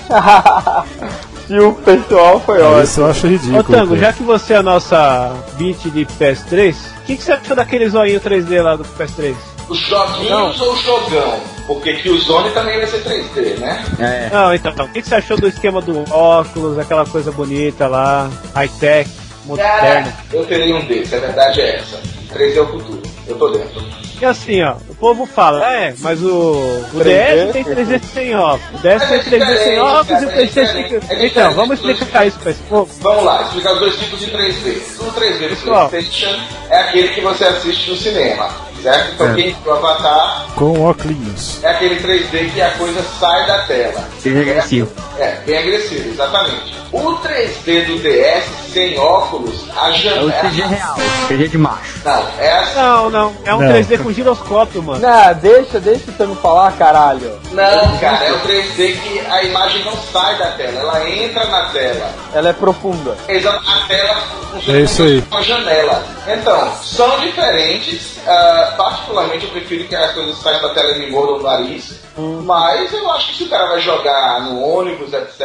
Se 1.45 1.53
o 1.59 1.73
pessoal 1.73 2.39
foi 2.39 2.59
ótimo. 2.59 2.83
Isso 2.83 3.01
eu 3.01 3.05
acho 3.07 3.27
ridículo. 3.27 3.59
Ô 3.59 3.63
Tango, 3.63 3.95
cara. 3.95 3.99
já 3.99 4.13
que 4.13 4.23
você 4.23 4.53
é 4.53 4.57
a 4.57 4.63
nossa 4.63 5.31
beat 5.53 5.79
de 5.83 6.05
PS3, 6.05 6.73
o 6.73 7.01
que, 7.05 7.17
que 7.17 7.23
você 7.23 7.33
achou 7.33 7.55
daquele 7.55 7.87
zoinho 7.87 8.19
3D 8.19 8.61
lá 8.63 8.75
do 8.75 8.83
PS3? 8.83 9.35
Os 9.69 9.79
joguinhos 9.79 10.61
ou 10.61 10.73
o 10.73 10.77
jogão? 10.77 11.39
Porque 11.67 11.93
Killzone 11.95 12.51
também 12.51 12.77
vai 12.77 12.87
ser 12.87 13.03
3D, 13.03 13.57
né? 13.59 13.83
É. 13.99 14.29
Não, 14.33 14.53
então, 14.53 14.71
o 14.85 14.89
que, 14.89 15.01
que 15.01 15.07
você 15.09 15.15
achou 15.15 15.37
do 15.37 15.47
esquema 15.47 15.81
do 15.81 16.05
óculos, 16.09 16.79
aquela 16.79 17.05
coisa 17.05 17.31
bonita 17.31 17.87
lá, 17.87 18.29
high-tech, 18.55 19.09
Cara, 19.09 19.45
moderna? 19.45 20.17
eu 20.31 20.45
terei 20.45 20.73
um 20.73 20.85
desse, 20.85 21.15
a 21.15 21.19
verdade 21.19 21.59
é 21.61 21.75
essa. 21.75 21.99
3D 22.33 22.55
é 22.55 22.61
o 22.61 22.67
futuro. 22.67 23.01
Eu 23.27 23.37
tô 23.37 23.49
dentro. 23.49 23.83
E 24.19 24.25
assim, 24.25 24.63
ó, 24.63 24.77
o 24.89 24.95
povo 24.95 25.27
fala, 25.27 25.63
é, 25.71 25.93
mas 25.99 26.23
o, 26.23 26.27
o 26.27 26.99
3D? 26.99 27.03
DS 27.03 27.53
tem 27.53 27.63
3D 27.63 28.01
sem 28.01 28.35
óculos, 28.35 28.79
o 28.79 28.83
DS 28.83 29.07
tem 29.07 29.17
é 29.17 29.21
3D 29.21 29.29
sem 29.29 29.39
diferente, 29.39 29.79
óculos 29.79 30.21
e 30.21 30.25
o 30.25 30.29
é 30.29 30.33
PlayStation 30.33 30.73
tem... 30.73 30.83
diferente, 30.83 31.13
é 31.13 31.27
Então, 31.27 31.53
vamos 31.53 31.79
explicar 31.79 32.25
isso 32.25 32.39
pra 32.39 32.51
esse 32.51 32.63
povo. 32.63 32.89
Vamos 32.99 33.23
lá, 33.23 33.43
explicar 33.43 33.73
os 33.73 33.79
dois 33.79 33.95
tipos 33.97 34.19
de 34.19 34.31
3D. 34.31 34.81
O 35.01 35.11
3D 35.11 35.49
do. 35.49 35.89
PlayStation 35.89 36.39
é 36.69 36.79
aquele 36.79 37.09
que 37.09 37.21
você 37.21 37.43
assiste 37.43 37.89
no 37.91 37.95
cinema, 37.95 38.49
certo? 38.91 39.13
Então 39.13 39.35
quem 39.35 39.53
viu 39.63 39.73
Avatar 39.73 40.45
Com 40.55 40.81
óculos. 40.83 41.63
é 41.63 41.69
aquele 41.69 41.95
3D 42.01 42.51
que 42.53 42.61
a 42.61 42.71
coisa 42.71 43.03
sai 43.19 43.45
da 43.47 43.59
tela. 43.63 44.03
Seja 44.19 44.39
agressivo. 44.41 44.91
É, 45.19 45.31
bem 45.45 45.57
agressivo, 45.57 46.09
exatamente. 46.09 46.77
O 46.91 47.01
3D 47.17 47.85
do 47.85 47.97
DS 47.99 48.45
sem 48.71 48.97
óculos, 48.97 49.65
a 49.75 49.87
É 49.87 49.91
o 49.91 49.93
janela. 49.93 50.31
3G 50.41 50.67
real. 50.67 50.95
3G 51.27 51.47
de 51.49 51.57
macho. 51.57 51.99
Não, 52.05 52.23
é 52.39 52.57
assim. 52.59 52.75
Não, 52.79 53.09
não, 53.09 53.33
é 53.43 53.53
um 53.55 53.59
Não. 53.59 53.67
3D 53.73 54.01
com 54.03 54.11
giroscópio, 54.13 54.81
mano. 54.83 54.99
Não, 55.01 55.33
deixa, 55.33 55.79
deixa 55.81 56.11
você 56.11 56.25
não 56.25 56.35
falar, 56.35 56.71
caralho. 56.77 57.37
Não, 57.51 57.97
cara, 57.97 58.23
é 58.25 58.31
o 58.31 58.39
3D 58.39 58.95
que 59.01 59.19
a 59.29 59.43
imagem 59.43 59.83
não 59.83 59.97
sai 59.97 60.37
da 60.37 60.47
tela, 60.51 60.79
ela 60.79 61.09
entra 61.09 61.45
na 61.47 61.65
tela. 61.69 62.09
Ela 62.33 62.49
é 62.49 62.53
profunda. 62.53 63.17
Exato, 63.27 63.63
a 63.69 63.87
tela 63.87 64.15
funciona 64.51 64.79
É 64.79 64.81
isso 64.81 65.03
aí. 65.03 65.23
uma 65.29 65.43
janela. 65.43 66.03
Então, 66.27 66.73
são 66.83 67.19
diferentes. 67.19 68.19
ah, 68.27 68.73
particularmente, 68.77 69.45
eu 69.45 69.51
prefiro 69.51 69.85
que 69.87 69.95
as 69.95 70.11
coisas 70.11 70.37
saiam 70.39 70.61
da 70.61 70.69
tela 70.73 70.91
e 70.91 70.99
me 70.99 71.09
mordam 71.11 71.37
o 71.37 71.43
nariz. 71.43 72.01
Mas 72.43 72.91
eu 72.93 73.11
acho 73.13 73.27
que 73.29 73.37
se 73.37 73.43
o 73.43 73.49
cara 73.49 73.67
vai 73.67 73.79
jogar 73.79 74.41
no 74.41 74.59
ônibus, 74.61 75.13
etc., 75.13 75.39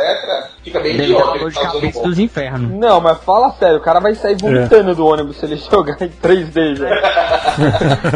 fica 0.64 0.80
bem 0.80 0.97
Deve 0.97 1.11
idiota 1.12 1.30
ele 1.33 1.39
dor 1.41 1.51
de 1.51 1.61
tá 1.61 1.72
usando 1.74 2.03
dos 2.03 2.18
infernos. 2.18 2.70
Não, 2.80 3.01
mas 3.01 3.18
fala 3.24 3.53
sério, 3.59 3.76
o 3.76 3.80
cara 3.83 4.01
vai 4.01 4.14
sair 4.14 4.37
vomitando 4.41 4.95
do 4.95 5.07
ônibus 5.07 5.37
se 5.37 5.45
ele 5.45 5.57
jogar 5.70 5.97
em 6.01 6.09
3D 6.09 6.76
já. 6.76 6.87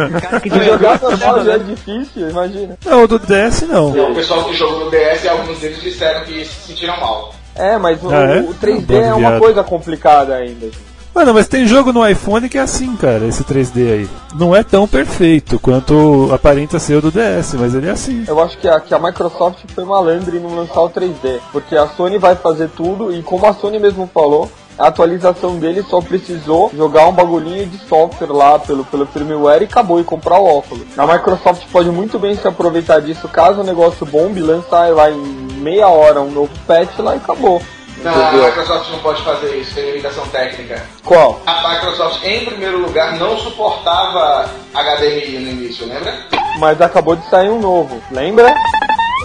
O 0.06 0.20
cara 0.22 0.40
que 0.40 0.50
Se 0.50 0.64
jogar 0.64 1.00
normal 1.02 1.44
já 1.44 1.52
é 1.54 1.58
difícil, 1.58 2.30
imagina. 2.30 2.78
Não, 2.84 3.04
o 3.04 3.06
do 3.08 3.18
DS 3.18 3.62
não. 3.68 3.90
O 4.10 4.14
pessoal 4.14 4.44
que 4.44 4.54
jogou 4.54 4.86
no 4.86 4.90
DS, 4.90 5.26
alguns 5.26 5.58
deles 5.58 5.80
disseram 5.82 6.24
que 6.24 6.44
se 6.44 6.68
sentiram 6.68 6.98
mal. 6.98 7.34
É, 7.54 7.76
mas 7.78 8.02
o, 8.02 8.10
Ah, 8.10 8.36
é? 8.36 8.40
o 8.40 8.54
3D 8.54 8.80
Bando 8.86 8.92
é 9.04 9.08
uma 9.14 9.18
viado. 9.30 9.40
coisa 9.40 9.62
complicada 9.62 10.34
ainda. 10.34 10.68
Mano, 11.16 11.32
mas 11.32 11.48
tem 11.48 11.66
jogo 11.66 11.94
no 11.94 12.06
iPhone 12.06 12.46
que 12.46 12.58
é 12.58 12.60
assim, 12.60 12.94
cara, 12.94 13.24
esse 13.24 13.42
3D 13.42 13.90
aí. 13.90 14.10
Não 14.34 14.54
é 14.54 14.62
tão 14.62 14.86
perfeito 14.86 15.58
quanto 15.58 16.28
aparenta 16.30 16.78
ser 16.78 16.96
o 16.96 17.00
do 17.00 17.10
DS, 17.10 17.54
mas 17.54 17.74
ele 17.74 17.88
é 17.88 17.92
assim. 17.92 18.22
Eu 18.28 18.38
acho 18.38 18.58
que 18.58 18.68
a, 18.68 18.78
que 18.78 18.92
a 18.92 18.98
Microsoft 18.98 19.64
foi 19.74 19.86
malandra 19.86 20.36
em 20.36 20.40
não 20.40 20.54
lançar 20.54 20.82
o 20.82 20.90
3D. 20.90 21.40
Porque 21.50 21.74
a 21.74 21.88
Sony 21.88 22.18
vai 22.18 22.36
fazer 22.36 22.68
tudo 22.68 23.10
e 23.10 23.22
como 23.22 23.46
a 23.46 23.54
Sony 23.54 23.78
mesmo 23.78 24.06
falou, 24.12 24.52
a 24.78 24.88
atualização 24.88 25.58
dele 25.58 25.82
só 25.82 26.02
precisou 26.02 26.70
jogar 26.76 27.08
um 27.08 27.12
bagulhinho 27.12 27.64
de 27.64 27.78
software 27.78 28.30
lá 28.30 28.58
pelo, 28.58 28.84
pelo 28.84 29.06
firmware 29.06 29.62
e 29.62 29.64
acabou 29.64 29.98
e 29.98 30.04
comprar 30.04 30.38
o 30.38 30.44
óculos. 30.44 30.84
A 30.98 31.06
Microsoft 31.06 31.62
pode 31.72 31.88
muito 31.88 32.18
bem 32.18 32.36
se 32.36 32.46
aproveitar 32.46 33.00
disso 33.00 33.26
caso 33.26 33.62
o 33.62 33.64
negócio 33.64 34.04
bombe, 34.04 34.42
lançar 34.42 34.92
lá 34.92 35.10
em 35.10 35.16
meia 35.62 35.88
hora 35.88 36.20
um 36.20 36.30
novo 36.30 36.52
patch 36.66 36.98
lá 36.98 37.14
e 37.14 37.16
acabou. 37.16 37.62
Não, 38.06 38.14
a 38.14 38.28
Entendeu? 38.28 38.46
Microsoft 38.46 38.90
não 38.90 38.98
pode 39.00 39.22
fazer 39.22 39.56
isso, 39.56 39.74
tem 39.74 39.84
limitação 39.86 40.24
técnica. 40.28 40.80
Qual? 41.04 41.40
A 41.44 41.68
Microsoft, 41.68 42.24
em 42.24 42.44
primeiro 42.44 42.78
lugar, 42.78 43.16
não 43.16 43.36
suportava 43.36 44.48
HDMI 44.72 45.38
no 45.40 45.50
início, 45.50 45.88
lembra? 45.88 46.16
Mas 46.60 46.80
acabou 46.80 47.16
de 47.16 47.28
sair 47.28 47.50
um 47.50 47.58
novo, 47.58 48.00
lembra? 48.12 48.54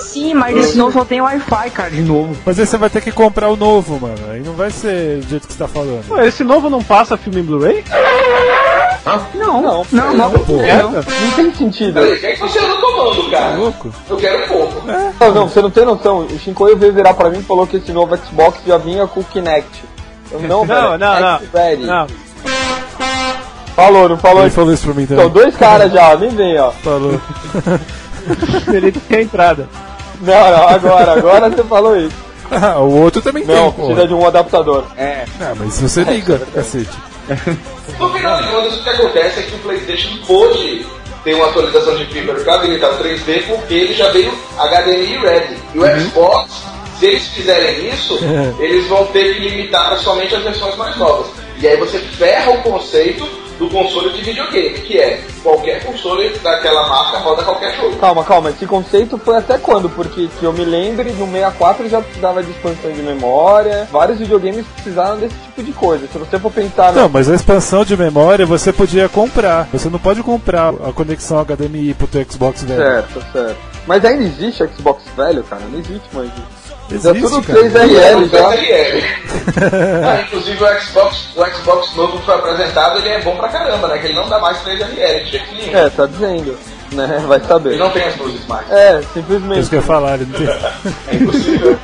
Sim, 0.02 0.34
mas 0.34 0.56
esse 0.58 0.78
não 0.78 0.92
só 0.92 1.06
tem 1.06 1.22
Wi-Fi, 1.22 1.70
cara, 1.72 1.90
de 1.92 2.02
novo. 2.02 2.36
Mas 2.46 2.60
aí 2.60 2.66
você 2.66 2.78
vai 2.78 2.90
ter 2.90 3.02
que 3.02 3.12
comprar 3.12 3.50
o 3.50 3.56
novo, 3.56 4.00
mano. 4.00 4.18
Aí 4.32 4.42
não 4.42 4.54
vai 4.54 4.70
ser 4.72 5.20
do 5.20 5.30
jeito 5.30 5.48
que 5.48 5.54
você 5.54 5.60
tá 5.60 5.68
falando. 5.68 6.06
Pô, 6.08 6.20
esse 6.22 6.44
novo 6.44 6.70
não 6.70 6.84
passa 6.84 7.16
filme 7.18 7.40
em 7.42 7.44
Blu-ray? 7.44 7.84
Não, 9.36 9.62
Não, 9.62 9.86
não, 9.92 10.14
não. 10.14 10.32
pô. 10.32 10.54
não. 10.58 10.92
Não 10.92 11.32
tem 11.36 11.54
sentido. 11.54 11.94
Peraí, 11.96 12.20
quem 12.20 12.30
é 12.30 12.34
que 12.34 12.40
você 12.42 12.60
anda 12.60 12.76
tomando, 12.82 13.32
cara? 13.32 13.56
Louco? 13.56 13.94
Eu 14.10 14.18
quero 14.18 14.48
pouco. 14.48 14.84
Não, 15.20 15.32
não, 15.34 15.48
você 15.50 15.62
não 15.62 15.72
tem 15.72 15.86
noção. 15.86 16.20
O 16.20 16.40
Shinkoio 16.40 16.78
veio 16.78 16.94
virar 16.94 17.14
pra 17.14 17.30
mim 17.30 17.40
e 17.40 17.44
falou 17.44 17.66
que 17.66 17.78
esse 17.78 17.92
novo 17.92 18.16
Xbox 18.18 18.60
já 18.66 18.78
vinha 18.78 19.08
com 19.08 19.20
o 19.22 19.24
Kinect. 19.24 19.84
Eu, 20.32 20.40
não, 20.42 20.66
Não, 20.66 20.98
não, 20.98 21.20
não. 21.20 21.38
X 21.40 21.48
ready. 21.54 21.84
Não. 21.86 22.08
Falou, 23.76 24.10
não 24.10 24.18
falou? 24.18 24.42
Ele 24.42 24.50
falou 24.52 24.74
isso 24.74 24.84
pra 24.86 24.94
mim 24.94 25.04
Então, 25.04 25.18
também. 25.18 25.32
dois 25.32 25.56
caras 25.58 25.92
já, 25.92 26.16
nem 26.16 26.30
vem, 26.30 26.60
ó. 26.60 26.72
Falou. 26.72 27.20
Ele 28.72 28.92
tem 28.92 29.18
a 29.18 29.22
entrada. 29.24 29.68
Não, 30.22 30.52
não, 30.52 30.70
agora, 30.70 31.12
agora 31.14 31.50
você 31.50 31.64
falou 31.64 31.98
isso. 31.98 32.16
Ah, 32.52 32.80
o 32.80 33.02
outro 33.02 33.22
também 33.22 33.46
Não, 33.46 33.72
tem, 33.72 33.86
precisa 33.86 34.02
pô. 34.02 34.08
de 34.08 34.14
um 34.14 34.28
adaptador. 34.28 34.84
Ah, 34.98 35.54
mas 35.58 35.74
se 35.74 35.84
você 35.88 36.04
liga, 36.04 36.38
cacete. 36.54 36.90
No 37.98 38.10
final 38.14 38.42
de 38.42 38.50
contas, 38.50 38.78
o 38.80 38.84
que 38.84 38.90
acontece 38.90 39.40
é 39.40 39.44
que 39.44 39.56
o 39.56 39.60
PlayStation 39.60 40.18
pôde 40.28 40.86
ter 41.24 41.34
uma 41.36 41.46
atualização 41.48 41.96
de 41.96 42.06
firmware 42.08 42.44
para 42.44 42.56
habilitar 42.56 42.90
o 42.92 42.98
3D 43.04 43.44
porque 43.48 43.74
ele 43.74 43.94
já 43.94 44.10
veio 44.10 44.32
HDMI 44.58 45.18
ready. 45.20 45.58
E 45.74 45.80
o 45.80 46.00
Xbox, 46.00 46.64
se 47.00 47.06
eles 47.06 47.28
fizerem 47.28 47.90
isso, 47.90 48.20
eles 48.60 48.88
vão 48.88 49.06
ter 49.08 49.36
que 49.36 49.48
limitar 49.48 49.88
para 49.88 49.98
somente 49.98 50.36
as 50.36 50.44
versões 50.44 50.76
mais 50.76 50.98
novas. 50.98 51.28
E 51.60 51.68
aí 51.68 51.78
você 51.78 52.00
ferra 52.00 52.52
o 52.52 52.62
conceito 52.64 53.26
do 53.62 53.70
console 53.70 54.10
de 54.12 54.24
videogame, 54.24 54.80
que 54.80 55.00
é 55.00 55.24
qualquer 55.44 55.86
console 55.86 56.30
daquela 56.40 56.88
marca 56.90 57.20
roda 57.20 57.44
qualquer 57.44 57.76
jogo. 57.76 57.96
Calma, 57.98 58.24
calma, 58.24 58.50
esse 58.50 58.66
conceito 58.66 59.20
foi 59.20 59.38
até 59.38 59.60
quando? 59.60 59.88
Porque 59.88 60.28
que 60.40 60.44
eu 60.44 60.52
me 60.52 60.66
lembre, 60.66 61.12
no 61.12 61.28
64 61.28 61.88
já 61.88 62.02
precisava 62.02 62.42
de 62.42 62.50
expansão 62.50 62.92
de 62.92 63.04
memória, 63.04 63.88
vários 63.92 64.18
videogames 64.18 64.66
precisaram 64.66 65.20
desse 65.20 65.36
tipo 65.36 65.62
de 65.62 65.72
coisa. 65.74 66.08
Se 66.08 66.18
você 66.18 66.40
for 66.40 66.52
pensar 66.52 66.92
Não, 66.94 67.08
mas 67.08 67.30
a 67.30 67.36
expansão 67.36 67.86
de 67.86 67.96
memória 67.96 68.48
você 68.48 68.74
podia 68.74 69.08
comprar. 69.08 69.68
Você 69.72 69.90
não 69.90 70.00
pode 70.00 70.24
comprar 70.24 70.70
a 70.70 70.92
conexão 70.92 71.46
HDMI 71.46 71.94
pro 71.94 72.08
teu 72.08 72.26
Xbox 72.28 72.64
velho. 72.64 72.82
Certo, 72.82 73.24
certo. 73.32 73.58
Mas 73.86 74.04
ainda 74.04 74.24
existe 74.24 74.68
Xbox 74.76 75.04
velho, 75.16 75.44
cara? 75.44 75.62
Não 75.72 75.78
existe 75.78 76.10
mais 76.14 76.30
isso. 76.30 76.61
Existe, 76.92 77.22
tudo 77.22 77.42
cara. 77.44 77.60
3RL 77.60 78.30
já. 78.30 78.50
PSRL. 78.50 79.04
ah, 80.06 80.22
inclusive 80.22 80.64
o 80.64 80.80
Xbox, 80.80 81.30
o 81.36 81.46
Xbox 81.46 81.96
novo 81.96 82.20
que 82.20 82.26
foi 82.26 82.36
apresentado, 82.36 83.00
ele 83.00 83.10
é 83.10 83.22
bom 83.22 83.36
pra 83.36 83.50
caramba, 83.50 83.88
né? 83.88 83.98
Que 83.98 84.08
ele 84.08 84.16
não 84.16 84.28
dá 84.28 84.40
mais 84.40 84.58
3RL, 84.60 85.24
de 85.24 85.32
jeito 85.32 85.56
nenhum. 85.56 85.78
É, 85.78 85.90
tá 85.90 86.06
dizendo. 86.06 86.58
Né? 86.92 87.24
Vai 87.28 87.38
Ele 87.38 87.48
saber. 87.48 87.78
não 87.78 87.90
tem 87.90 88.04
as 88.04 88.18
luzes 88.18 88.46
mais. 88.48 88.70
É, 88.70 89.00
Isso 89.00 89.10
simplesmente. 89.14 89.70
que 89.70 89.76
eu 89.78 89.82
falar, 89.82 90.16
ele 90.16 90.26
não 90.32 90.38
tem. 90.40 90.48
É 91.08 91.16
impossível. 91.16 91.78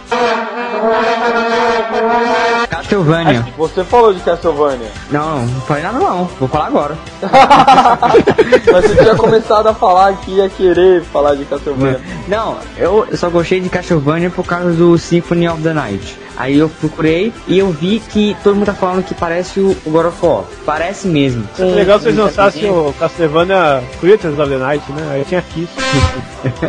Castlevania. 2.70 3.46
Você 3.58 3.84
falou 3.84 4.14
de 4.14 4.20
Castlevania. 4.22 4.90
Não, 5.12 5.46
não 5.46 5.62
falei 5.62 5.84
nada 5.84 6.00
não. 6.00 6.26
Vou 6.40 6.48
falar 6.48 6.68
agora. 6.68 6.98
Mas 8.72 8.86
você 8.86 8.96
tinha 8.96 9.16
começado 9.16 9.68
a 9.68 9.74
falar 9.74 10.14
que 10.18 10.32
ia 10.32 10.50
querer 10.50 11.02
falar 11.04 11.36
de 11.36 11.46
Castlevania. 11.46 12.02
Não, 12.28 12.58
eu 12.78 13.08
só 13.16 13.30
gostei 13.30 13.60
de 13.60 13.70
Castlevania 13.70 14.30
por 14.30 14.46
causa 14.46 14.72
do 14.72 14.98
Symphony 14.98 15.48
of 15.48 15.62
the 15.62 15.74
Night. 15.74 16.18
Aí 16.38 16.58
eu 16.60 16.70
procurei 16.70 17.34
e 17.48 17.58
eu 17.58 17.72
vi 17.72 18.00
que 18.10 18.36
todo 18.44 18.56
mundo 18.56 18.68
tá 18.68 18.74
falando 18.74 19.04
que 19.04 19.14
parece 19.16 19.60
o 19.60 19.76
God 19.88 20.06
of 20.06 20.18
War. 20.26 20.44
Parece 20.66 21.08
mesmo. 21.08 21.44
Seria 21.56 21.74
legal 21.74 22.00
se 22.00 22.08
eles 22.10 22.20
lançassem 22.20 22.70
o 22.70 22.94
Castlevania 23.00 23.84
Creatures 24.00 24.38
of 24.38 24.50
the 24.50 24.58
Night, 24.58 24.84
né? 24.92 25.10
Aí 25.14 25.26
tinha 25.26 25.42
Kiss. 25.42 25.68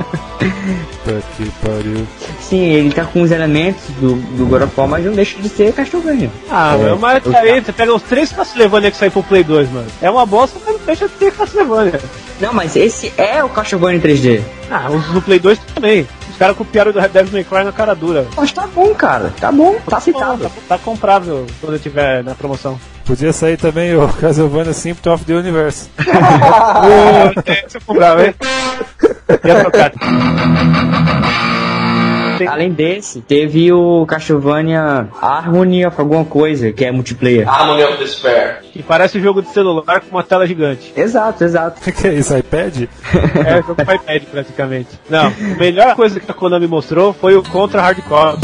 Puta 1.04 1.22
que 1.36 1.50
pariu. 1.66 2.06
Sim, 2.40 2.60
ele 2.64 2.92
tá 2.92 3.04
com 3.04 3.22
os 3.22 3.30
elementos 3.30 3.82
do, 4.00 4.14
do 4.36 4.46
God 4.46 4.62
of 4.62 4.72
War, 4.76 4.88
mas 4.88 5.04
não 5.04 5.12
deixa 5.12 5.38
de 5.40 5.48
ser 5.48 5.72
Castlevania. 5.72 6.30
Ah, 6.50 6.74
É. 6.78 6.84
meu, 6.84 6.98
mas 6.98 7.22
aí 7.34 7.60
você 7.60 7.72
pega 7.72 7.94
os 7.94 8.02
três 8.02 8.32
Castlevania 8.32 8.90
que 8.90 8.96
saem 8.96 9.10
pro 9.10 9.22
Play 9.22 9.44
2, 9.44 9.70
mano. 9.70 9.86
É 10.00 10.10
uma 10.10 10.24
bosta, 10.26 10.58
mas 10.64 10.74
não 10.78 10.86
deixa 10.86 11.06
de 11.08 11.14
ter 11.14 11.32
Castlevania. 11.32 12.00
Não, 12.40 12.52
mas 12.52 12.76
esse 12.76 13.12
é 13.16 13.42
o 13.42 13.48
Castlevania 13.48 14.00
3D. 14.00 14.40
Ah, 14.70 14.90
os 14.90 15.04
do 15.06 15.20
Play 15.22 15.38
2 15.38 15.58
também. 15.74 16.06
Caras 16.38 16.56
copiaram 16.56 16.92
do 16.92 17.00
Devil 17.00 17.32
May 17.32 17.44
Cry 17.44 17.64
na 17.64 17.72
cara 17.72 17.94
dura. 17.94 18.26
Mas 18.36 18.52
tá 18.52 18.66
bom, 18.66 18.94
cara. 18.94 19.32
Tá 19.40 19.50
bom, 19.50 19.76
tá 19.88 19.96
aceitável. 19.96 20.48
Tá, 20.48 20.76
tá 20.76 20.78
comprável 20.78 21.46
quando 21.60 21.72
eu 21.74 21.80
tiver 21.80 22.22
na 22.22 22.34
promoção. 22.34 22.78
Podia 23.04 23.32
sair 23.32 23.56
também 23.56 23.96
o 23.96 24.06
Castlevania 24.20 24.72
Symptom 24.72 25.14
of 25.14 25.24
the 25.24 25.32
Universe. 25.34 25.90
Hein? 28.18 28.34
Ia 29.44 29.60
trocar. 29.60 29.92
Tem- 32.38 32.48
Além 32.48 32.70
desse, 32.72 33.20
teve 33.20 33.72
o 33.72 34.04
Castlevania 34.06 35.08
Harmony 35.20 35.84
of 35.86 36.00
alguma 36.00 36.24
coisa, 36.24 36.72
que 36.72 36.84
é 36.84 36.92
multiplayer. 36.92 37.48
Harmony 37.48 37.82
of 37.84 37.96
Despair. 37.98 38.60
Que 38.72 38.82
parece 38.82 39.18
um 39.18 39.22
jogo 39.22 39.42
de 39.42 39.48
celular 39.50 40.00
com 40.00 40.10
uma 40.10 40.22
tela 40.22 40.46
gigante. 40.46 40.92
Exato, 40.96 41.42
exato. 41.44 41.80
O 41.80 41.82
que 41.92 42.06
é 42.06 42.14
isso, 42.14 42.36
iPad? 42.36 42.84
É, 43.46 43.56
jogo 43.62 43.74
com 43.74 43.92
iPad 43.92 44.22
praticamente. 44.30 44.88
Não, 45.10 45.26
a 45.26 45.58
melhor 45.58 45.94
coisa 45.94 46.18
que 46.20 46.30
a 46.30 46.34
Konami 46.34 46.66
mostrou 46.66 47.12
foi 47.12 47.36
o 47.36 47.42
Contra 47.42 47.82
Hardcore. 47.82 48.36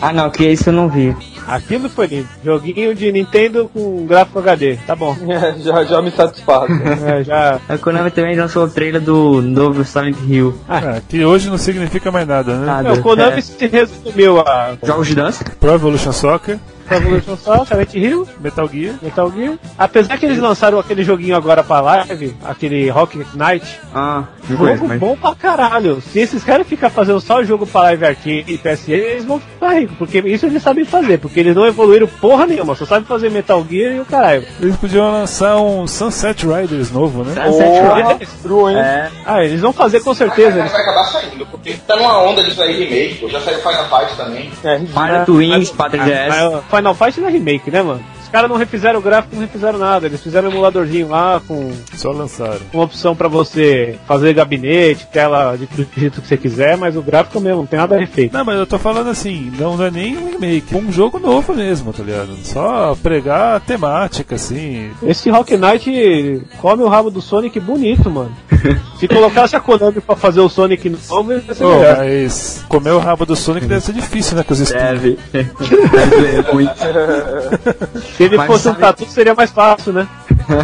Ah 0.00 0.12
não, 0.12 0.30
que 0.30 0.46
isso 0.46 0.68
eu 0.68 0.72
não 0.72 0.88
vi. 0.88 1.16
Aquilo 1.46 1.88
foi 1.88 2.06
lindo. 2.06 2.28
Joguinho 2.44 2.94
de 2.94 3.10
Nintendo 3.12 3.70
com 3.72 4.04
gráfico 4.06 4.38
HD. 4.38 4.76
Tá 4.86 4.94
bom. 4.96 5.16
É, 5.36 5.54
já, 5.58 5.84
já 5.84 6.02
me 6.02 6.10
satisfaz. 6.10 6.70
É, 7.06 7.22
já. 7.24 7.60
A 7.68 7.76
Konami 7.78 8.10
também 8.10 8.36
lançou 8.36 8.64
o 8.64 8.68
trailer 8.70 9.00
do 9.00 9.40
novo 9.42 9.84
Silent 9.84 10.16
Hill. 10.26 10.54
Ah, 10.68 11.00
que 11.08 11.24
hoje 11.24 11.48
não 11.50 11.58
significa 11.58 12.10
mais 12.10 12.26
nada, 12.26 12.54
né? 12.56 12.66
Nada. 12.66 12.88
É, 12.88 12.92
o 12.92 13.02
Konami 13.02 13.38
É. 13.38 13.40
se 13.40 13.66
resumiu 13.66 14.40
a 14.40 14.76
Jogos 14.82 15.06
de 15.08 15.14
dança? 15.14 15.44
Pro 15.60 15.72
Evolution 15.74 16.12
Soccer, 16.12 16.58
Revolution 16.88 17.36
Soccer, 17.36 17.66
Silent 17.66 17.94
Hill, 17.94 18.28
Metal 18.40 18.68
Gear. 18.68 18.94
Metal 19.02 19.30
Gear. 19.32 19.54
Apesar 19.78 20.18
que 20.18 20.26
eles 20.26 20.38
lançaram 20.38 20.78
aquele 20.78 21.02
joguinho 21.02 21.36
agora 21.36 21.62
pra 21.62 21.80
live, 21.80 22.34
aquele 22.44 22.88
Rock 22.90 23.18
Knight, 23.34 23.80
Ah, 23.94 24.24
não 24.48 24.56
conheço, 24.56 24.76
jogo 24.78 24.88
mas... 24.88 25.00
bom 25.00 25.16
pra 25.16 25.34
caralho. 25.34 26.00
Se 26.00 26.20
esses 26.20 26.42
caras 26.44 26.66
ficarem 26.66 26.94
fazendo 26.94 27.20
só 27.20 27.42
jogo 27.42 27.66
pra 27.66 27.82
live 27.82 28.04
arcade 28.04 28.44
e 28.48 28.58
PSN, 28.58 28.92
eles 28.92 29.24
vão 29.24 29.40
ficar 29.40 29.74
ricos, 29.74 29.96
porque 29.98 30.18
isso 30.20 30.46
eles 30.46 30.62
sabem 30.62 30.84
fazer, 30.84 31.18
porque 31.18 31.40
eles 31.40 31.54
não 31.54 31.66
evoluíram 31.66 32.06
porra 32.06 32.46
nenhuma, 32.46 32.74
só 32.74 32.86
sabem 32.86 33.04
fazer 33.06 33.30
Metal 33.30 33.64
Gear 33.68 33.94
e 33.96 34.00
o 34.00 34.04
caralho. 34.04 34.44
Eles 34.60 34.76
podiam 34.76 35.10
lançar 35.10 35.56
um 35.56 35.86
Sunset 35.86 36.46
Riders 36.46 36.90
novo, 36.92 37.24
né? 37.24 37.34
Sunset 37.34 37.80
Porra, 37.80 37.94
Riders. 38.08 38.30
true, 38.42 38.72
hein? 38.72 38.78
É, 38.78 39.08
Ah, 39.24 39.44
eles 39.44 39.60
vão 39.60 39.72
fazer 39.72 40.00
com 40.00 40.14
certeza. 40.14 40.50
Mas 40.58 40.58
Eles... 40.60 40.72
vai 40.72 40.80
acabar 40.82 41.04
saindo, 41.04 41.46
porque 41.46 41.74
tá 41.86 41.96
numa 41.96 42.22
onda 42.22 42.42
de 42.42 42.54
sair 42.54 42.72
remake, 42.84 43.14
pô. 43.20 43.28
Já 43.28 43.40
saiu 43.40 43.58
Final 43.58 43.84
Fight 43.88 44.16
também. 44.16 44.50
É, 44.64 44.78
Pilot 44.78 45.30
Wings 45.32 45.70
pra 45.70 45.90
3DS. 45.90 46.60
Final 46.76 46.94
Fight 46.94 47.20
não 47.20 47.28
é 47.28 47.32
remake, 47.32 47.70
né, 47.70 47.82
mano? 47.82 48.15
Os 48.36 48.38
caras 48.38 48.50
não 48.50 48.58
refizeram 48.58 48.98
o 48.98 49.02
gráfico, 49.02 49.34
não 49.34 49.40
refizeram 49.40 49.78
nada. 49.78 50.04
Eles 50.06 50.22
fizeram 50.22 50.50
um 50.50 50.52
emuladorzinho 50.52 51.08
lá 51.08 51.40
com 51.48 51.72
Só 51.94 52.12
lançaram. 52.12 52.60
uma 52.70 52.82
opção 52.84 53.16
pra 53.16 53.28
você 53.28 53.96
fazer 54.06 54.34
gabinete, 54.34 55.06
tela 55.10 55.56
de 55.56 55.64
do 55.64 55.86
jeito 55.96 56.20
que 56.20 56.28
você 56.28 56.36
quiser, 56.36 56.76
mas 56.76 56.96
o 56.98 57.02
gráfico 57.02 57.40
mesmo, 57.40 57.60
não 57.60 57.66
tem 57.66 57.78
nada 57.78 57.96
refeito. 57.96 58.36
Não, 58.36 58.44
mas 58.44 58.58
eu 58.58 58.66
tô 58.66 58.78
falando 58.78 59.08
assim, 59.08 59.50
não, 59.58 59.74
não 59.78 59.86
é 59.86 59.90
nem 59.90 60.18
um 60.18 60.32
remake, 60.32 60.76
um 60.76 60.92
jogo 60.92 61.18
novo 61.18 61.54
mesmo, 61.54 61.94
tá 61.94 62.02
ligado? 62.02 62.36
Só 62.42 62.94
pregar 63.02 63.56
a 63.56 63.60
temática, 63.60 64.34
assim. 64.34 64.90
Esse 65.02 65.30
Rock 65.30 65.56
Knight 65.56 66.42
come 66.58 66.82
o 66.82 66.88
rabo 66.88 67.10
do 67.10 67.22
Sonic 67.22 67.58
bonito, 67.58 68.10
mano. 68.10 68.36
Se 69.00 69.08
colocasse 69.08 69.56
a 69.56 69.60
Konami 69.60 70.00
pra 70.00 70.16
fazer 70.16 70.40
o 70.40 70.48
Sonic 70.48 70.88
novo, 70.88 71.32
ia 71.32 71.40
ser 71.54 71.64
melhor. 71.64 71.96
mas 71.98 72.64
comer 72.68 72.92
o 72.92 72.98
rabo 72.98 73.24
do 73.24 73.36
Sonic 73.36 73.66
deve 73.66 73.80
ser 73.80 73.92
difícil, 73.92 74.36
né? 74.36 74.42
Com 74.42 74.52
os 74.52 74.58
deve 74.70 75.16
muito. 76.52 76.72
Se 78.26 78.34
ele 78.34 78.36
Mas 78.38 78.46
fosse 78.46 78.68
um 78.68 78.74
tatu, 78.74 79.06
seria 79.06 79.34
mais 79.34 79.50
fácil, 79.50 79.92
né? 79.92 80.08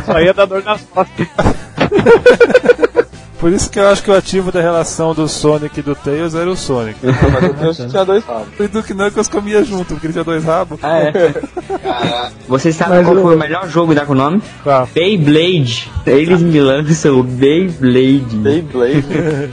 Só 0.04 0.20
ia 0.20 0.34
dar 0.34 0.46
dor 0.46 0.62
nas 0.64 0.82
costas. 0.82 1.28
Por 3.38 3.52
isso 3.52 3.68
que 3.68 3.78
eu 3.80 3.88
acho 3.88 4.04
que 4.04 4.10
o 4.10 4.14
ativo 4.14 4.52
da 4.52 4.60
relação 4.60 5.12
do 5.12 5.26
Sonic 5.26 5.80
e 5.80 5.82
do 5.82 5.96
Tails 5.96 6.32
era 6.32 6.48
o 6.48 6.56
Sonic. 6.56 6.96
mas 7.02 7.42
eu 7.42 7.54
tenho 7.54 7.74
que 7.74 7.86
tinha 7.88 8.04
dois 8.04 8.24
rabos. 8.24 8.48
E 8.60 8.68
do 8.68 8.82
Knuckles 8.84 9.26
comia 9.26 9.64
junto, 9.64 9.94
porque 9.94 10.06
ele 10.06 10.12
tinha 10.12 10.22
dois 10.22 10.44
rabos. 10.44 10.78
Ah, 10.80 10.98
é. 10.98 11.12
Cara, 11.82 12.32
Vocês 12.46 12.76
sabem 12.76 13.02
qual 13.02 13.16
foi 13.16 13.34
o 13.34 13.38
melhor 13.38 13.68
jogo 13.68 13.96
da 13.96 14.06
Konami? 14.06 14.40
Qual? 14.62 14.88
Beyblade. 14.94 15.90
Eles 16.06 16.40
me 16.40 16.60
lançam 16.60 17.18
o 17.18 17.24
Beyblade. 17.24 18.36
Beyblade. 18.36 19.02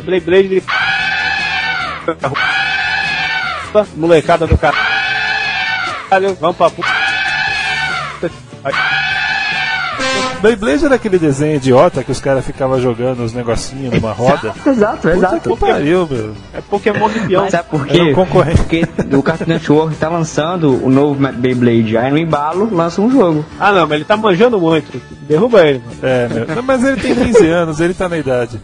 Blade 0.05 0.25
Blade. 0.25 0.63
Molecada 3.95 4.45
do 4.45 4.55
caralho. 4.55 6.37
Vamos 6.39 6.57
pra 6.57 6.69
puta. 6.69 6.98
Beyblade 10.41 10.85
era 10.85 10.95
aquele 10.95 11.19
desenho 11.19 11.57
idiota 11.57 12.01
que 12.01 12.11
os 12.11 12.19
caras 12.21 12.45
ficavam 12.45 12.79
jogando 12.79 13.23
os 13.25 13.33
negocinhos 13.33 13.93
numa 13.93 14.13
roda. 14.13 14.53
Exato, 14.65 14.97
Puta 14.99 15.13
exato. 15.13 15.49
que 15.49 15.57
pariu, 15.59 16.07
meu. 16.09 16.33
É 16.53 16.61
Pokémon 16.61 17.09
de 17.09 17.19
peão. 17.19 17.49
Sabe 17.49 17.67
por 17.69 17.85
quê? 17.85 18.13
concorrente. 18.13 18.57
Porque 18.61 18.87
o 19.13 19.21
Cartoon 19.21 19.45
Network 19.47 19.95
tá 19.97 20.07
lançando 20.07 20.81
o 20.81 20.89
novo 20.89 21.19
Beyblade. 21.33 21.97
Aí 21.97 22.09
no 22.09 22.17
embalo 22.17 22.73
lança 22.73 23.01
um 23.01 23.11
jogo. 23.11 23.45
Ah 23.59 23.73
não, 23.73 23.81
mas 23.81 23.91
ele 23.95 24.05
tá 24.05 24.15
manjando 24.15 24.57
muito. 24.59 25.01
Derruba 25.27 25.67
ele, 25.67 25.79
mano. 25.85 25.97
É, 26.01 26.27
meu. 26.29 26.55
Não, 26.55 26.63
Mas 26.63 26.83
ele 26.85 27.01
tem 27.01 27.13
15 27.13 27.47
anos, 27.47 27.79
ele 27.81 27.93
tá 27.93 28.07
na 28.07 28.17
idade. 28.17 28.61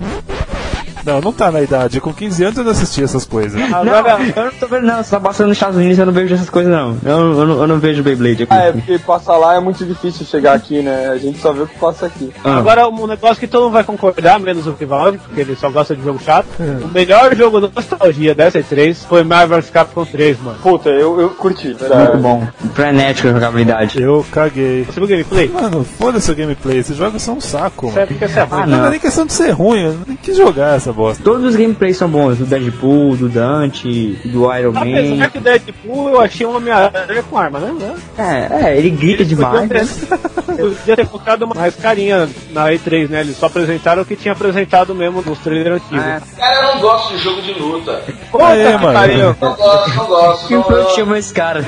Não, 1.06 1.22
não 1.22 1.32
tá 1.32 1.52
na 1.52 1.62
idade. 1.62 2.02
Com 2.02 2.14
15 2.14 2.44
anos 2.44 2.58
eu 2.58 2.64
não 2.64 2.72
assistia 2.72 3.04
essas 3.04 3.26
coisas. 3.26 3.62
Agora, 3.72 4.18
não, 4.18 4.26
eu 4.26 4.46
não 4.46 4.52
tô 4.60 4.68
vendo 4.68 4.86
não. 4.88 5.04
Tá 5.04 5.20
passando 5.20 5.48
nos 5.48 5.58
Estados 5.58 5.78
Unidos 5.78 6.00
eu 6.00 6.06
não 6.06 6.14
vejo 6.14 6.34
essas 6.34 6.50
coisas 6.50 6.72
não. 6.72 6.98
Eu, 7.04 7.40
eu, 7.40 7.46
não, 7.46 7.62
eu 7.62 7.68
não 7.68 7.80
vejo 7.80 8.02
Beyblade 8.04 8.44
aqui. 8.44 8.54
Ah, 8.54 8.64
é 8.66 8.72
porque 8.72 8.98
passar 9.00 9.38
lá 9.38 9.56
é 9.56 9.60
muito 9.60 9.86
difícil 9.86 10.26
chegar 10.26 10.54
aqui, 10.54 10.82
né? 10.82 11.10
A 11.10 11.18
gente 11.18 11.40
só 11.40 11.54
vê 11.54 11.62
o 11.62 11.68
que 11.68 11.78
passa 11.78 12.08
aqui. 12.08 12.32
Ah. 12.44 12.58
agora 12.58 12.88
um 12.88 13.08
negócio 13.08 13.38
que 13.40 13.48
todo 13.48 13.64
mundo 13.64 13.74
vai 13.74 13.84
concordar, 13.84 14.40
menos 14.40 14.66
o 14.68 14.74
Vivaldi, 14.74 15.18
porque 15.20 15.42
ele 15.42 15.56
só 15.56 15.70
gosta 15.70 15.96
de 15.96 16.04
jogo 16.04 16.20
chato. 16.24 16.48
O 16.60 16.88
melhor 16.88 17.36
jogo 17.36 17.62
da 17.62 17.70
nostalgia 17.74 18.34
dessa 18.34 18.60
E3 18.60 18.96
foi 19.08 19.24
Marvel 19.24 19.60
vs 19.62 19.70
Capcom 19.70 20.06
3, 20.06 20.40
mano. 20.42 20.58
Puta, 20.62 20.90
eu, 20.90 21.20
eu 21.20 21.30
curti, 21.32 21.68
Muito 21.68 21.80
verdade. 21.80 22.18
bom. 22.18 22.48
Frenético 22.74 23.28
a 23.28 23.32
jogabilidade. 23.34 24.02
Eu 24.02 24.26
caguei. 24.32 24.84
Você 24.86 24.94
viu 24.94 25.04
o 25.04 25.08
gameplay? 25.08 25.50
Mano, 25.50 25.84
foda-se 25.84 26.32
o 26.32 26.36
gameplay. 26.36 26.78
Esses 26.80 26.98
jogos 26.98 27.22
são 27.22 27.36
um 27.36 27.42
saco, 27.42 27.92
mano. 27.92 28.08
Que 28.08 28.24
é. 28.26 28.48
Ah, 28.52 28.66
Não, 28.66 28.78
não. 28.78 28.86
é 28.88 28.90
nem 28.92 29.00
questão 29.00 29.26
de 29.26 29.34
ser 29.34 29.52
ruim, 29.52 29.82
eu 29.82 29.98
nem 30.08 30.18
quis 30.18 30.36
jogar 30.38 30.76
essa 30.76 30.92
bosta. 30.96 31.24
Todos 31.24 31.46
os 31.46 31.56
gameplays 31.56 31.98
são 31.98 32.08
bons. 32.10 32.38
Do 32.38 32.46
Deadpool, 32.46 33.16
do 33.16 33.30
Dante, 33.30 34.14
do 34.26 34.52
Iron 34.56 34.70
Apesar 34.76 35.16
Man. 35.18 35.30
que 35.30 35.38
o 35.38 35.42
Deadpool 35.42 36.10
eu 36.10 36.22
achei 36.22 36.46
um 36.48 36.56
Homem-Aranha 36.56 37.24
com 37.30 37.38
arma, 37.38 37.60
né? 37.60 37.96
É, 38.18 38.70
é, 38.70 38.78
ele 38.78 38.90
grita 38.90 39.24
demais. 39.26 39.68
Podia 39.68 39.86
ter, 39.86 40.56
podia 40.76 40.96
ter 40.96 41.08
colocado 41.08 41.48
mais 41.48 41.76
carinha 41.76 42.30
na 42.52 42.72
E3, 42.72 43.10
né? 43.10 43.22
Eles 43.22 43.38
só 43.38 43.46
apresentaram 43.48 44.02
o 44.02 44.06
que 44.06 44.16
tinha 44.16 44.32
apresentado 44.32 44.96
mesmo 44.96 45.22
nos 45.22 45.38
trailers 45.40 45.82
antigos. 45.84 46.06
É. 46.06 46.22
cara, 46.38 46.56
eu 46.62 46.76
não 46.76 46.82
gosto 46.82 47.16
de 47.16 47.24
jogo 47.24 47.42
de 47.42 47.54
luta. 47.54 48.02
Puta 48.32 48.46
Aê, 48.48 48.66
que 48.72 48.78
mano. 48.84 48.94
pariu. 48.94 49.36
Não 49.42 49.56
gosto, 49.56 49.96
não 49.96 50.06
gosto. 50.08 50.48
Que 50.48 50.54
não. 50.56 50.90
chamou 50.96 51.16
esse 51.16 51.34
cara? 51.34 51.66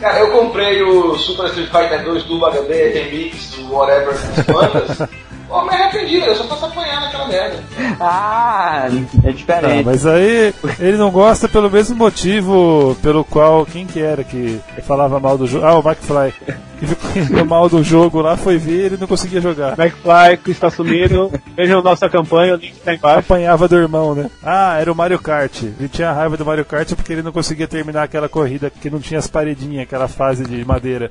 Cara, 0.00 0.18
eu 0.20 0.30
comprei 0.32 0.82
o 0.82 1.14
Super 1.16 1.46
Street 1.46 1.70
Fighter 1.70 2.04
2 2.04 2.24
Turbo 2.24 2.46
HD, 2.46 2.88
Remix, 2.90 3.58
whatever, 3.70 4.14
das 4.34 4.44
bandas. 4.46 5.08
Pô, 5.48 5.62
me 5.64 5.70
arrependi, 5.70 6.16
eu 6.16 6.34
só 6.34 6.44
posso 6.44 6.66
apanhar 6.66 7.00
naquela 7.00 7.28
merda. 7.28 7.62
ah, 8.00 8.88
é 9.24 9.28
Ah, 9.28 9.32
diferente. 9.32 9.84
mas 9.84 10.04
aí 10.06 10.52
ele 10.80 10.96
não 10.96 11.10
gosta 11.10 11.48
pelo 11.48 11.70
mesmo 11.70 11.94
motivo 11.96 12.96
pelo 13.02 13.24
qual 13.24 13.64
quem 13.64 13.86
que 13.86 14.00
era 14.00 14.24
que 14.24 14.60
falava 14.86 15.20
mal 15.20 15.38
do 15.38 15.46
jogo? 15.46 15.64
Ah, 15.64 15.78
o 15.78 15.82
McFly. 15.88 16.34
Que 16.78 16.86
ficou 16.86 17.44
mal 17.46 17.68
do 17.68 17.82
jogo 17.82 18.20
lá, 18.20 18.36
foi 18.36 18.58
ver 18.58 18.72
e 18.72 18.84
ele 18.86 18.96
não 18.98 19.06
conseguia 19.06 19.40
jogar. 19.40 19.78
McFly, 19.78 20.36
que 20.44 20.50
está 20.50 20.68
sumido. 20.68 21.32
Vejam 21.56 21.80
nossa 21.82 22.08
campanha, 22.08 22.54
o 22.54 22.56
link 22.56 22.74
tá 22.80 22.92
embaixo. 22.94 23.20
Apanhava 23.20 23.66
do 23.68 23.76
irmão, 23.76 24.14
né? 24.14 24.28
Ah, 24.42 24.76
era 24.80 24.90
o 24.92 24.96
Mario 24.96 25.18
Kart. 25.18 25.62
Ele 25.62 25.88
tinha 25.88 26.12
raiva 26.12 26.36
do 26.36 26.44
Mario 26.44 26.64
Kart 26.64 26.92
porque 26.94 27.12
ele 27.12 27.22
não 27.22 27.32
conseguia 27.32 27.66
terminar 27.68 28.02
aquela 28.02 28.28
corrida 28.28 28.68
que 28.70 28.90
não 28.90 28.98
tinha 28.98 29.18
as 29.18 29.26
paredinhas, 29.26 29.84
aquela 29.84 30.08
fase 30.08 30.44
de 30.44 30.64
madeira. 30.64 31.10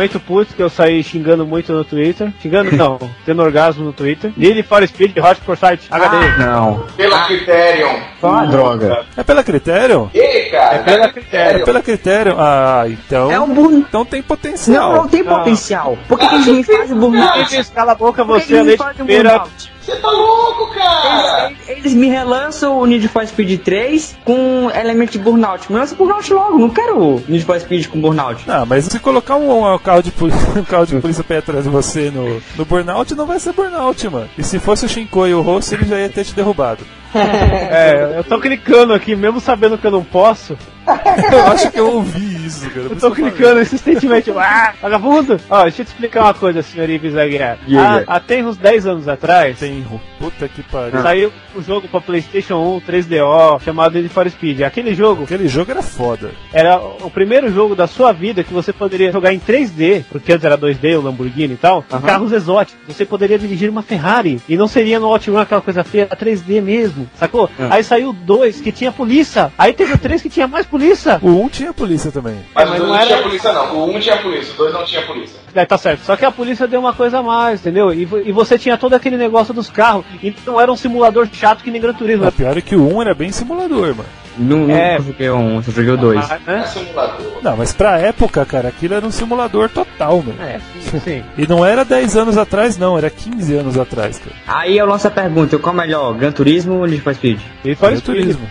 Momento 0.00 0.18
puto 0.18 0.54
que 0.54 0.62
eu 0.62 0.70
saí 0.70 1.02
xingando 1.02 1.46
muito 1.46 1.74
no 1.74 1.84
Twitter. 1.84 2.32
Xingando 2.40 2.74
não, 2.74 2.98
tendo 3.26 3.42
orgasmo 3.42 3.84
no 3.84 3.92
Twitter. 3.92 4.32
Lily 4.34 4.62
for 4.62 4.82
Speed 4.88 5.18
Hot 5.18 5.38
for 5.42 5.58
Site 5.58 5.88
HD. 5.90 6.38
Não. 6.38 6.86
Pela 6.96 7.26
Criterion. 7.26 8.00
Foi 8.18 8.30
uma 8.30 8.46
droga. 8.46 9.04
É 9.14 9.22
pela 9.22 9.44
critério? 9.44 10.10
E, 10.14 10.29
cara, 10.70 10.80
É 10.80 10.82
pela 10.82 11.08
Criterion. 11.12 11.60
É 11.60 11.64
pela 11.64 11.82
critério. 11.82 12.36
Ah, 12.38 12.84
então. 12.86 13.30
É 13.30 13.40
um 13.40 13.48
burro. 13.52 13.72
Então 13.72 14.04
tem 14.04 14.22
potencial. 14.22 14.92
Não, 14.92 15.02
não 15.02 15.08
tem 15.08 15.24
potencial. 15.24 15.98
Por 16.08 16.18
que, 16.18 16.28
que 16.28 16.34
eles 16.34 16.46
me 16.46 16.62
fazem 16.64 16.96
burnout? 16.96 17.50
Lily, 17.50 17.64
cala 17.66 17.92
a 17.92 17.94
boca 17.94 18.24
você, 18.24 18.58
a 18.58 18.62
leite 18.62 18.84
feira. 19.04 19.30
burnout? 19.30 19.72
Você 19.80 19.96
tá 19.96 20.10
louco, 20.10 20.74
cara? 20.74 21.46
Eles, 21.46 21.58
eles 21.68 21.94
me 21.94 22.08
relançam 22.08 22.78
o 22.78 22.86
Need 22.86 23.08
for 23.08 23.26
Speed 23.26 23.60
3 23.62 24.18
com 24.24 24.70
elemento 24.74 25.12
de 25.12 25.18
burnout. 25.18 25.72
Me 25.72 25.78
lança 25.78 25.94
burnout 25.94 26.32
logo, 26.32 26.58
não 26.58 26.68
quero 26.68 27.22
Need 27.26 27.44
for 27.44 27.58
Speed 27.58 27.88
com 27.88 28.00
burnout. 28.00 28.44
Ah, 28.46 28.64
mas 28.66 28.84
se 28.84 28.98
colocar 29.00 29.36
um, 29.36 29.74
um 29.74 29.78
carro 29.78 30.02
de 30.02 30.10
polícia, 30.10 30.48
um 30.60 30.64
carro 30.64 30.86
de 30.86 30.96
polícia 31.00 31.24
ir 31.30 31.36
atrás 31.36 31.64
de 31.64 31.70
você 31.70 32.10
no, 32.10 32.40
no 32.56 32.64
burnout, 32.64 33.14
não 33.14 33.26
vai 33.26 33.40
ser 33.40 33.52
burnout, 33.52 34.08
mano. 34.08 34.28
E 34.36 34.44
se 34.44 34.58
fosse 34.58 34.84
o 34.84 34.88
Shinkoi 34.88 35.30
e 35.30 35.34
o 35.34 35.40
Rosso, 35.40 35.74
ele 35.74 35.86
já 35.86 35.98
ia 35.98 36.08
ter 36.08 36.24
te 36.24 36.34
derrubado. 36.34 36.84
É, 37.14 38.14
eu 38.16 38.24
tô 38.24 38.38
clicando 38.40 38.92
aqui, 38.92 39.16
mesmo 39.16 39.40
sabendo 39.40 39.76
que 39.78 39.86
eu 39.86 39.90
não 39.90 40.04
posso. 40.04 40.56
Eu 41.32 41.46
acho 41.46 41.70
que 41.70 41.78
eu 41.78 41.94
ouvi 41.94 42.46
isso, 42.46 42.68
cara. 42.70 42.80
Eu 42.90 42.96
tô 42.96 43.10
clicando 43.10 43.60
insistentemente. 43.60 44.30
Ah, 44.32 44.72
vagabundo! 44.80 45.38
Ó, 45.48 45.62
deixa 45.62 45.82
eu 45.82 45.84
te 45.86 45.88
explicar 45.88 46.22
uma 46.24 46.34
coisa, 46.34 46.62
senhor 46.62 46.88
Ives 46.88 47.16
Aguiar. 47.16 47.58
Diga. 47.66 48.04
Há, 48.06 48.20
tem 48.20 48.44
uns 48.44 48.56
10 48.56 48.86
anos 48.86 49.08
atrás, 49.08 49.58
Tenro. 49.58 50.00
Puta 50.18 50.48
que 50.48 50.62
pariu. 50.64 51.00
saiu 51.02 51.32
um 51.56 51.62
jogo 51.62 51.88
pra 51.88 52.00
PlayStation 52.00 52.56
1 52.56 52.80
3DO 52.80 53.60
chamado 53.62 53.94
Need 53.94 54.08
for 54.08 54.28
Speed. 54.28 54.62
Aquele 54.62 54.94
jogo 54.94 55.24
Aquele 55.24 55.48
jogo 55.48 55.70
era 55.70 55.82
foda. 55.82 56.30
era 56.52 56.78
o 56.78 57.10
primeiro 57.10 57.52
jogo 57.52 57.74
da 57.74 57.86
sua 57.86 58.12
vida 58.12 58.42
que 58.44 58.52
você 58.52 58.72
poderia 58.72 59.10
jogar 59.12 59.32
em 59.32 59.38
3D, 59.40 60.04
porque 60.10 60.32
antes 60.32 60.44
era 60.44 60.58
2D, 60.58 60.98
o 60.98 61.02
Lamborghini 61.02 61.54
e 61.54 61.56
tal, 61.56 61.82
carros 62.04 62.32
exóticos. 62.32 62.80
Você 62.86 63.04
poderia 63.04 63.38
dirigir 63.38 63.70
uma 63.70 63.82
Ferrari 63.82 64.40
e 64.48 64.56
não 64.56 64.66
seria 64.68 64.98
no 65.00 65.06
Outrun 65.06 65.38
aquela 65.38 65.60
coisa 65.60 65.82
feia, 65.84 66.02
era 66.10 66.16
3D 66.16 66.60
mesmo, 66.60 67.08
sacou? 67.14 67.48
Aí 67.70 67.82
saiu 67.84 68.10
o 68.10 68.12
2 68.12 68.60
que 68.60 68.72
tinha 68.72 68.92
polícia, 68.92 69.50
aí 69.56 69.72
teve 69.72 69.92
o 69.94 69.98
3 69.98 70.20
que 70.22 70.28
tinha 70.28 70.46
mais 70.46 70.66
polícia. 70.70 71.18
O 71.22 71.28
1 71.44 71.48
tinha 71.48 71.72
polícia 71.72 72.10
também. 72.10 72.36
Mas, 72.54 72.68
mas 72.68 72.80
o 72.80 72.86
2 72.86 72.88
não 72.88 72.88
não, 72.88 72.96
era- 72.96 73.06
tinha 73.06 73.22
polícia, 73.22 73.52
não. 73.52 73.76
O 73.76 73.90
1 73.90 73.96
um 73.96 74.00
tinha 74.00 74.16
polícia, 74.18 74.54
o 74.54 74.56
2 74.56 74.72
não 74.72 74.84
tinha 74.84 75.02
polícia. 75.02 75.40
É, 75.54 75.66
tá 75.66 75.76
certo. 75.76 76.04
Só 76.04 76.16
que 76.16 76.24
a 76.24 76.30
polícia 76.30 76.66
deu 76.68 76.78
uma 76.80 76.92
coisa 76.94 77.18
a 77.18 77.22
mais, 77.22 77.60
entendeu? 77.60 77.92
E, 77.92 78.02
e 78.24 78.32
você 78.32 78.56
tinha 78.56 78.78
todo 78.78 78.94
aquele 78.94 79.16
negócio 79.16 79.52
dos 79.52 79.68
carros. 79.68 80.04
Então 80.22 80.60
era 80.60 80.70
um 80.72 80.76
simulador 80.76 81.28
chato 81.32 81.62
que 81.64 81.70
nem 81.70 81.80
Gran 81.80 81.92
Turismo. 81.92 82.26
O 82.26 82.32
pior 82.32 82.56
é 82.56 82.60
que 82.60 82.76
o 82.76 82.96
1 82.96 83.02
era 83.02 83.14
bem 83.14 83.32
simulador, 83.32 83.88
mano. 83.96 84.08
Não, 84.38 84.58
não 84.68 84.74
É. 84.74 84.96
joguei 85.00 85.28
o 85.28 85.36
um, 85.36 85.60
só 85.62 85.72
joguei 85.72 85.90
o 85.90 85.96
dois. 85.96 86.30
Ah, 86.30 86.38
É 86.46 86.50
né? 86.52 86.64
simulador. 86.64 87.26
Não, 87.42 87.56
mas 87.56 87.72
pra 87.72 87.98
época, 87.98 88.46
cara, 88.46 88.68
aquilo 88.68 88.94
era 88.94 89.04
um 89.04 89.10
simulador 89.10 89.68
total, 89.68 90.22
mano. 90.22 90.40
É, 90.40 90.60
sim, 90.80 91.00
sim. 91.00 91.24
E 91.36 91.46
não 91.48 91.66
era 91.66 91.84
10 91.84 92.16
anos 92.16 92.38
atrás, 92.38 92.78
não, 92.78 92.96
era 92.96 93.10
15 93.10 93.54
anos 93.56 93.76
atrás, 93.76 94.18
cara. 94.20 94.36
Aí 94.46 94.78
eu 94.78 94.86
lanço 94.86 95.08
a 95.08 95.10
pergunta, 95.10 95.58
qual 95.58 95.74
é 95.74 95.78
melhor, 95.78 96.14
Gran 96.14 96.30
Turismo 96.30 96.74
ou 96.78 96.86
Need 96.86 97.02
for 97.02 97.12
Speed? 97.14 97.40
E 97.64 97.74
foi 97.74 97.88
Era 97.88 97.96
isso 97.96 98.04
turismo. 98.04 98.48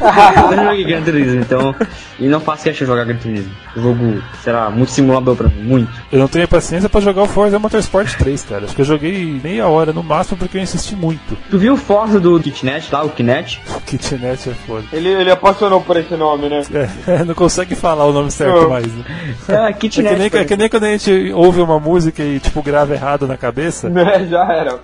Eu 0.00 0.56
não 0.56 0.64
joguei 0.64 0.84
Gran 0.84 1.02
Turismo, 1.02 1.40
então... 1.40 1.74
E 2.18 2.28
não 2.28 2.40
faço 2.40 2.64
questão 2.64 2.86
de 2.86 2.90
jogar 2.90 3.04
Gran 3.04 3.16
Turismo. 3.16 3.50
Jogo, 3.76 4.22
sei 4.42 4.52
lá, 4.52 4.70
muito 4.70 4.90
simulador 4.90 5.36
pra 5.36 5.48
mim, 5.48 5.62
muito. 5.62 5.92
Eu 6.10 6.18
não 6.18 6.28
tenho 6.28 6.48
paciência 6.48 6.88
pra 6.88 7.00
jogar 7.00 7.22
o 7.22 7.26
Forza 7.26 7.58
Motorsport 7.58 8.14
3, 8.16 8.42
cara. 8.44 8.64
Acho 8.64 8.74
que 8.74 8.80
eu 8.80 8.86
joguei 8.86 9.38
meia 9.44 9.66
hora 9.66 9.92
no 9.92 10.02
máximo 10.02 10.38
porque 10.38 10.56
eu 10.56 10.62
insisti 10.62 10.96
muito. 10.96 11.36
Tu 11.50 11.58
viu 11.58 11.74
o 11.74 11.76
Forza 11.76 12.18
do 12.18 12.40
Kitnet 12.40 12.90
lá, 12.90 13.04
o 13.04 13.10
Kinect? 13.10 13.60
Kitnet 13.84 14.48
é 14.48 14.54
foda. 14.66 14.84
Ele, 14.92 15.08
ele 15.08 15.30
apaixonou 15.30 15.80
por 15.82 15.96
esse 15.98 16.14
nome, 16.16 16.48
né? 16.48 16.62
É, 17.06 17.22
não 17.24 17.34
consegue 17.34 17.74
falar 17.74 18.06
o 18.06 18.12
nome 18.12 18.30
certo 18.30 18.62
Não. 18.62 18.70
mais. 18.70 18.86
Né? 18.86 19.04
É, 19.48 19.56
É 19.68 19.72
que, 19.72 19.88
Kitnet. 19.90 20.16
nem, 20.16 20.40
é 20.40 20.44
que 20.44 20.56
nem 20.56 20.68
quando 20.70 20.84
a 20.84 20.90
gente 20.96 21.32
ouve 21.34 21.60
uma 21.60 21.78
música 21.78 22.22
e 22.22 22.38
tipo 22.40 22.62
grava 22.62 22.94
errado 22.94 23.26
na 23.26 23.36
cabeça. 23.36 23.88
É, 23.94 24.24
já 24.24 24.44
era. 24.52 24.78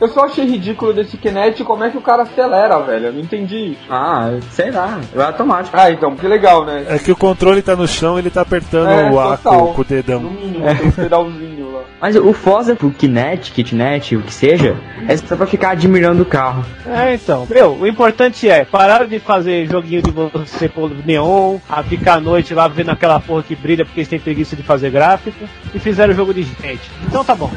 Eu 0.00 0.08
só 0.08 0.26
achei 0.26 0.44
ridículo 0.46 0.92
desse 0.92 1.16
Kinect 1.16 1.64
como 1.64 1.82
é 1.82 1.90
que 1.90 1.98
o 1.98 2.02
cara 2.02 2.22
acelera, 2.22 2.78
velho. 2.80 3.06
Eu 3.06 3.12
não 3.14 3.20
entendi. 3.20 3.76
Ah, 3.90 4.15
sei 4.50 4.70
lá, 4.70 5.00
é 5.14 5.22
automático. 5.22 5.76
Ah, 5.78 5.90
então, 5.90 6.14
que 6.16 6.26
legal, 6.26 6.64
né? 6.64 6.84
É 6.88 6.98
que 6.98 7.10
o 7.12 7.16
controle 7.16 7.62
tá 7.62 7.74
no 7.76 7.86
chão 7.86 8.18
ele 8.18 8.30
tá 8.30 8.42
apertando 8.42 8.88
É, 8.88 9.10
o 9.10 9.18
A 9.20 9.36
total. 9.36 9.68
com, 9.68 9.74
com 9.74 9.82
o 9.82 9.84
dedão. 9.84 10.20
No 10.20 10.30
mínimo, 10.30 10.64
tem 10.64 10.88
um 10.88 10.90
pedalzinho 10.90 11.65
lá. 11.76 11.84
Mas 12.00 12.16
o 12.16 12.32
Forza 12.32 12.76
pro 12.76 12.90
Kinect, 12.90 13.52
Kitnet, 13.52 14.16
o 14.16 14.22
que 14.22 14.32
seja, 14.32 14.76
é 15.08 15.16
só 15.16 15.36
pra 15.36 15.46
ficar 15.46 15.70
admirando 15.70 16.22
o 16.22 16.26
carro. 16.26 16.64
É, 16.86 17.14
então. 17.14 17.46
Meu, 17.48 17.72
o 17.72 17.86
importante 17.86 18.48
é 18.48 18.64
parar 18.64 19.06
de 19.06 19.18
fazer 19.18 19.66
joguinho 19.66 20.02
de 20.02 20.10
você 20.10 20.68
pôr 20.68 20.90
neon, 21.04 21.58
a 21.68 21.82
ficar 21.82 22.14
à 22.14 22.20
noite 22.20 22.54
lá 22.54 22.68
vendo 22.68 22.90
aquela 22.90 23.20
porra 23.20 23.42
que 23.42 23.54
brilha 23.54 23.84
porque 23.84 24.00
eles 24.00 24.08
têm 24.08 24.20
preguiça 24.20 24.56
de 24.56 24.62
fazer 24.62 24.90
gráfico 24.90 25.48
e 25.74 25.78
fizeram 25.78 26.14
jogo 26.14 26.34
de 26.34 26.42
gente. 26.42 26.90
Então 27.06 27.24
tá 27.24 27.34
bom. 27.34 27.50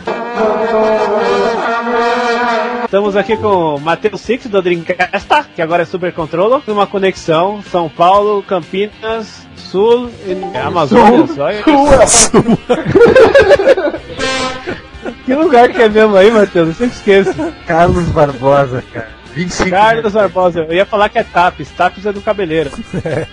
Estamos 2.85 3.15
aqui 3.15 3.37
com 3.37 3.75
o 3.75 3.79
Matheus 3.79 4.21
Six 4.21 4.47
do 4.47 4.61
Dreamcast, 4.61 5.49
que 5.55 5.61
agora 5.61 5.83
é 5.83 5.85
Super 5.85 6.11
Controller, 6.11 6.61
uma 6.67 6.87
conexão 6.87 7.61
São 7.61 7.87
Paulo, 7.87 8.41
Campinas, 8.41 9.47
Sul 9.69 10.09
e 10.25 10.57
Amazonas. 10.57 11.37
Olha. 11.37 11.63
Que 15.25 15.35
lugar 15.35 15.69
que 15.69 15.81
é 15.81 15.89
mesmo 15.89 16.15
aí, 16.15 16.31
Matheus? 16.31 16.69
Eu 16.69 16.73
sempre 16.73 16.95
esqueço. 16.95 17.53
Carlos 17.67 18.05
Barbosa, 18.05 18.83
cara. 18.91 19.18
25 19.33 19.69
Carlos 19.69 20.13
Barbosa, 20.13 20.61
eu 20.61 20.73
ia 20.73 20.85
falar 20.85 21.09
que 21.09 21.19
é 21.19 21.23
Tapes, 21.23 21.69
Tapes 21.71 22.05
é 22.05 22.11
do 22.11 22.21
cabeleiro. 22.21 22.71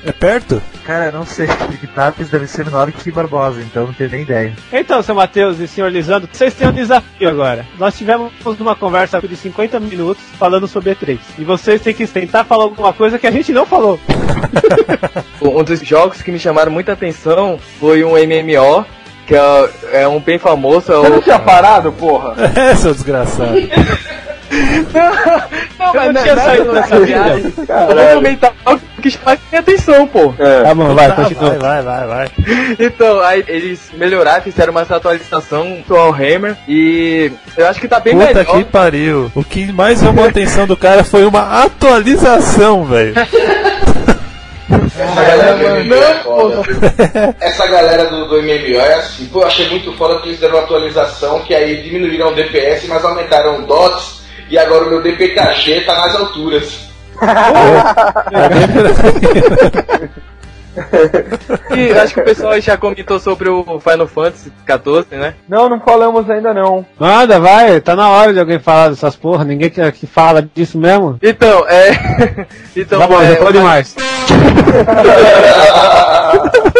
É 0.04 0.12
perto? 0.12 0.62
Cara, 0.84 1.06
eu 1.06 1.12
não 1.12 1.26
sei. 1.26 1.46
Porque 1.46 1.86
Tapes 1.86 2.28
deve 2.28 2.46
ser 2.46 2.64
menor 2.64 2.90
que 2.92 3.10
Barbosa, 3.10 3.60
então 3.60 3.86
não 3.86 3.92
tenho 3.92 4.10
nem 4.10 4.22
ideia. 4.22 4.54
Então, 4.72 5.02
seu 5.02 5.14
Matheus 5.14 5.58
e 5.58 5.66
senhor 5.66 5.90
Lisandro, 5.90 6.28
vocês 6.32 6.54
têm 6.54 6.68
um 6.68 6.72
desafio 6.72 7.28
agora. 7.28 7.66
Nós 7.78 7.96
tivemos 7.96 8.32
uma 8.60 8.76
conversa 8.76 9.20
de 9.20 9.36
50 9.36 9.80
minutos 9.80 10.22
falando 10.38 10.68
sobre 10.68 10.94
E3. 10.94 11.18
E 11.38 11.44
vocês 11.44 11.80
têm 11.80 11.94
que 11.94 12.06
tentar 12.06 12.44
falar 12.44 12.64
alguma 12.64 12.92
coisa 12.92 13.18
que 13.18 13.26
a 13.26 13.30
gente 13.30 13.52
não 13.52 13.66
falou. 13.66 13.98
Um 15.40 15.62
dos 15.62 15.80
jogos 15.80 16.22
que 16.22 16.32
me 16.32 16.38
chamaram 16.38 16.72
muita 16.72 16.92
atenção 16.92 17.58
foi 17.78 18.02
um 18.04 18.12
MMO, 18.12 18.84
que 19.26 19.34
é, 19.34 19.70
é 19.92 20.08
um 20.08 20.20
bem 20.20 20.38
famoso. 20.38 20.92
É 20.92 20.96
Você 20.96 21.08
não 21.08 21.18
o... 21.18 21.22
tinha 21.22 21.38
parado, 21.38 21.92
porra? 21.92 22.34
É, 22.54 22.74
seu 22.74 22.92
desgraçado. 22.92 23.54
Não, 25.78 25.94
mas 25.94 26.14
não 26.14 26.22
tinha 26.22 26.36
saído 26.36 26.72
dessa 26.72 27.00
viagem. 27.00 27.50
Caralho. 27.66 28.00
Eu 28.00 28.14
comentar 28.16 28.52
algo 28.64 28.80
que 29.02 29.10
chama 29.10 29.38
minha 29.50 29.60
atenção, 29.60 30.06
pô. 30.06 30.34
É. 30.38 30.62
Tá 30.62 30.74
bom, 30.74 30.94
vai, 30.94 31.08
Tá, 31.08 31.14
continua. 31.16 31.50
vai, 31.50 31.82
vai, 31.82 31.82
vai, 31.82 32.06
vai. 32.06 32.28
Então, 32.78 33.20
aí 33.20 33.44
eles 33.48 33.90
melhoraram, 33.94 34.42
fizeram 34.42 34.72
uma 34.72 34.82
atualização 34.82 35.78
do 35.86 35.94
Warhammer 35.94 36.56
e 36.68 37.30
eu 37.56 37.66
acho 37.68 37.80
que 37.80 37.88
tá 37.88 38.00
bem 38.00 38.14
Puta 38.16 38.26
melhor. 38.34 38.44
que 38.58 38.64
pariu. 38.64 39.30
O 39.34 39.44
que 39.44 39.72
mais 39.72 40.00
chamou 40.00 40.24
a 40.24 40.28
atenção 40.28 40.66
do 40.66 40.76
cara 40.76 41.04
foi 41.04 41.24
uma 41.26 41.62
atualização, 41.64 42.84
velho. 42.84 43.14
Essa 44.68 45.22
galera 45.22 45.54
do 45.56 45.84
MMO 45.84 45.94
é 45.94 46.14
foda. 46.22 46.62
Essa 47.40 47.66
galera 47.68 48.04
do, 48.06 48.28
do 48.28 48.42
MMO 48.42 48.80
é 48.80 48.94
assim, 48.94 49.26
pô, 49.26 49.42
eu 49.42 49.46
achei 49.46 49.68
muito 49.68 49.92
foda 49.92 50.20
que 50.20 50.28
eles 50.28 50.40
deram 50.40 50.56
uma 50.56 50.64
atualização 50.64 51.40
que 51.40 51.54
aí 51.54 51.82
diminuíram 51.82 52.28
o 52.30 52.34
DPS, 52.34 52.86
mas 52.88 53.04
aumentaram 53.04 53.60
o 53.60 53.66
DOTS 53.66 54.15
e 54.50 54.58
agora 54.58 54.86
o 54.86 54.90
meu 54.90 55.02
DPKG 55.02 55.82
tá 55.82 55.94
nas 55.94 56.14
alturas. 56.14 56.86
E 61.74 61.92
acho 61.92 62.14
que 62.14 62.20
o 62.20 62.24
pessoal 62.24 62.60
já 62.60 62.76
comentou 62.76 63.18
sobre 63.18 63.48
o 63.48 63.80
Final 63.80 64.06
Fantasy 64.06 64.52
XIV, 64.66 65.16
né? 65.16 65.34
Não, 65.48 65.68
não 65.68 65.80
falamos 65.80 66.28
ainda 66.28 66.52
não. 66.52 66.84
Manda, 66.98 67.40
vai, 67.40 67.80
tá 67.80 67.96
na 67.96 68.10
hora 68.10 68.32
de 68.32 68.40
alguém 68.40 68.58
falar 68.58 68.90
dessas 68.90 69.16
porra, 69.16 69.44
ninguém 69.44 69.70
que, 69.70 69.92
que 69.92 70.06
fala 70.06 70.46
disso 70.54 70.78
mesmo. 70.78 71.18
Então, 71.22 71.66
é. 71.68 71.90
então, 72.76 72.98
tá 72.98 73.06
bom, 73.06 73.20
é, 73.20 73.30
já 73.30 73.36
falou 73.36 73.52
demais. 73.52 73.96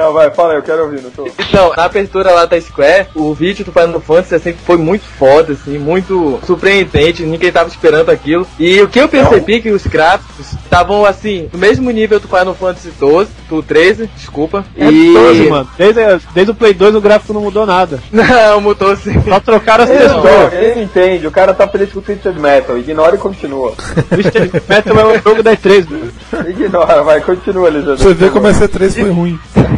Não, 0.00 0.14
vai, 0.14 0.30
fala 0.30 0.52
aí, 0.52 0.58
eu 0.58 0.62
quero 0.62 0.84
ouvir, 0.84 1.02
não 1.02 1.10
tô. 1.10 1.26
Então, 1.26 1.74
na 1.76 1.84
abertura 1.84 2.30
lá 2.32 2.46
da 2.46 2.58
Square, 2.58 3.08
o 3.14 3.34
vídeo 3.34 3.66
do 3.66 3.70
Final 3.70 4.00
Fantasy 4.00 4.34
assim, 4.34 4.54
foi 4.54 4.78
muito 4.78 5.04
foda, 5.04 5.52
assim, 5.52 5.76
muito 5.76 6.40
surpreendente, 6.46 7.22
ninguém 7.22 7.52
tava 7.52 7.68
esperando 7.68 8.08
aquilo. 8.08 8.46
E 8.58 8.80
o 8.80 8.88
que 8.88 8.98
eu 8.98 9.10
percebi 9.10 9.60
que 9.60 9.70
os 9.70 9.86
gráficos 9.86 10.54
estavam 10.54 11.04
assim, 11.04 11.50
no 11.52 11.58
mesmo 11.58 11.90
nível 11.90 12.18
do 12.18 12.26
Final 12.26 12.54
Fantasy 12.54 12.90
12, 12.98 13.30
do 13.50 13.62
13, 13.62 14.06
desculpa. 14.16 14.64
É 14.74 14.88
e 14.88 15.12
12, 15.12 15.50
mano. 15.50 15.68
Desde, 15.76 16.00
desde 16.32 16.50
o 16.50 16.54
Play 16.54 16.72
2 16.72 16.94
o 16.94 17.00
gráfico 17.02 17.34
não 17.34 17.42
mudou 17.42 17.66
nada. 17.66 18.00
Não, 18.10 18.60
mudou 18.60 18.96
sim. 18.96 19.20
Só 19.22 19.38
trocaram 19.40 19.84
as 19.84 19.90
não, 19.90 19.98
texturas. 19.98 20.52
ele 20.52 20.74
não 20.76 20.82
entende, 20.82 21.26
o 21.26 21.30
cara 21.30 21.52
tá 21.52 21.66
feliz 21.66 21.92
com 21.92 21.98
o 21.98 22.02
Twisted 22.02 22.36
Metal, 22.36 22.78
ignora 22.78 23.16
e 23.16 23.18
continua. 23.18 23.72
Twisted 24.08 24.62
Metal 24.68 24.98
é 24.98 25.18
o 25.18 25.22
jogo 25.22 25.42
da 25.42 25.56
E3, 25.56 25.86
mano. 25.90 26.48
Ignora, 26.48 27.02
vai, 27.02 27.20
continua, 27.20 27.68
Lisandro. 27.68 27.98
Você 27.98 28.14
vê 28.14 28.30
como 28.30 28.46
essa 28.46 28.68
3 28.68 28.94
foi 28.94 29.10
ruim. 29.10 29.38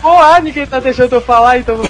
Porra, 0.00 0.40
ninguém 0.40 0.66
tá 0.66 0.80
deixando 0.80 1.14
eu 1.14 1.20
falar, 1.20 1.58
então. 1.58 1.80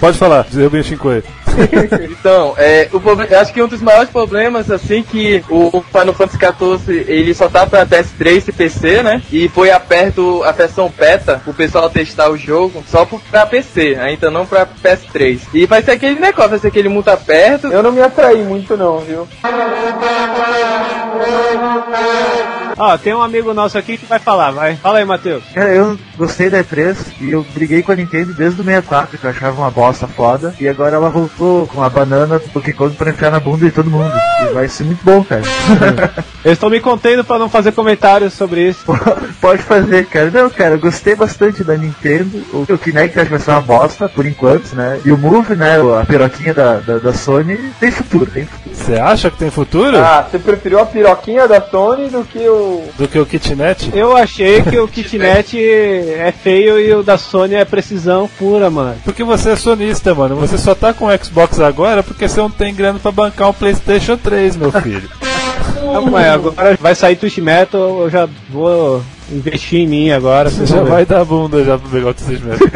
Pode 0.00 0.18
falar, 0.18 0.44
derrubei 0.50 0.80
o 0.80 0.84
Shinkoi. 0.84 1.22
Então, 2.24 2.54
é, 2.56 2.88
o 2.92 2.98
proble- 3.00 3.26
eu 3.30 3.38
acho 3.38 3.52
que 3.52 3.62
um 3.62 3.68
dos 3.68 3.82
maiores 3.82 4.08
problemas, 4.10 4.70
assim, 4.70 5.02
que 5.02 5.44
o 5.50 5.82
Final 5.82 6.14
Fantasy 6.14 6.38
XIV, 6.38 7.04
ele 7.06 7.34
só 7.34 7.48
tá 7.48 7.66
pra 7.66 7.84
PS3 7.86 8.48
e 8.48 8.52
PC, 8.52 9.02
né? 9.02 9.22
E 9.30 9.48
foi 9.48 9.70
aberto 9.70 10.42
a 10.44 10.52
versão 10.52 10.92
beta, 10.96 11.42
o 11.46 11.52
pessoal 11.52 11.90
testar 11.90 12.30
o 12.30 12.36
jogo, 12.36 12.82
só 12.88 13.06
pra 13.30 13.44
PC, 13.46 13.96
ainda 14.00 14.30
não 14.30 14.46
pra 14.46 14.66
PS3. 14.66 15.40
E 15.52 15.66
vai 15.66 15.82
ser 15.82 15.92
aquele 15.92 16.18
negócio, 16.18 16.50
vai 16.50 16.58
ser 16.58 16.68
aquele 16.68 16.88
muito 16.88 17.08
aberto. 17.10 17.66
Eu 17.66 17.82
não 17.82 17.92
me 17.92 18.00
atraí 18.00 18.42
muito 18.42 18.76
não, 18.76 18.98
viu? 19.00 19.28
Ó, 22.76 22.98
tem 22.98 23.14
um 23.14 23.22
amigo 23.22 23.54
nosso 23.54 23.78
aqui 23.78 23.96
que 23.96 24.04
vai 24.06 24.18
falar, 24.18 24.50
vai. 24.50 24.74
Fala 24.76 24.98
aí, 24.98 25.04
Matheus. 25.04 25.44
Cara, 25.54 25.72
eu 25.72 25.96
gostei 26.16 26.50
da 26.50 26.58
E3 26.64 26.96
e 27.20 27.30
eu 27.30 27.46
briguei 27.54 27.82
com 27.84 27.92
a 27.92 27.94
Nintendo 27.94 28.34
desde 28.34 28.60
o 28.60 28.64
64, 28.64 29.16
que 29.16 29.24
eu 29.24 29.30
achava 29.30 29.60
uma 29.60 29.70
bosta 29.70 30.08
foda. 30.08 30.52
E 30.58 30.68
agora 30.68 30.96
ela 30.96 31.08
voltou 31.08 31.43
com 31.72 31.82
a 31.82 31.88
banana 31.88 32.38
do 32.38 32.48
Donkey 32.48 32.72
Kong 32.72 32.94
pra 32.94 33.10
enfiar 33.10 33.30
na 33.30 33.40
bunda 33.40 33.66
de 33.66 33.72
todo 33.72 33.90
mundo. 33.90 34.12
E 34.42 34.52
vai 34.52 34.68
ser 34.68 34.84
muito 34.84 35.04
bom, 35.04 35.22
cara. 35.22 35.42
Eles 36.44 36.56
estão 36.56 36.68
me 36.68 36.80
contendo 36.80 37.24
pra 37.24 37.38
não 37.38 37.48
fazer 37.48 37.72
comentários 37.72 38.34
sobre 38.34 38.68
isso. 38.68 38.84
Pode 39.40 39.62
fazer, 39.62 40.06
cara. 40.06 40.30
Não, 40.30 40.50
cara, 40.50 40.74
eu 40.74 40.78
gostei 40.78 41.14
bastante 41.14 41.64
da 41.64 41.76
Nintendo. 41.76 42.42
O, 42.52 42.72
o 42.72 42.78
Kinect 42.78 43.18
acho 43.18 43.26
que 43.26 43.36
vai 43.36 43.40
ser 43.40 43.50
uma 43.50 43.60
bosta, 43.60 44.08
por 44.08 44.26
enquanto, 44.26 44.74
né? 44.74 45.00
E 45.04 45.12
o 45.12 45.18
Move, 45.18 45.54
né? 45.54 45.76
A 46.00 46.04
piroquinha 46.04 46.52
da, 46.52 46.76
da, 46.78 46.98
da 46.98 47.12
Sony 47.12 47.56
tem 47.80 47.90
futuro, 47.90 48.30
tem 48.30 48.44
futuro. 48.44 48.74
Você 48.74 48.94
acha 48.94 49.30
que 49.30 49.38
tem 49.38 49.50
futuro? 49.50 49.96
Ah, 49.96 50.26
você 50.30 50.38
preferiu 50.38 50.80
a 50.80 50.86
piroquinha 50.86 51.48
da 51.48 51.60
Sony 51.60 52.08
do 52.08 52.24
que 52.24 52.46
o. 52.46 52.84
Do 52.98 53.08
que 53.08 53.18
o 53.18 53.26
kitnet? 53.26 53.90
Eu 53.94 54.16
achei 54.16 54.62
que 54.62 54.78
o 54.78 54.88
kitnet 54.88 55.58
é 55.58 56.32
feio 56.32 56.78
e 56.78 56.92
o 56.92 57.02
da 57.02 57.16
Sony 57.16 57.54
é 57.54 57.64
precisão 57.64 58.28
pura, 58.38 58.70
mano. 58.70 58.96
Porque 59.04 59.24
você 59.24 59.50
é 59.50 59.56
sonista, 59.56 60.14
mano. 60.14 60.36
Você 60.36 60.58
só 60.58 60.74
tá 60.74 60.92
com 60.92 61.06
o 61.06 61.24
Xbox 61.24 61.33
agora 61.64 62.02
porque 62.02 62.28
você 62.28 62.40
não 62.40 62.50
tem 62.50 62.74
grana 62.74 62.98
pra 62.98 63.12
bancar 63.12 63.50
um 63.50 63.52
PlayStation 63.52 64.16
3, 64.16 64.56
meu 64.56 64.72
filho. 64.72 65.08
Não, 65.82 66.06
mas 66.06 66.26
agora 66.26 66.78
vai 66.80 66.94
sair 66.94 67.16
Twitch 67.16 67.38
Metal, 67.38 68.02
eu 68.02 68.10
já 68.10 68.28
vou 68.48 69.02
investir 69.30 69.80
em 69.80 69.86
mim 69.86 70.10
agora. 70.10 70.50
Você 70.50 70.66
já 70.66 70.82
vai 70.82 71.04
dar 71.04 71.24
bunda 71.24 71.62
já 71.64 71.78
pro 71.78 72.08
o 72.08 72.14
Twitch 72.14 72.40
mesmo. 72.40 72.70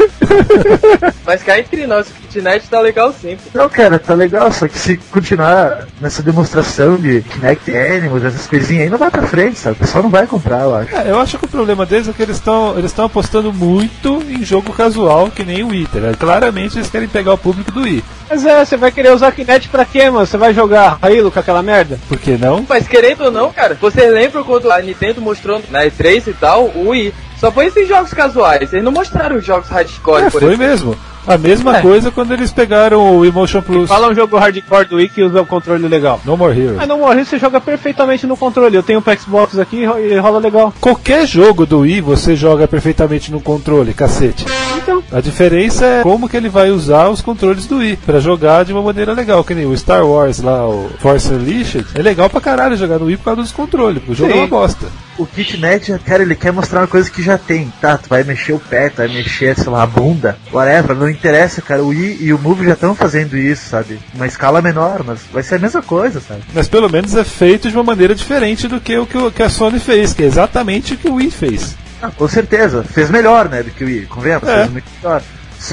Mas 1.25 1.43
cá 1.43 1.59
entre 1.59 1.85
nós, 1.87 2.07
o 2.09 2.13
kitnet 2.13 2.67
tá 2.67 2.79
legal 2.79 3.13
sim. 3.13 3.37
Não, 3.53 3.69
cara, 3.69 3.99
tá 3.99 4.13
legal, 4.13 4.51
só 4.51 4.67
que 4.67 4.77
se 4.77 4.97
continuar 5.11 5.87
nessa 5.99 6.21
demonstração 6.21 6.97
de 6.97 7.21
Kinect 7.21 7.75
Animals, 7.75 8.23
essas 8.23 8.47
coisinhas 8.47 8.83
aí, 8.83 8.89
não 8.89 8.97
vai 8.97 9.11
pra 9.11 9.23
frente, 9.23 9.59
sabe? 9.59 9.75
O 9.75 9.79
pessoal 9.79 10.03
não 10.03 10.09
vai 10.09 10.25
comprar, 10.27 10.61
eu 10.61 10.75
acho. 10.75 10.95
É, 10.95 11.09
eu 11.09 11.19
acho 11.19 11.37
que 11.37 11.45
o 11.45 11.49
problema 11.49 11.85
deles 11.85 12.07
é 12.07 12.13
que 12.13 12.21
eles 12.21 12.37
estão 12.37 12.77
eles 12.77 12.91
estão 12.91 13.05
apostando 13.05 13.51
muito 13.53 14.23
em 14.29 14.43
jogo 14.43 14.73
casual, 14.73 15.29
que 15.29 15.43
nem 15.43 15.63
o 15.63 15.69
Wii, 15.69 15.87
tá 15.87 15.99
ligado? 15.99 16.17
Claramente 16.17 16.77
eles 16.77 16.89
querem 16.89 17.07
pegar 17.07 17.33
o 17.33 17.37
público 17.37 17.71
do 17.71 17.81
Wii. 17.81 18.03
Mas 18.29 18.45
é, 18.45 18.63
você 18.63 18.77
vai 18.77 18.91
querer 18.91 19.11
usar 19.11 19.31
Kinect 19.31 19.69
pra 19.69 19.85
quê, 19.85 20.09
mano? 20.09 20.25
Você 20.25 20.37
vai 20.37 20.53
jogar 20.53 20.99
Halo 21.01 21.31
com 21.31 21.39
aquela 21.39 21.63
merda? 21.63 21.99
Por 22.07 22.19
que 22.19 22.37
não? 22.37 22.63
Mas 22.69 22.87
querendo 22.87 23.25
ou 23.25 23.31
não, 23.31 23.51
cara, 23.51 23.75
vocês 23.79 24.11
lembram 24.13 24.43
quando 24.43 24.71
a 24.71 24.79
Nintendo 24.79 25.19
mostrou 25.19 25.59
na 25.71 25.85
E3 25.85 26.27
e 26.27 26.33
tal, 26.39 26.65
o 26.75 26.89
Wii? 26.89 27.13
Só 27.39 27.51
foi 27.51 27.67
esses 27.67 27.87
jogos 27.87 28.13
casuais, 28.13 28.71
eles 28.73 28.83
não 28.83 28.91
mostraram 28.91 29.37
os 29.37 29.45
jogos 29.45 29.69
hardcore, 29.69 30.23
É, 30.23 30.29
por 30.29 30.41
foi 30.41 30.53
exemplo. 30.53 30.67
mesmo. 30.67 30.97
A 31.29 31.37
mesma 31.37 31.77
É. 31.77 31.81
coisa 31.81 32.09
quando 32.11 32.33
eles 32.33 32.51
pegaram 32.51 33.17
o 33.17 33.23
Emotion 33.25 33.61
Plus. 33.61 33.87
Fala 33.87 34.09
um 34.09 34.15
jogo 34.15 34.35
hardcore 34.37 34.85
do 34.85 34.95
Wii 34.95 35.09
que 35.09 35.23
usa 35.23 35.41
o 35.41 35.45
controle 35.45 35.87
legal. 35.87 36.19
No 36.25 36.35
More 36.35 36.59
Heroes. 36.59 36.77
Mas 36.77 36.87
não 36.87 36.97
morrer, 36.97 37.23
você 37.23 37.37
joga 37.37 37.61
perfeitamente 37.61 38.25
no 38.25 38.35
controle. 38.35 38.75
Eu 38.75 38.81
tenho 38.83 38.99
um 38.99 39.17
Xbox 39.17 39.57
aqui 39.59 39.77
e 39.83 39.85
ro- 39.85 40.21
rola 40.21 40.39
legal. 40.39 40.73
Qualquer 40.81 41.27
jogo 41.27 41.65
do 41.65 41.79
Wii 41.81 42.01
você 42.01 42.35
joga 42.35 42.67
perfeitamente 42.67 43.31
no 43.31 43.39
controle, 43.39 43.93
cacete. 43.93 44.43
Então, 44.77 45.03
A 45.11 45.21
diferença 45.21 45.85
é 45.85 46.01
como 46.03 46.27
que 46.27 46.35
ele 46.37 46.49
vai 46.49 46.71
usar 46.71 47.09
os 47.09 47.21
controles 47.21 47.65
do 47.67 47.77
Wii 47.77 47.97
pra 48.05 48.19
jogar 48.19 48.65
de 48.65 48.73
uma 48.73 48.81
maneira 48.81 49.13
legal, 49.13 49.43
que 49.43 49.53
nem 49.53 49.65
o 49.65 49.77
Star 49.77 50.05
Wars 50.05 50.39
lá, 50.41 50.67
o 50.67 50.89
Force 50.99 51.31
Unleashed. 51.31 51.85
É 51.95 52.01
legal 52.01 52.29
pra 52.29 52.41
caralho 52.41 52.75
jogar 52.75 52.97
no 52.99 53.05
Wii 53.05 53.17
por 53.17 53.25
causa 53.25 53.41
dos 53.41 53.51
controles, 53.51 54.01
o 54.07 54.13
jogo 54.15 54.31
Sim. 54.31 54.37
é 54.37 54.41
uma 54.41 54.47
bosta. 54.47 54.87
O 55.17 55.25
KitNet, 55.25 55.99
cara, 56.05 56.23
ele 56.23 56.33
quer 56.35 56.53
mostrar 56.53 56.81
uma 56.81 56.87
coisa 56.87 57.09
que 57.11 57.21
já 57.21 57.37
tem. 57.37 57.71
Tá, 57.81 57.97
tu 57.97 58.07
vai 58.07 58.23
mexer 58.23 58.53
o 58.53 58.59
pé, 58.59 58.89
tu 58.89 58.97
vai 58.97 59.07
mexer, 59.09 59.53
sei 59.57 59.69
lá, 59.71 59.83
a 59.83 59.85
bunda, 59.87 60.37
whatever, 60.51 60.95
não 60.95 61.09
interessa, 61.19 61.61
cara. 61.61 61.83
O 61.83 61.89
Wii 61.89 62.17
e 62.21 62.33
o 62.33 62.39
Move 62.39 62.65
já 62.65 62.73
estão 62.73 62.95
fazendo 62.95 63.37
isso, 63.37 63.69
sabe? 63.69 63.99
Uma 64.15 64.25
escala 64.27 64.61
menor, 64.61 65.03
mas 65.05 65.19
vai 65.31 65.43
ser 65.43 65.55
a 65.55 65.59
mesma 65.59 65.81
coisa, 65.81 66.19
sabe? 66.19 66.41
Mas 66.53 66.67
pelo 66.67 66.89
menos 66.89 67.15
é 67.15 67.23
feito 67.23 67.69
de 67.69 67.75
uma 67.75 67.83
maneira 67.83 68.15
diferente 68.15 68.67
do 68.67 68.79
que 68.79 68.97
o 68.97 69.05
que, 69.31 69.43
a 69.43 69.49
Sony 69.49 69.79
fez, 69.79 70.13
que 70.13 70.23
é 70.23 70.25
exatamente 70.25 70.93
o 70.93 70.97
que 70.97 71.07
o 71.09 71.15
Wii 71.15 71.31
fez. 71.31 71.75
Ah, 72.01 72.09
com 72.15 72.27
certeza, 72.27 72.81
fez 72.83 73.09
melhor, 73.09 73.49
né, 73.49 73.61
do 73.61 73.71
que 73.71 73.83
o 73.83 73.87
Wii, 73.87 74.05
convenhamos, 74.05 74.47
É. 74.47 74.59
fez 74.59 74.71
muito 74.71 74.85
melhor. 75.03 75.21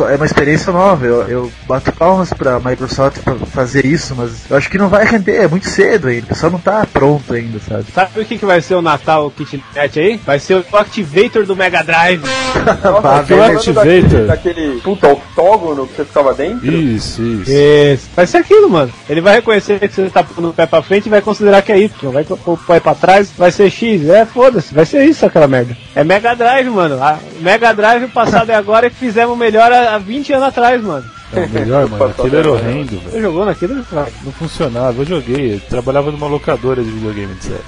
É 0.09 0.16
uma 0.16 0.26
experiência 0.26 0.72
nova, 0.72 1.07
eu, 1.07 1.22
eu 1.28 1.53
bato 1.66 1.93
palmas 1.93 2.32
pra 2.32 2.59
Microsoft 2.59 3.20
pra 3.22 3.34
fazer 3.34 3.87
isso, 3.87 4.14
mas 4.16 4.51
eu 4.51 4.57
acho 4.57 4.68
que 4.68 4.78
não 4.78 4.89
vai 4.89 5.05
render, 5.05 5.37
é 5.37 5.49
muito 5.49 5.68
cedo 5.68 6.09
ainda, 6.09 6.24
o 6.24 6.28
pessoal 6.28 6.53
não 6.53 6.59
tá 6.59 6.87
pronto 6.93 7.32
ainda, 7.32 7.59
sabe? 7.61 7.87
sabe 7.93 8.20
o 8.20 8.24
que, 8.24 8.39
que 8.39 8.45
vai 8.45 8.61
ser 8.61 8.74
o 8.74 8.82
Natal 8.82 9.30
Kitnet 9.30 9.99
aí? 9.99 10.20
Vai 10.24 10.39
ser 10.39 10.64
o 10.70 10.76
Activator 10.76 11.47
do 11.47 11.57
Mega 11.57 11.82
Drive. 11.82 12.22
Você 13.26 13.34
o 13.34 13.43
Activator. 13.43 13.74
daquele, 13.74 14.26
daquele 14.26 14.80
puta 14.80 15.09
octógono 15.09 15.87
que 15.87 15.97
você 15.97 16.05
ficava 16.05 16.34
dentro? 16.34 16.66
Isso, 16.66 17.22
isso. 17.22 17.51
Isso. 17.51 18.11
Vai 18.14 18.26
ser 18.26 18.39
aquilo, 18.39 18.68
mano. 18.68 18.93
Ele 19.09 19.20
vai 19.20 19.37
reconhecer 19.37 19.78
que 19.78 19.89
você 19.89 20.11
tá 20.11 20.22
pondo 20.22 20.51
o 20.51 20.53
pé 20.53 20.66
pra 20.66 20.82
frente 20.82 21.07
e 21.07 21.11
vai 21.11 21.20
considerar 21.20 21.62
que 21.62 21.72
é 21.72 21.78
Y. 21.78 22.11
Vai 22.11 22.24
pôr 22.24 22.53
o 22.53 22.57
pé 22.57 22.80
pra 22.80 22.95
trás, 22.95 23.30
vai 23.37 23.51
ser 23.51 23.70
X. 23.70 24.09
É, 24.09 24.24
foda-se. 24.24 24.74
Vai 24.74 24.84
ser 24.84 25.05
isso 25.05 25.24
aquela 25.24 25.47
merda. 25.47 25.76
É 25.95 26.05
Mega 26.05 26.34
Drive, 26.34 26.68
mano. 26.68 27.03
A 27.03 27.18
Mega 27.41 27.72
Drive 27.72 28.05
o 28.05 28.09
passado 28.09 28.51
é 28.51 28.55
agora 28.55 28.91
que 28.91 28.97
fizemos 28.97 29.37
melhor 29.37 29.72
há 29.77 29.95
há 29.95 29.99
20 29.99 30.33
anos 30.33 30.49
atrás, 30.49 30.83
mano. 30.83 31.05
É 31.33 31.47
melhor, 31.47 31.89
mano. 31.89 32.05
Aquilo 32.07 32.37
era 32.37 32.51
horrendo, 32.53 32.99
velho. 32.99 33.11
Você 33.11 33.20
jogou 33.20 33.45
naquilo? 33.45 33.74
Não 33.74 34.33
funcionava, 34.33 35.03
eu 35.03 35.07
joguei. 35.07 35.55
Eu 35.55 35.61
trabalhava 35.61 36.11
numa 36.11 36.27
locadora 36.29 36.83
de 36.83 36.91
videogame, 36.91 37.35
de 37.35 37.45
sério. 37.45 37.64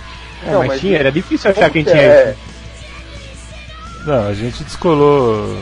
É, 0.47 0.51
Não, 0.53 0.59
mas, 0.61 0.69
mas 0.69 0.81
tinha, 0.81 0.99
era 0.99 1.11
difícil 1.11 1.51
achar 1.51 1.69
quem 1.71 1.85
que 1.85 1.91
tinha 1.91 2.03
é? 2.03 2.31
isso. 2.31 4.07
Não, 4.07 4.29
a 4.29 4.35
gente 4.35 4.63
descolou 4.65 5.59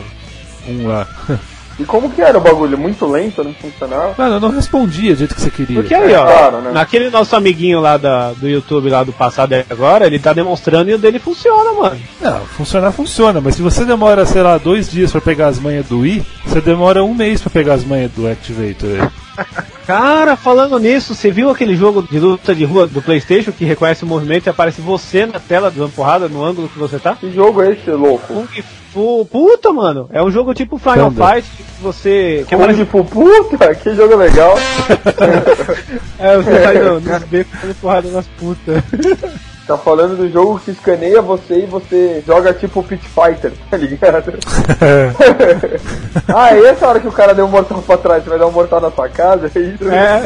um 0.67 0.87
lá. 0.87 1.07
E 1.79 1.85
como 1.85 2.09
que 2.09 2.21
era 2.21 2.37
o 2.37 2.41
bagulho? 2.41 2.77
Muito 2.77 3.05
lento, 3.05 3.43
não 3.43 3.53
funcionava? 3.53 4.15
Mano, 4.17 4.35
eu 4.35 4.39
não 4.39 4.49
respondia 4.49 5.13
do 5.13 5.19
jeito 5.19 5.35
que 5.35 5.41
você 5.41 5.51
queria. 5.51 5.79
Porque 5.79 5.93
aí, 5.93 6.13
ó, 6.15 6.25
claro, 6.25 6.61
né? 6.61 6.71
naquele 6.71 7.09
nosso 7.09 7.35
amiguinho 7.35 7.79
lá 7.79 7.97
da, 7.97 8.31
do 8.33 8.47
YouTube 8.47 8.89
lá 8.89 9.03
do 9.03 9.13
passado 9.13 9.53
e 9.53 9.65
agora, 9.69 10.07
ele 10.07 10.17
tá 10.17 10.33
demonstrando 10.33 10.89
e 10.89 10.95
o 10.95 10.97
dele 10.97 11.19
funciona, 11.19 11.73
mano. 11.73 11.99
Não, 12.19 12.39
funcionar 12.45 12.91
funciona, 12.91 13.39
mas 13.39 13.55
se 13.55 13.61
você 13.61 13.85
demora, 13.85 14.25
sei 14.25 14.41
lá, 14.41 14.57
dois 14.57 14.89
dias 14.89 15.11
pra 15.11 15.21
pegar 15.21 15.47
as 15.47 15.59
manhas 15.59 15.85
do 15.85 15.99
Wii, 15.99 16.25
você 16.45 16.61
demora 16.61 17.03
um 17.03 17.13
mês 17.13 17.41
pra 17.41 17.51
pegar 17.51 17.75
as 17.75 17.83
manhas 17.83 18.11
do 18.11 18.27
Activator. 18.27 19.11
Cara, 19.87 20.35
falando 20.35 20.77
nisso, 20.77 21.15
você 21.15 21.31
viu 21.31 21.49
aquele 21.49 21.73
jogo 21.73 22.01
de 22.01 22.19
luta 22.19 22.53
de 22.53 22.65
rua 22.65 22.85
do 22.85 23.01
Playstation 23.01 23.53
que 23.53 23.63
reconhece 23.63 24.03
o 24.03 24.07
movimento 24.07 24.45
e 24.45 24.49
aparece 24.49 24.81
você 24.81 25.25
na 25.25 25.39
tela 25.39 25.71
dando 25.71 25.89
porrada 25.93 26.27
no 26.27 26.43
ângulo 26.43 26.67
que 26.67 26.77
você 26.77 26.99
tá? 26.99 27.15
Que 27.15 27.31
jogo 27.31 27.61
é 27.63 27.71
esse, 27.71 27.89
louco? 27.89 28.33
Kung 28.33 28.63
Fu, 28.91 29.25
puta, 29.31 29.71
mano. 29.71 30.09
É 30.11 30.21
um 30.21 30.29
jogo 30.29 30.53
tipo 30.53 30.77
Final 30.77 31.09
Thunder. 31.11 31.35
Fight 31.35 31.47
que 31.55 31.63
você. 31.81 32.45
Que 32.49 32.55
é, 32.55 32.57
Kung 32.57 32.85
Fu, 32.85 33.05
puta, 33.05 33.73
que 33.75 33.95
jogo 33.95 34.17
legal. 34.17 34.57
é 36.19 36.35
você 36.35 36.63
sai 36.63 36.79
no- 36.79 36.99
nos 36.99 37.23
becos 37.29 37.57
dando 37.61 37.75
porrada 37.75 38.09
nas 38.11 38.27
putas. 38.27 38.83
Tá 39.67 39.77
falando 39.77 40.15
do 40.15 40.31
jogo 40.31 40.61
que 40.63 40.71
escaneia 40.71 41.21
você 41.21 41.63
e 41.63 41.65
você 41.65 42.23
joga 42.25 42.53
tipo 42.53 42.81
Pit 42.81 43.05
Fighter, 43.05 43.51
tá 43.69 43.75
ligado? 43.75 44.33
ah, 46.33 46.55
é 46.55 46.67
essa 46.67 46.87
hora 46.87 47.01
que 47.01 47.07
o 47.07 47.11
cara 47.11 47.33
deu 47.33 47.45
um 47.45 47.49
mortal 47.49 47.81
pra 47.81 47.97
trás, 47.97 48.23
você 48.23 48.29
vai 48.29 48.39
dar 48.39 48.47
um 48.47 48.51
mortal 48.51 48.79
na 48.79 48.89
sua 48.89 49.09
casa? 49.09 49.51
É 49.53 49.59
isso? 49.59 49.89
É. 49.89 50.23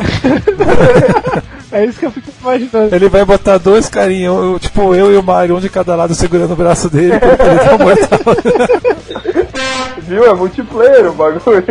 é 1.72 1.86
isso 1.86 2.00
que 2.00 2.06
eu 2.06 2.12
fico 2.12 2.32
imaginando. 2.42 2.96
Ele 2.96 3.10
vai 3.10 3.24
botar 3.26 3.58
dois 3.58 3.88
carinhos, 3.90 4.62
tipo 4.62 4.94
eu 4.96 5.12
e 5.12 5.18
o 5.18 5.24
Mario, 5.24 5.56
um 5.56 5.60
de 5.60 5.70
cada 5.70 5.96
lado 5.96 6.14
segurando 6.16 6.54
o 6.54 6.56
braço 6.56 6.90
dele, 6.90 7.18
pra 7.20 7.30
ele 7.32 7.60
dar 7.60 7.78
mortal. 7.78 8.20
Viu? 10.02 10.26
É 10.26 10.34
multiplayer 10.34 11.08
o 11.10 11.14
bagulho. 11.14 11.64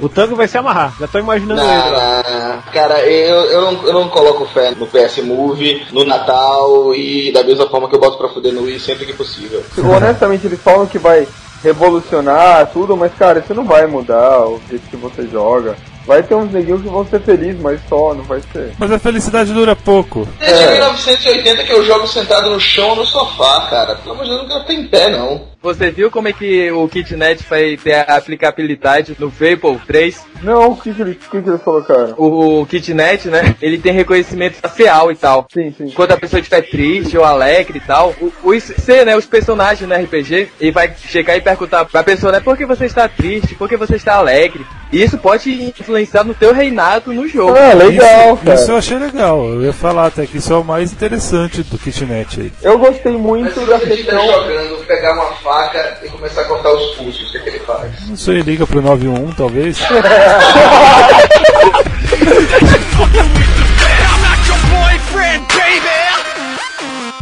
O 0.00 0.08
tango 0.08 0.34
vai 0.36 0.48
se 0.48 0.56
amarrar, 0.56 0.94
já 0.98 1.06
tô 1.06 1.18
imaginando 1.18 1.60
Não, 1.60 1.86
ele. 1.86 1.90
não, 1.90 2.62
cara, 2.72 3.00
eu, 3.06 3.36
eu, 3.36 3.60
não, 3.60 3.86
eu 3.86 3.92
não 3.92 4.08
coloco 4.08 4.46
fé 4.46 4.72
no 4.74 4.86
PS 4.86 5.18
Move, 5.18 5.86
no 5.92 6.04
Natal 6.04 6.94
e 6.94 7.30
da 7.32 7.42
mesma 7.42 7.68
forma 7.68 7.88
que 7.88 7.94
eu 7.96 8.00
boto 8.00 8.16
pra 8.16 8.28
fuder 8.30 8.52
no 8.54 8.62
Wii 8.62 8.80
sempre 8.80 9.04
que 9.04 9.12
possível. 9.12 9.62
Honestamente, 9.78 10.46
eles 10.46 10.60
falam 10.60 10.86
que 10.86 10.98
vai 10.98 11.26
revolucionar 11.62 12.66
tudo, 12.72 12.96
mas 12.96 13.12
cara, 13.14 13.40
isso 13.40 13.52
não 13.54 13.64
vai 13.64 13.86
mudar 13.86 14.46
o 14.46 14.60
jeito 14.70 14.88
que 14.88 14.96
você 14.96 15.26
joga. 15.26 15.76
Vai 16.06 16.22
ter 16.22 16.34
uns 16.36 16.52
neguinhos 16.52 16.82
que 16.82 16.88
vão 16.88 17.04
ser 17.04 17.20
felizes, 17.20 17.60
mas 17.60 17.80
só, 17.88 18.14
não 18.14 18.22
vai 18.22 18.40
ser. 18.52 18.72
Mas 18.78 18.92
a 18.92 18.98
felicidade 18.98 19.52
dura 19.52 19.74
pouco. 19.74 20.26
Desde 20.38 20.66
1980 20.66 21.64
que 21.64 21.72
eu 21.72 21.84
jogo 21.84 22.06
sentado 22.06 22.48
no 22.50 22.60
chão 22.60 22.90
ou 22.90 22.96
no 22.96 23.04
sofá, 23.04 23.66
cara. 23.68 23.96
Pelo 23.96 24.14
amor 24.14 24.24
de 24.24 24.30
Deus, 24.30 24.42
eu 24.42 24.48
não 24.48 24.54
quero 24.54 24.66
ter 24.66 24.74
em 24.74 24.86
pé, 24.86 25.10
não. 25.10 25.55
Você 25.66 25.90
viu 25.90 26.12
como 26.12 26.28
é 26.28 26.32
que 26.32 26.70
o 26.70 26.86
KitNet 26.86 27.44
vai 27.50 27.76
ter 27.76 27.94
a 27.94 28.14
aplicabilidade 28.16 29.16
no 29.18 29.28
Vapor 29.28 29.80
3? 29.84 30.24
Não, 30.40 30.70
o 30.70 30.76
que 30.76 30.94
que 30.94 31.02
eles, 31.02 31.16
o 31.16 31.30
que 31.30 31.42
que 31.42 31.48
eles 31.48 31.60
colocaram? 31.60 32.14
O, 32.16 32.60
o 32.60 32.66
KitNet, 32.66 33.26
né? 33.26 33.56
Ele 33.60 33.76
tem 33.76 33.92
reconhecimento 33.92 34.58
facial 34.58 35.10
e 35.10 35.16
tal. 35.16 35.44
Sim, 35.52 35.74
sim. 35.76 35.90
Quando 35.90 36.12
a 36.12 36.16
pessoa 36.16 36.38
estiver 36.38 36.62
triste 36.62 37.18
ou 37.18 37.24
alegre 37.24 37.78
e 37.78 37.80
tal, 37.80 38.14
o, 38.20 38.32
o 38.44 38.54
IC, 38.54 39.04
né, 39.04 39.16
os 39.16 39.26
personagens 39.26 39.88
no 39.88 39.92
RPG, 39.92 40.50
ele 40.60 40.70
vai 40.70 40.94
chegar 40.96 41.36
e 41.36 41.40
perguntar 41.40 41.84
pra 41.84 42.04
pessoa, 42.04 42.30
né, 42.30 42.38
por 42.38 42.56
que 42.56 42.64
você 42.64 42.84
está 42.84 43.08
triste, 43.08 43.56
por 43.56 43.68
que 43.68 43.76
você 43.76 43.96
está 43.96 44.14
alegre? 44.14 44.64
E 44.92 45.02
isso 45.02 45.18
pode 45.18 45.50
influenciar 45.50 46.22
no 46.22 46.32
teu 46.32 46.52
reinado 46.52 47.12
no 47.12 47.26
jogo. 47.26 47.56
Ah, 47.56 47.74
legal, 47.74 48.34
isso, 48.34 48.44
cara. 48.44 48.54
isso 48.54 48.70
eu 48.70 48.76
achei 48.76 48.98
legal. 48.98 49.44
Eu 49.44 49.62
ia 49.62 49.72
falar 49.72 50.06
até 50.06 50.26
que 50.26 50.38
isso 50.38 50.52
é 50.52 50.56
o 50.56 50.62
mais 50.62 50.92
interessante 50.92 51.62
do 51.64 51.76
kitnet 51.76 52.40
aí. 52.40 52.52
Eu 52.62 52.78
gostei 52.78 53.16
muito 53.16 53.66
da 53.66 53.80
questão. 53.80 54.24
jogando, 54.24 54.86
pegar 54.86 55.14
uma 55.14 55.32
faca 55.56 55.98
e 56.02 56.08
começar 56.10 56.42
a 56.42 56.44
cortar 56.44 56.70
os 56.70 56.94
pulsos, 56.96 57.28
o 57.28 57.32
que, 57.32 57.38
é 57.38 57.40
que 57.40 57.48
ele 57.48 57.60
faz? 57.60 58.08
Não 58.08 58.16
sei, 58.16 58.42
liga 58.42 58.66
pro 58.66 58.82
91, 58.82 59.32
talvez. 59.32 59.78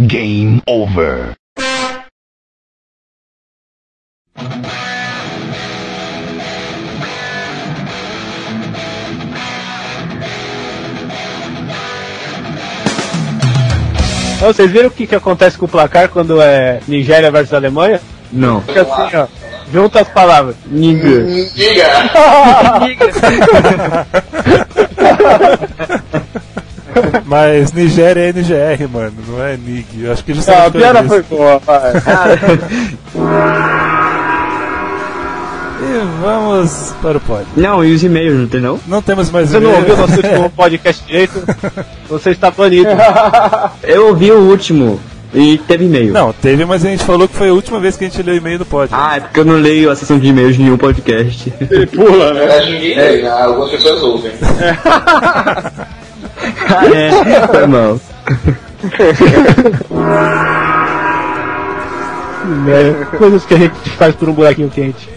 Game 0.01 0.61
over. 0.67 1.35
Então, 14.37 14.53
vocês 14.53 14.71
viram 14.71 14.89
o 14.89 14.91
que, 14.91 15.07
que 15.07 15.15
acontece 15.15 15.57
com 15.57 15.65
o 15.65 15.69
placar 15.69 16.09
quando 16.11 16.43
é 16.43 16.81
Nigéria 16.87 17.31
versus 17.31 17.55
Alemanha? 17.55 18.01
Não. 18.35 18.61
Fica 18.63 18.83
assim, 18.83 19.17
ó. 19.17 19.27
Junta 19.73 20.01
as 20.01 20.09
palavras. 20.09 20.57
Niga. 20.67 21.25
Diga! 21.55 21.85
Mas 27.25 27.73
Nigéria 27.73 28.21
é 28.21 28.29
NGR, 28.29 28.89
mano, 28.93 29.15
não 29.27 29.43
é 29.43 29.57
NIG. 29.57 30.05
Eu 30.05 30.13
acho 30.13 30.23
que 30.25 30.33
Ah, 30.33 30.35
justamente 30.35 30.67
a 30.67 30.71
piada 30.71 31.03
foi 31.05 31.23
boa, 31.23 31.59
vai. 31.59 31.93
E 35.87 36.23
vamos 36.23 36.95
para 37.03 37.19
o 37.19 37.21
pod. 37.21 37.45
Não, 37.57 37.85
e 37.85 37.93
os 37.93 38.03
e-mails, 38.03 38.39
não 38.39 38.47
tem 38.47 38.61
não? 38.61 38.81
Não 38.87 39.03
temos 39.03 39.31
mais 39.31 39.51
Você 39.51 39.61
não 39.61 39.75
ouviu 39.75 39.97
nosso 39.97 40.17
último 40.17 40.49
podcast 40.51 41.05
direito? 41.05 41.45
Você 42.09 42.31
está 42.31 42.51
banido. 42.51 42.89
Eu 43.83 44.09
ouvi 44.09 44.33
o 44.33 44.49
último 44.51 44.99
e 45.35 45.59
teve 45.59 45.85
e-mail. 45.87 46.13
Não, 46.13 46.33
teve, 46.33 46.65
mas 46.65 46.85
a 46.85 46.89
gente 46.89 47.05
falou 47.05 47.27
que 47.27 47.35
foi 47.35 47.49
a 47.49 47.53
última 47.53 47.81
vez 47.81 47.97
que 47.97 48.05
a 48.05 48.09
gente 48.09 48.23
leu 48.23 48.37
e-mail 48.37 48.61
no 48.61 48.65
pod. 48.65 48.89
Ah, 48.93 49.17
é 49.17 49.21
porque 49.21 49.41
eu 49.41 49.45
não 49.45 49.57
leio 49.57 49.91
a 49.91 49.97
sessão 49.97 50.19
de 50.19 50.29
e-mails 50.29 50.57
de 50.57 50.63
nenhum 50.63 50.79
podcast. 50.79 51.53
Ele 51.71 51.87
pula, 51.87 52.33
Na 52.33 52.41
verdade, 52.41 52.73
ninguém 52.73 52.97
lê, 52.97 53.23
né? 53.23 53.31
Algumas 53.31 53.71
pessoas 53.71 54.03
ouvem. 54.03 54.33
ah, 56.69 56.87
é. 56.95 57.47
Foi 57.49 57.67
mal. 57.67 58.01
É, 62.69 63.17
coisas 63.17 63.45
que 63.47 63.55
a 63.55 63.57
gente 63.57 63.91
faz 63.97 64.15
por 64.15 64.29
um 64.29 64.35
buraquinho 64.35 64.69
quente. 64.69 65.09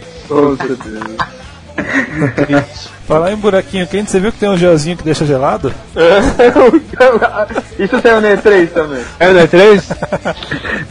Falar 3.08 3.32
em 3.32 3.38
buraquinho 3.38 3.88
quente, 3.88 4.12
você 4.12 4.20
viu 4.20 4.32
que 4.32 4.40
tem 4.40 4.50
um 4.50 4.58
gelzinho 4.58 4.98
que 4.98 5.04
deixa 5.04 5.26
gelado? 5.26 5.74
Isso 7.80 8.02
saiu 8.02 8.22
no 8.22 8.28
E3 8.28 8.70
também. 8.72 9.02
É 9.20 9.30
o 9.30 9.34
D3? 9.34 9.82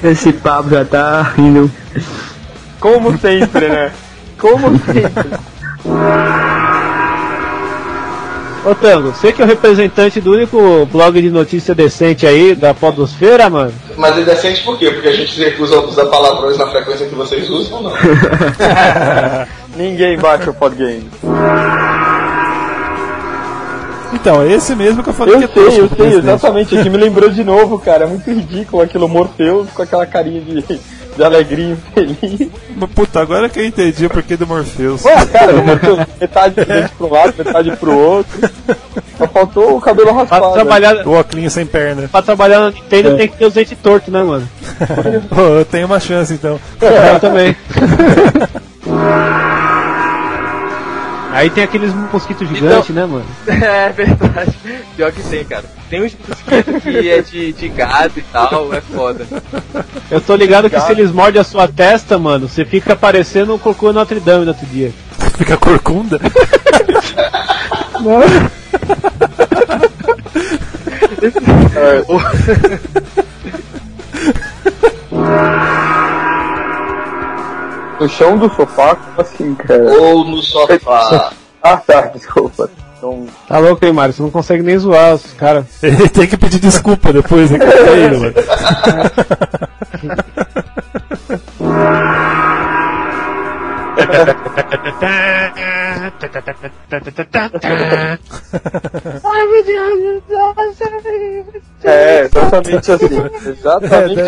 Esse 0.11 0.32
papo 0.32 0.70
já 0.70 0.84
tá 0.84 1.34
indo. 1.37 1.70
Como 2.80 3.18
sempre, 3.18 3.68
né? 3.68 3.93
Como 4.39 4.78
sempre. 4.78 5.39
Ô 8.64 8.74
Tango, 8.74 9.12
você 9.12 9.32
que 9.32 9.41
é 9.41 9.45
o 9.45 9.49
representante 9.49 10.20
do 10.20 10.32
único 10.32 10.87
blog 10.87 11.22
de 11.22 11.30
notícia 11.30 11.72
decente 11.72 12.26
aí 12.26 12.53
da 12.53 12.74
Podosfera, 12.74 13.49
mano. 13.49 13.72
Mas 13.97 14.18
é 14.18 14.22
decente 14.22 14.62
por 14.64 14.76
quê? 14.76 14.91
Porque 14.91 15.07
a 15.07 15.12
gente 15.12 15.39
recusa 15.39 15.78
usar 15.80 16.07
palavrões 16.07 16.59
na 16.59 16.66
frequência 16.66 17.07
que 17.07 17.14
vocês 17.14 17.49
usam 17.49 17.76
ou 17.76 17.82
não? 17.84 17.93
Ninguém 19.77 20.16
baixa 20.18 20.51
o 20.51 20.55
Podgame. 20.55 21.09
Então, 24.12 24.41
é 24.43 24.53
esse 24.53 24.74
mesmo 24.74 25.03
que 25.03 25.11
eu 25.11 25.14
falei 25.14 25.35
Eu 25.35 25.39
que 25.41 25.45
é 25.45 25.49
sei, 25.49 25.64
tosco 25.64 25.81
eu 25.81 25.89
pro 25.89 25.97
sei, 25.97 26.07
presidente. 26.07 26.29
exatamente. 26.35 26.79
Aqui 26.79 26.89
me 26.91 26.97
lembrou 26.97 27.29
de 27.29 27.45
novo, 27.45 27.79
cara. 27.79 28.05
É 28.05 28.07
muito 28.07 28.31
ridículo 28.31 28.83
aquilo 28.83 29.09
Morpheus 29.09 29.68
com 29.74 29.83
aquela 29.83 30.07
carinha 30.07 30.41
de, 30.41 30.62
de 31.16 31.22
alegrinho 31.24 31.77
feliz. 31.93 32.49
Mas, 32.77 32.91
Puta, 32.91 33.20
agora 33.20 33.49
que 33.49 33.59
eu 33.59 33.64
entendi 33.66 34.07
o 34.07 34.11
porquê 34.11 34.37
do 34.37 34.47
Morpheus. 34.47 35.05
Ué, 35.05 35.27
cara, 35.27 35.53
o 35.55 35.64
Morpheus 35.66 35.99
metade 36.20 36.55
dente 36.55 36.93
um 37.01 37.11
lado, 37.12 37.35
metade 37.37 37.77
pro 37.77 37.95
outro. 37.95 38.51
Só 39.18 39.27
faltou 39.29 39.77
o 39.77 39.81
cabelo 39.81 40.09
Pra 40.09 40.18
raspado. 40.20 40.53
trabalhar, 40.55 41.07
O 41.07 41.12
óculos 41.12 41.53
sem 41.53 41.66
perna. 41.66 42.09
pra 42.09 42.22
trabalhar 42.22 42.61
na 42.61 42.70
Nintendo 42.70 43.16
tem 43.16 43.29
que 43.29 43.37
ter 43.37 43.45
os 43.47 43.55
dentes 43.55 43.77
tortos, 43.83 44.12
né, 44.12 44.22
mano? 44.22 44.49
Pô, 45.29 45.41
eu 45.41 45.64
tenho 45.64 45.87
uma 45.87 46.01
chance 46.01 46.33
então. 46.33 46.59
Eu 46.81 47.20
também. 47.20 47.55
Aí 51.37 51.51
tem 51.51 51.64
aqueles 51.64 51.93
mosquitos 51.93 52.49
gigantes, 52.49 52.95
né, 52.95 53.05
mano? 53.05 53.26
É 53.47 53.91
verdade. 53.91 54.57
Pior 54.97 55.12
que 55.12 55.22
tem, 55.22 55.45
cara. 55.45 55.64
Tem 55.91 56.03
uns 56.03 56.16
mosquitos 56.26 56.82
que 56.82 57.11
é 57.11 57.20
de, 57.20 57.53
de 57.53 57.68
gato 57.68 58.18
e 58.18 58.22
tal, 58.22 58.72
é 58.72 58.80
foda. 58.80 59.26
Eu 60.11 60.18
tô 60.18 60.34
ligado 60.34 60.70
que 60.70 60.80
se 60.80 60.93
eles 60.93 61.12
mordem 61.12 61.39
a 61.39 61.45
sua 61.45 61.68
testa, 61.68 62.18
mano, 62.18 62.49
você 62.49 62.64
fica 62.64 62.97
parecendo 62.97 63.55
um 63.55 63.59
cocô 63.59 63.93
Notre 63.93 64.18
Dame 64.18 64.47
no 64.47 64.53
outro 64.53 64.64
dia. 64.66 64.91
Fica 65.37 65.59
corcunda. 65.59 66.18
No 77.99 78.09
chão 78.09 78.36
do 78.36 78.49
sofá, 78.55 78.94
como 78.94 79.20
assim, 79.20 79.55
cara? 79.55 79.84
Ou 79.84 80.24
no 80.24 80.42
sofá. 80.42 81.32
Ah, 81.62 81.78
tá, 81.78 82.03
desculpa. 82.14 82.70
Então, 82.97 83.26
Tá 83.49 83.59
louco, 83.59 83.84
hein, 83.84 83.92
Mário? 83.92 84.14
Você 84.14 84.22
não 84.22 84.30
consegue 84.30 84.62
nem 84.62 84.78
zoar 84.78 85.14
os 85.14 85.32
caras. 85.32 85.64
Ele 85.82 86.09
tem 86.09 86.24
que 86.28 86.36
pedir 86.36 86.61
desculpa 86.61 87.12
depois, 87.12 87.51
né? 87.51 87.59
que 87.59 87.64
é 87.64 87.70
feio, 87.72 88.20
mano. 88.20 88.34
é, 101.84 102.20
exatamente 102.24 102.92
assim. 102.92 103.22
Exatamente 103.47 104.20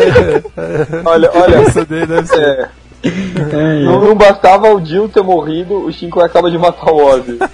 Olha, 1.05 1.31
olha. 1.33 1.55
Essa 1.61 1.85
daí 1.85 2.05
deve 2.05 2.27
ser. 2.27 2.39
É, 2.39 2.69
não, 3.85 4.01
não 4.01 4.15
bastava 4.15 4.73
o 4.73 4.83
Jill 4.83 5.09
ter 5.09 5.23
morrido, 5.23 5.85
o 5.85 5.91
Shinko 5.91 6.19
acaba 6.19 6.51
de 6.51 6.57
matar 6.57 6.91
o 6.91 7.05
Ozzy. 7.05 7.37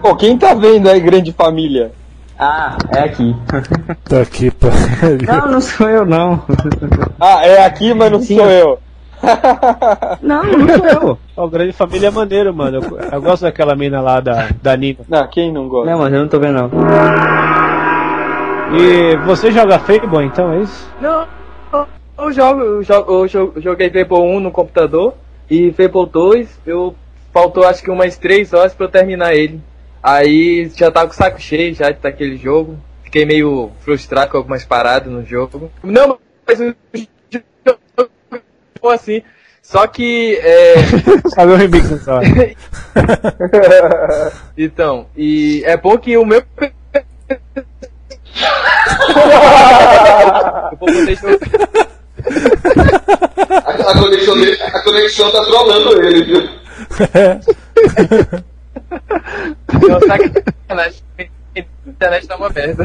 Pô, 0.00 0.16
quem 0.16 0.38
tá 0.38 0.54
vendo 0.54 0.88
aí, 0.88 0.98
grande 1.00 1.32
família? 1.32 1.92
Ah, 2.38 2.78
é 2.90 3.00
aqui. 3.00 3.36
Tá 4.08 4.22
aqui, 4.22 4.50
pariu. 4.50 5.26
Não, 5.26 5.52
não 5.52 5.60
sou 5.60 5.88
eu 5.88 6.06
não. 6.06 6.42
Ah, 7.20 7.46
é 7.46 7.66
aqui, 7.66 7.92
mas 7.92 8.10
não 8.10 8.22
Sim, 8.22 8.36
sou 8.36 8.46
eu. 8.46 8.78
Não, 10.22 10.42
não 10.44 10.68
sou 10.76 10.86
eu. 10.86 11.18
O 11.36 11.48
Grande 11.48 11.72
Família 11.72 12.08
é 12.08 12.10
maneiro, 12.10 12.54
mano. 12.54 12.78
Eu, 12.82 12.98
eu 13.12 13.22
gosto 13.22 13.42
daquela 13.42 13.74
mina 13.76 14.00
lá 14.00 14.20
da, 14.20 14.48
da 14.62 14.76
Nina. 14.76 14.98
Não, 15.08 15.26
quem 15.28 15.52
não 15.52 15.68
gosta? 15.68 15.90
Não, 15.90 15.98
mas 15.98 16.12
eu 16.12 16.20
não 16.20 16.28
tô 16.28 16.38
vendo 16.38 16.54
não. 16.54 16.70
E 18.72 19.16
você 19.26 19.50
joga 19.50 19.78
Fable, 19.78 20.24
então, 20.24 20.52
é 20.52 20.60
isso? 20.60 20.88
Não, 21.00 21.26
eu- 22.18 22.32
jogo, 22.32 22.60
eu 22.60 22.82
jogo, 22.82 23.12
eu 23.12 23.26
jo- 23.26 23.52
joguei 23.56 23.90
Fable 23.90 24.18
1 24.22 24.40
no 24.40 24.50
computador 24.50 25.14
e 25.50 25.72
Fable 25.72 26.06
2, 26.10 26.60
eu 26.66 26.94
faltou 27.32 27.64
acho 27.66 27.82
que 27.82 27.90
umas 27.90 28.16
3 28.16 28.52
horas 28.54 28.72
pra 28.74 28.86
eu 28.86 28.90
terminar 28.90 29.34
ele. 29.34 29.60
Aí 30.02 30.70
já 30.76 30.90
tava 30.90 31.06
com 31.08 31.12
o 31.12 31.16
saco 31.16 31.40
cheio 31.40 31.74
já 31.74 31.90
daquele 31.90 32.36
jogo. 32.36 32.76
Fiquei 33.02 33.26
meio 33.26 33.70
frustrado 33.80 34.30
com 34.30 34.36
algumas 34.36 34.64
paradas 34.64 35.12
no 35.12 35.24
jogo. 35.26 35.70
Não, 35.82 36.16
mas 36.46 36.60
o 36.60 36.64
jogo 36.66 36.76
ficou 38.80 38.90
assim. 38.90 39.22
Só 39.62 39.86
que 39.86 40.40
é, 40.42 40.74
Sabe 41.34 41.52
o 41.52 41.56
remix 41.56 42.08
hora. 42.08 42.24
então, 44.56 45.06
e 45.14 45.62
é 45.66 45.76
bom 45.76 45.98
que 45.98 46.16
o 46.16 46.24
meu 46.24 46.42
A, 53.66 53.70
a 53.70 53.98
conexão 53.98 54.40
dele, 54.40 54.62
a 54.62 54.82
conexão 54.82 55.30
tá 55.30 55.44
trollando 55.44 56.02
ele, 56.02 56.24
viu? 56.24 56.40
Não, 59.88 60.00
sacanagem. 60.00 61.02
A 61.18 61.26
internet 61.86 62.26
tá 62.26 62.36
uma 62.36 62.48
merda. 62.48 62.82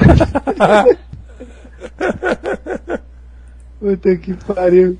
Puta 3.80 4.18
que 4.18 4.34
pariu. 4.34 5.00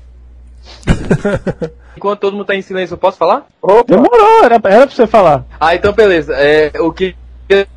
Enquanto 1.96 2.20
todo 2.20 2.34
mundo 2.34 2.46
tá 2.46 2.54
em 2.54 2.62
silêncio, 2.62 2.94
eu 2.94 2.98
posso 2.98 3.16
falar? 3.16 3.46
Demorou, 3.86 4.44
era, 4.44 4.54
era 4.56 4.86
pra 4.86 4.88
você 4.88 5.06
falar. 5.06 5.44
Ah, 5.58 5.74
então 5.74 5.92
beleza. 5.92 6.34
É, 6.34 6.70
o 6.80 6.92
que 6.92 7.14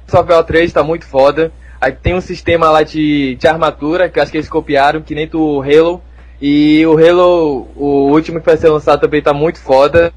Software 0.07 0.43
3 0.43 0.73
tá 0.73 0.83
muito 0.83 1.05
foda. 1.05 1.51
Aí 1.79 1.91
tem 1.93 2.13
um 2.13 2.21
sistema 2.21 2.69
lá 2.69 2.83
de, 2.83 3.35
de 3.35 3.47
armadura, 3.47 4.09
que 4.09 4.19
eu 4.19 4.23
acho 4.23 4.31
que 4.31 4.37
eles 4.37 4.49
copiaram, 4.49 5.01
que 5.01 5.15
nem 5.15 5.27
do 5.27 5.61
Halo. 5.61 6.01
E 6.41 6.85
o 6.85 6.97
Halo, 6.97 7.67
o 7.75 8.11
último 8.11 8.39
que 8.39 8.45
vai 8.45 8.57
ser 8.57 8.69
lançado 8.69 9.01
também 9.01 9.21
tá 9.21 9.33
muito 9.33 9.59
foda. 9.59 10.13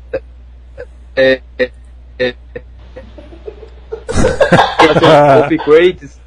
É, 1.14 1.40
é, 1.58 1.70
é, 2.18 2.34
upgrades. 5.44 6.20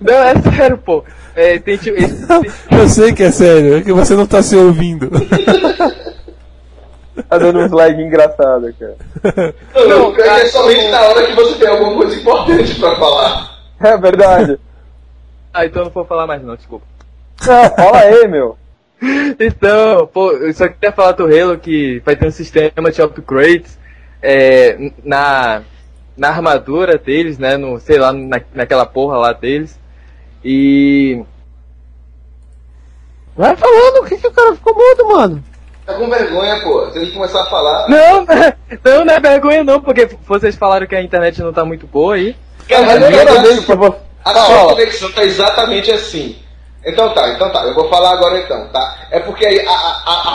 Não, 0.00 0.14
é 0.14 0.34
sério, 0.56 0.78
pô. 0.78 1.04
É, 1.34 1.58
tem, 1.58 1.76
tipo, 1.76 1.96
esse- 1.98 2.26
tem- 2.26 2.50
Eu 2.78 2.88
sei 2.88 3.12
que 3.12 3.22
é 3.22 3.30
sério, 3.30 3.76
é 3.76 3.82
que 3.82 3.92
você 3.92 4.14
não 4.14 4.26
tá 4.26 4.42
se 4.42 4.56
ouvindo. 4.56 5.10
Tá 7.28 7.36
dando 7.36 7.58
uns 7.60 7.70
lag 7.72 8.00
engraçado, 8.00 8.72
cara. 8.78 8.96
Não, 9.74 9.88
Não, 9.88 10.08
o 10.08 10.14
pior 10.14 10.24
é 10.24 10.28
é 10.28 10.30
cara, 10.36 10.46
somente 10.48 10.88
na 10.88 11.00
hora 11.02 11.26
que 11.26 11.34
você 11.34 11.54
tem 11.58 11.68
alguma 11.68 11.94
coisa 11.96 12.16
importante 12.16 12.74
pra 12.78 12.96
falar. 12.96 13.58
É 13.80 13.96
verdade. 13.98 14.58
Ah, 15.52 15.66
então 15.66 15.82
eu 15.82 15.86
não 15.86 15.92
vou 15.92 16.04
falar 16.04 16.26
mais 16.26 16.42
não, 16.42 16.56
desculpa. 16.56 16.86
Não, 17.46 17.70
fala 17.70 17.98
aí, 18.00 18.26
meu. 18.28 18.56
Então, 19.38 20.06
pô, 20.12 20.32
eu 20.32 20.52
só 20.54 20.66
queria 20.68 20.90
falar 20.92 21.12
do 21.12 21.24
Halo 21.24 21.58
que 21.58 22.00
vai 22.04 22.16
ter 22.16 22.26
um 22.26 22.30
sistema 22.32 22.90
de 22.90 23.00
upgrades 23.02 23.78
é, 24.22 24.90
na, 25.04 25.62
na 26.18 26.28
armadura 26.28 26.98
deles, 26.98 27.38
né? 27.38 27.56
No, 27.56 27.78
sei 27.78 27.98
lá, 27.98 28.12
na, 28.12 28.40
naquela 28.52 28.84
porra 28.84 29.16
lá 29.16 29.32
deles. 29.32 29.78
E. 30.44 31.22
Vai 33.36 33.54
falando, 33.56 34.02
o 34.02 34.04
que, 34.04 34.16
que 34.16 34.26
o 34.26 34.32
cara 34.32 34.54
ficou 34.54 34.74
mudo, 34.74 35.08
mano? 35.08 35.44
Tá 35.86 35.94
com 35.94 36.10
vergonha, 36.10 36.60
pô. 36.60 36.86
Tem 36.88 37.06
que 37.06 37.12
começar 37.12 37.42
a 37.42 37.46
falar. 37.46 37.88
Não, 37.88 38.26
não, 38.84 39.04
não 39.04 39.14
é 39.14 39.20
vergonha 39.20 39.64
não, 39.64 39.80
porque 39.80 40.06
vocês 40.26 40.56
falaram 40.56 40.86
que 40.86 40.96
a 40.96 41.02
internet 41.02 41.40
não 41.40 41.52
tá 41.52 41.64
muito 41.64 41.86
boa 41.86 42.16
aí. 42.16 42.36
Cara, 42.68 42.84
Mas 42.84 43.00
eu 43.00 43.08
é 43.08 43.42
vez 43.42 43.64
que 43.64 43.72
eu 43.72 43.78
vou. 43.78 43.96
A 44.24 44.34
sua 44.34 44.66
conexão 44.66 45.10
tá 45.12 45.24
exatamente 45.24 45.90
assim. 45.90 46.36
Então 46.84 47.14
tá, 47.14 47.28
então 47.30 47.50
tá. 47.50 47.62
Eu 47.64 47.74
vou 47.74 47.88
falar 47.88 48.12
agora 48.12 48.38
então, 48.38 48.68
tá? 48.68 49.06
É 49.10 49.20
porque 49.20 49.46
aí 49.46 49.60
a, 49.60 49.70
a, 49.70 50.02
a, 50.06 50.34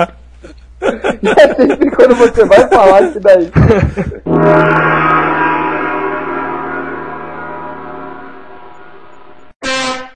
a 0.00 0.08
armadura... 0.80 1.14
É 1.38 1.54
sempre 1.54 1.90
quando 1.90 2.14
você 2.16 2.44
vai 2.44 2.68
falar 2.68 3.02
isso 3.02 3.20
daí. 3.20 3.50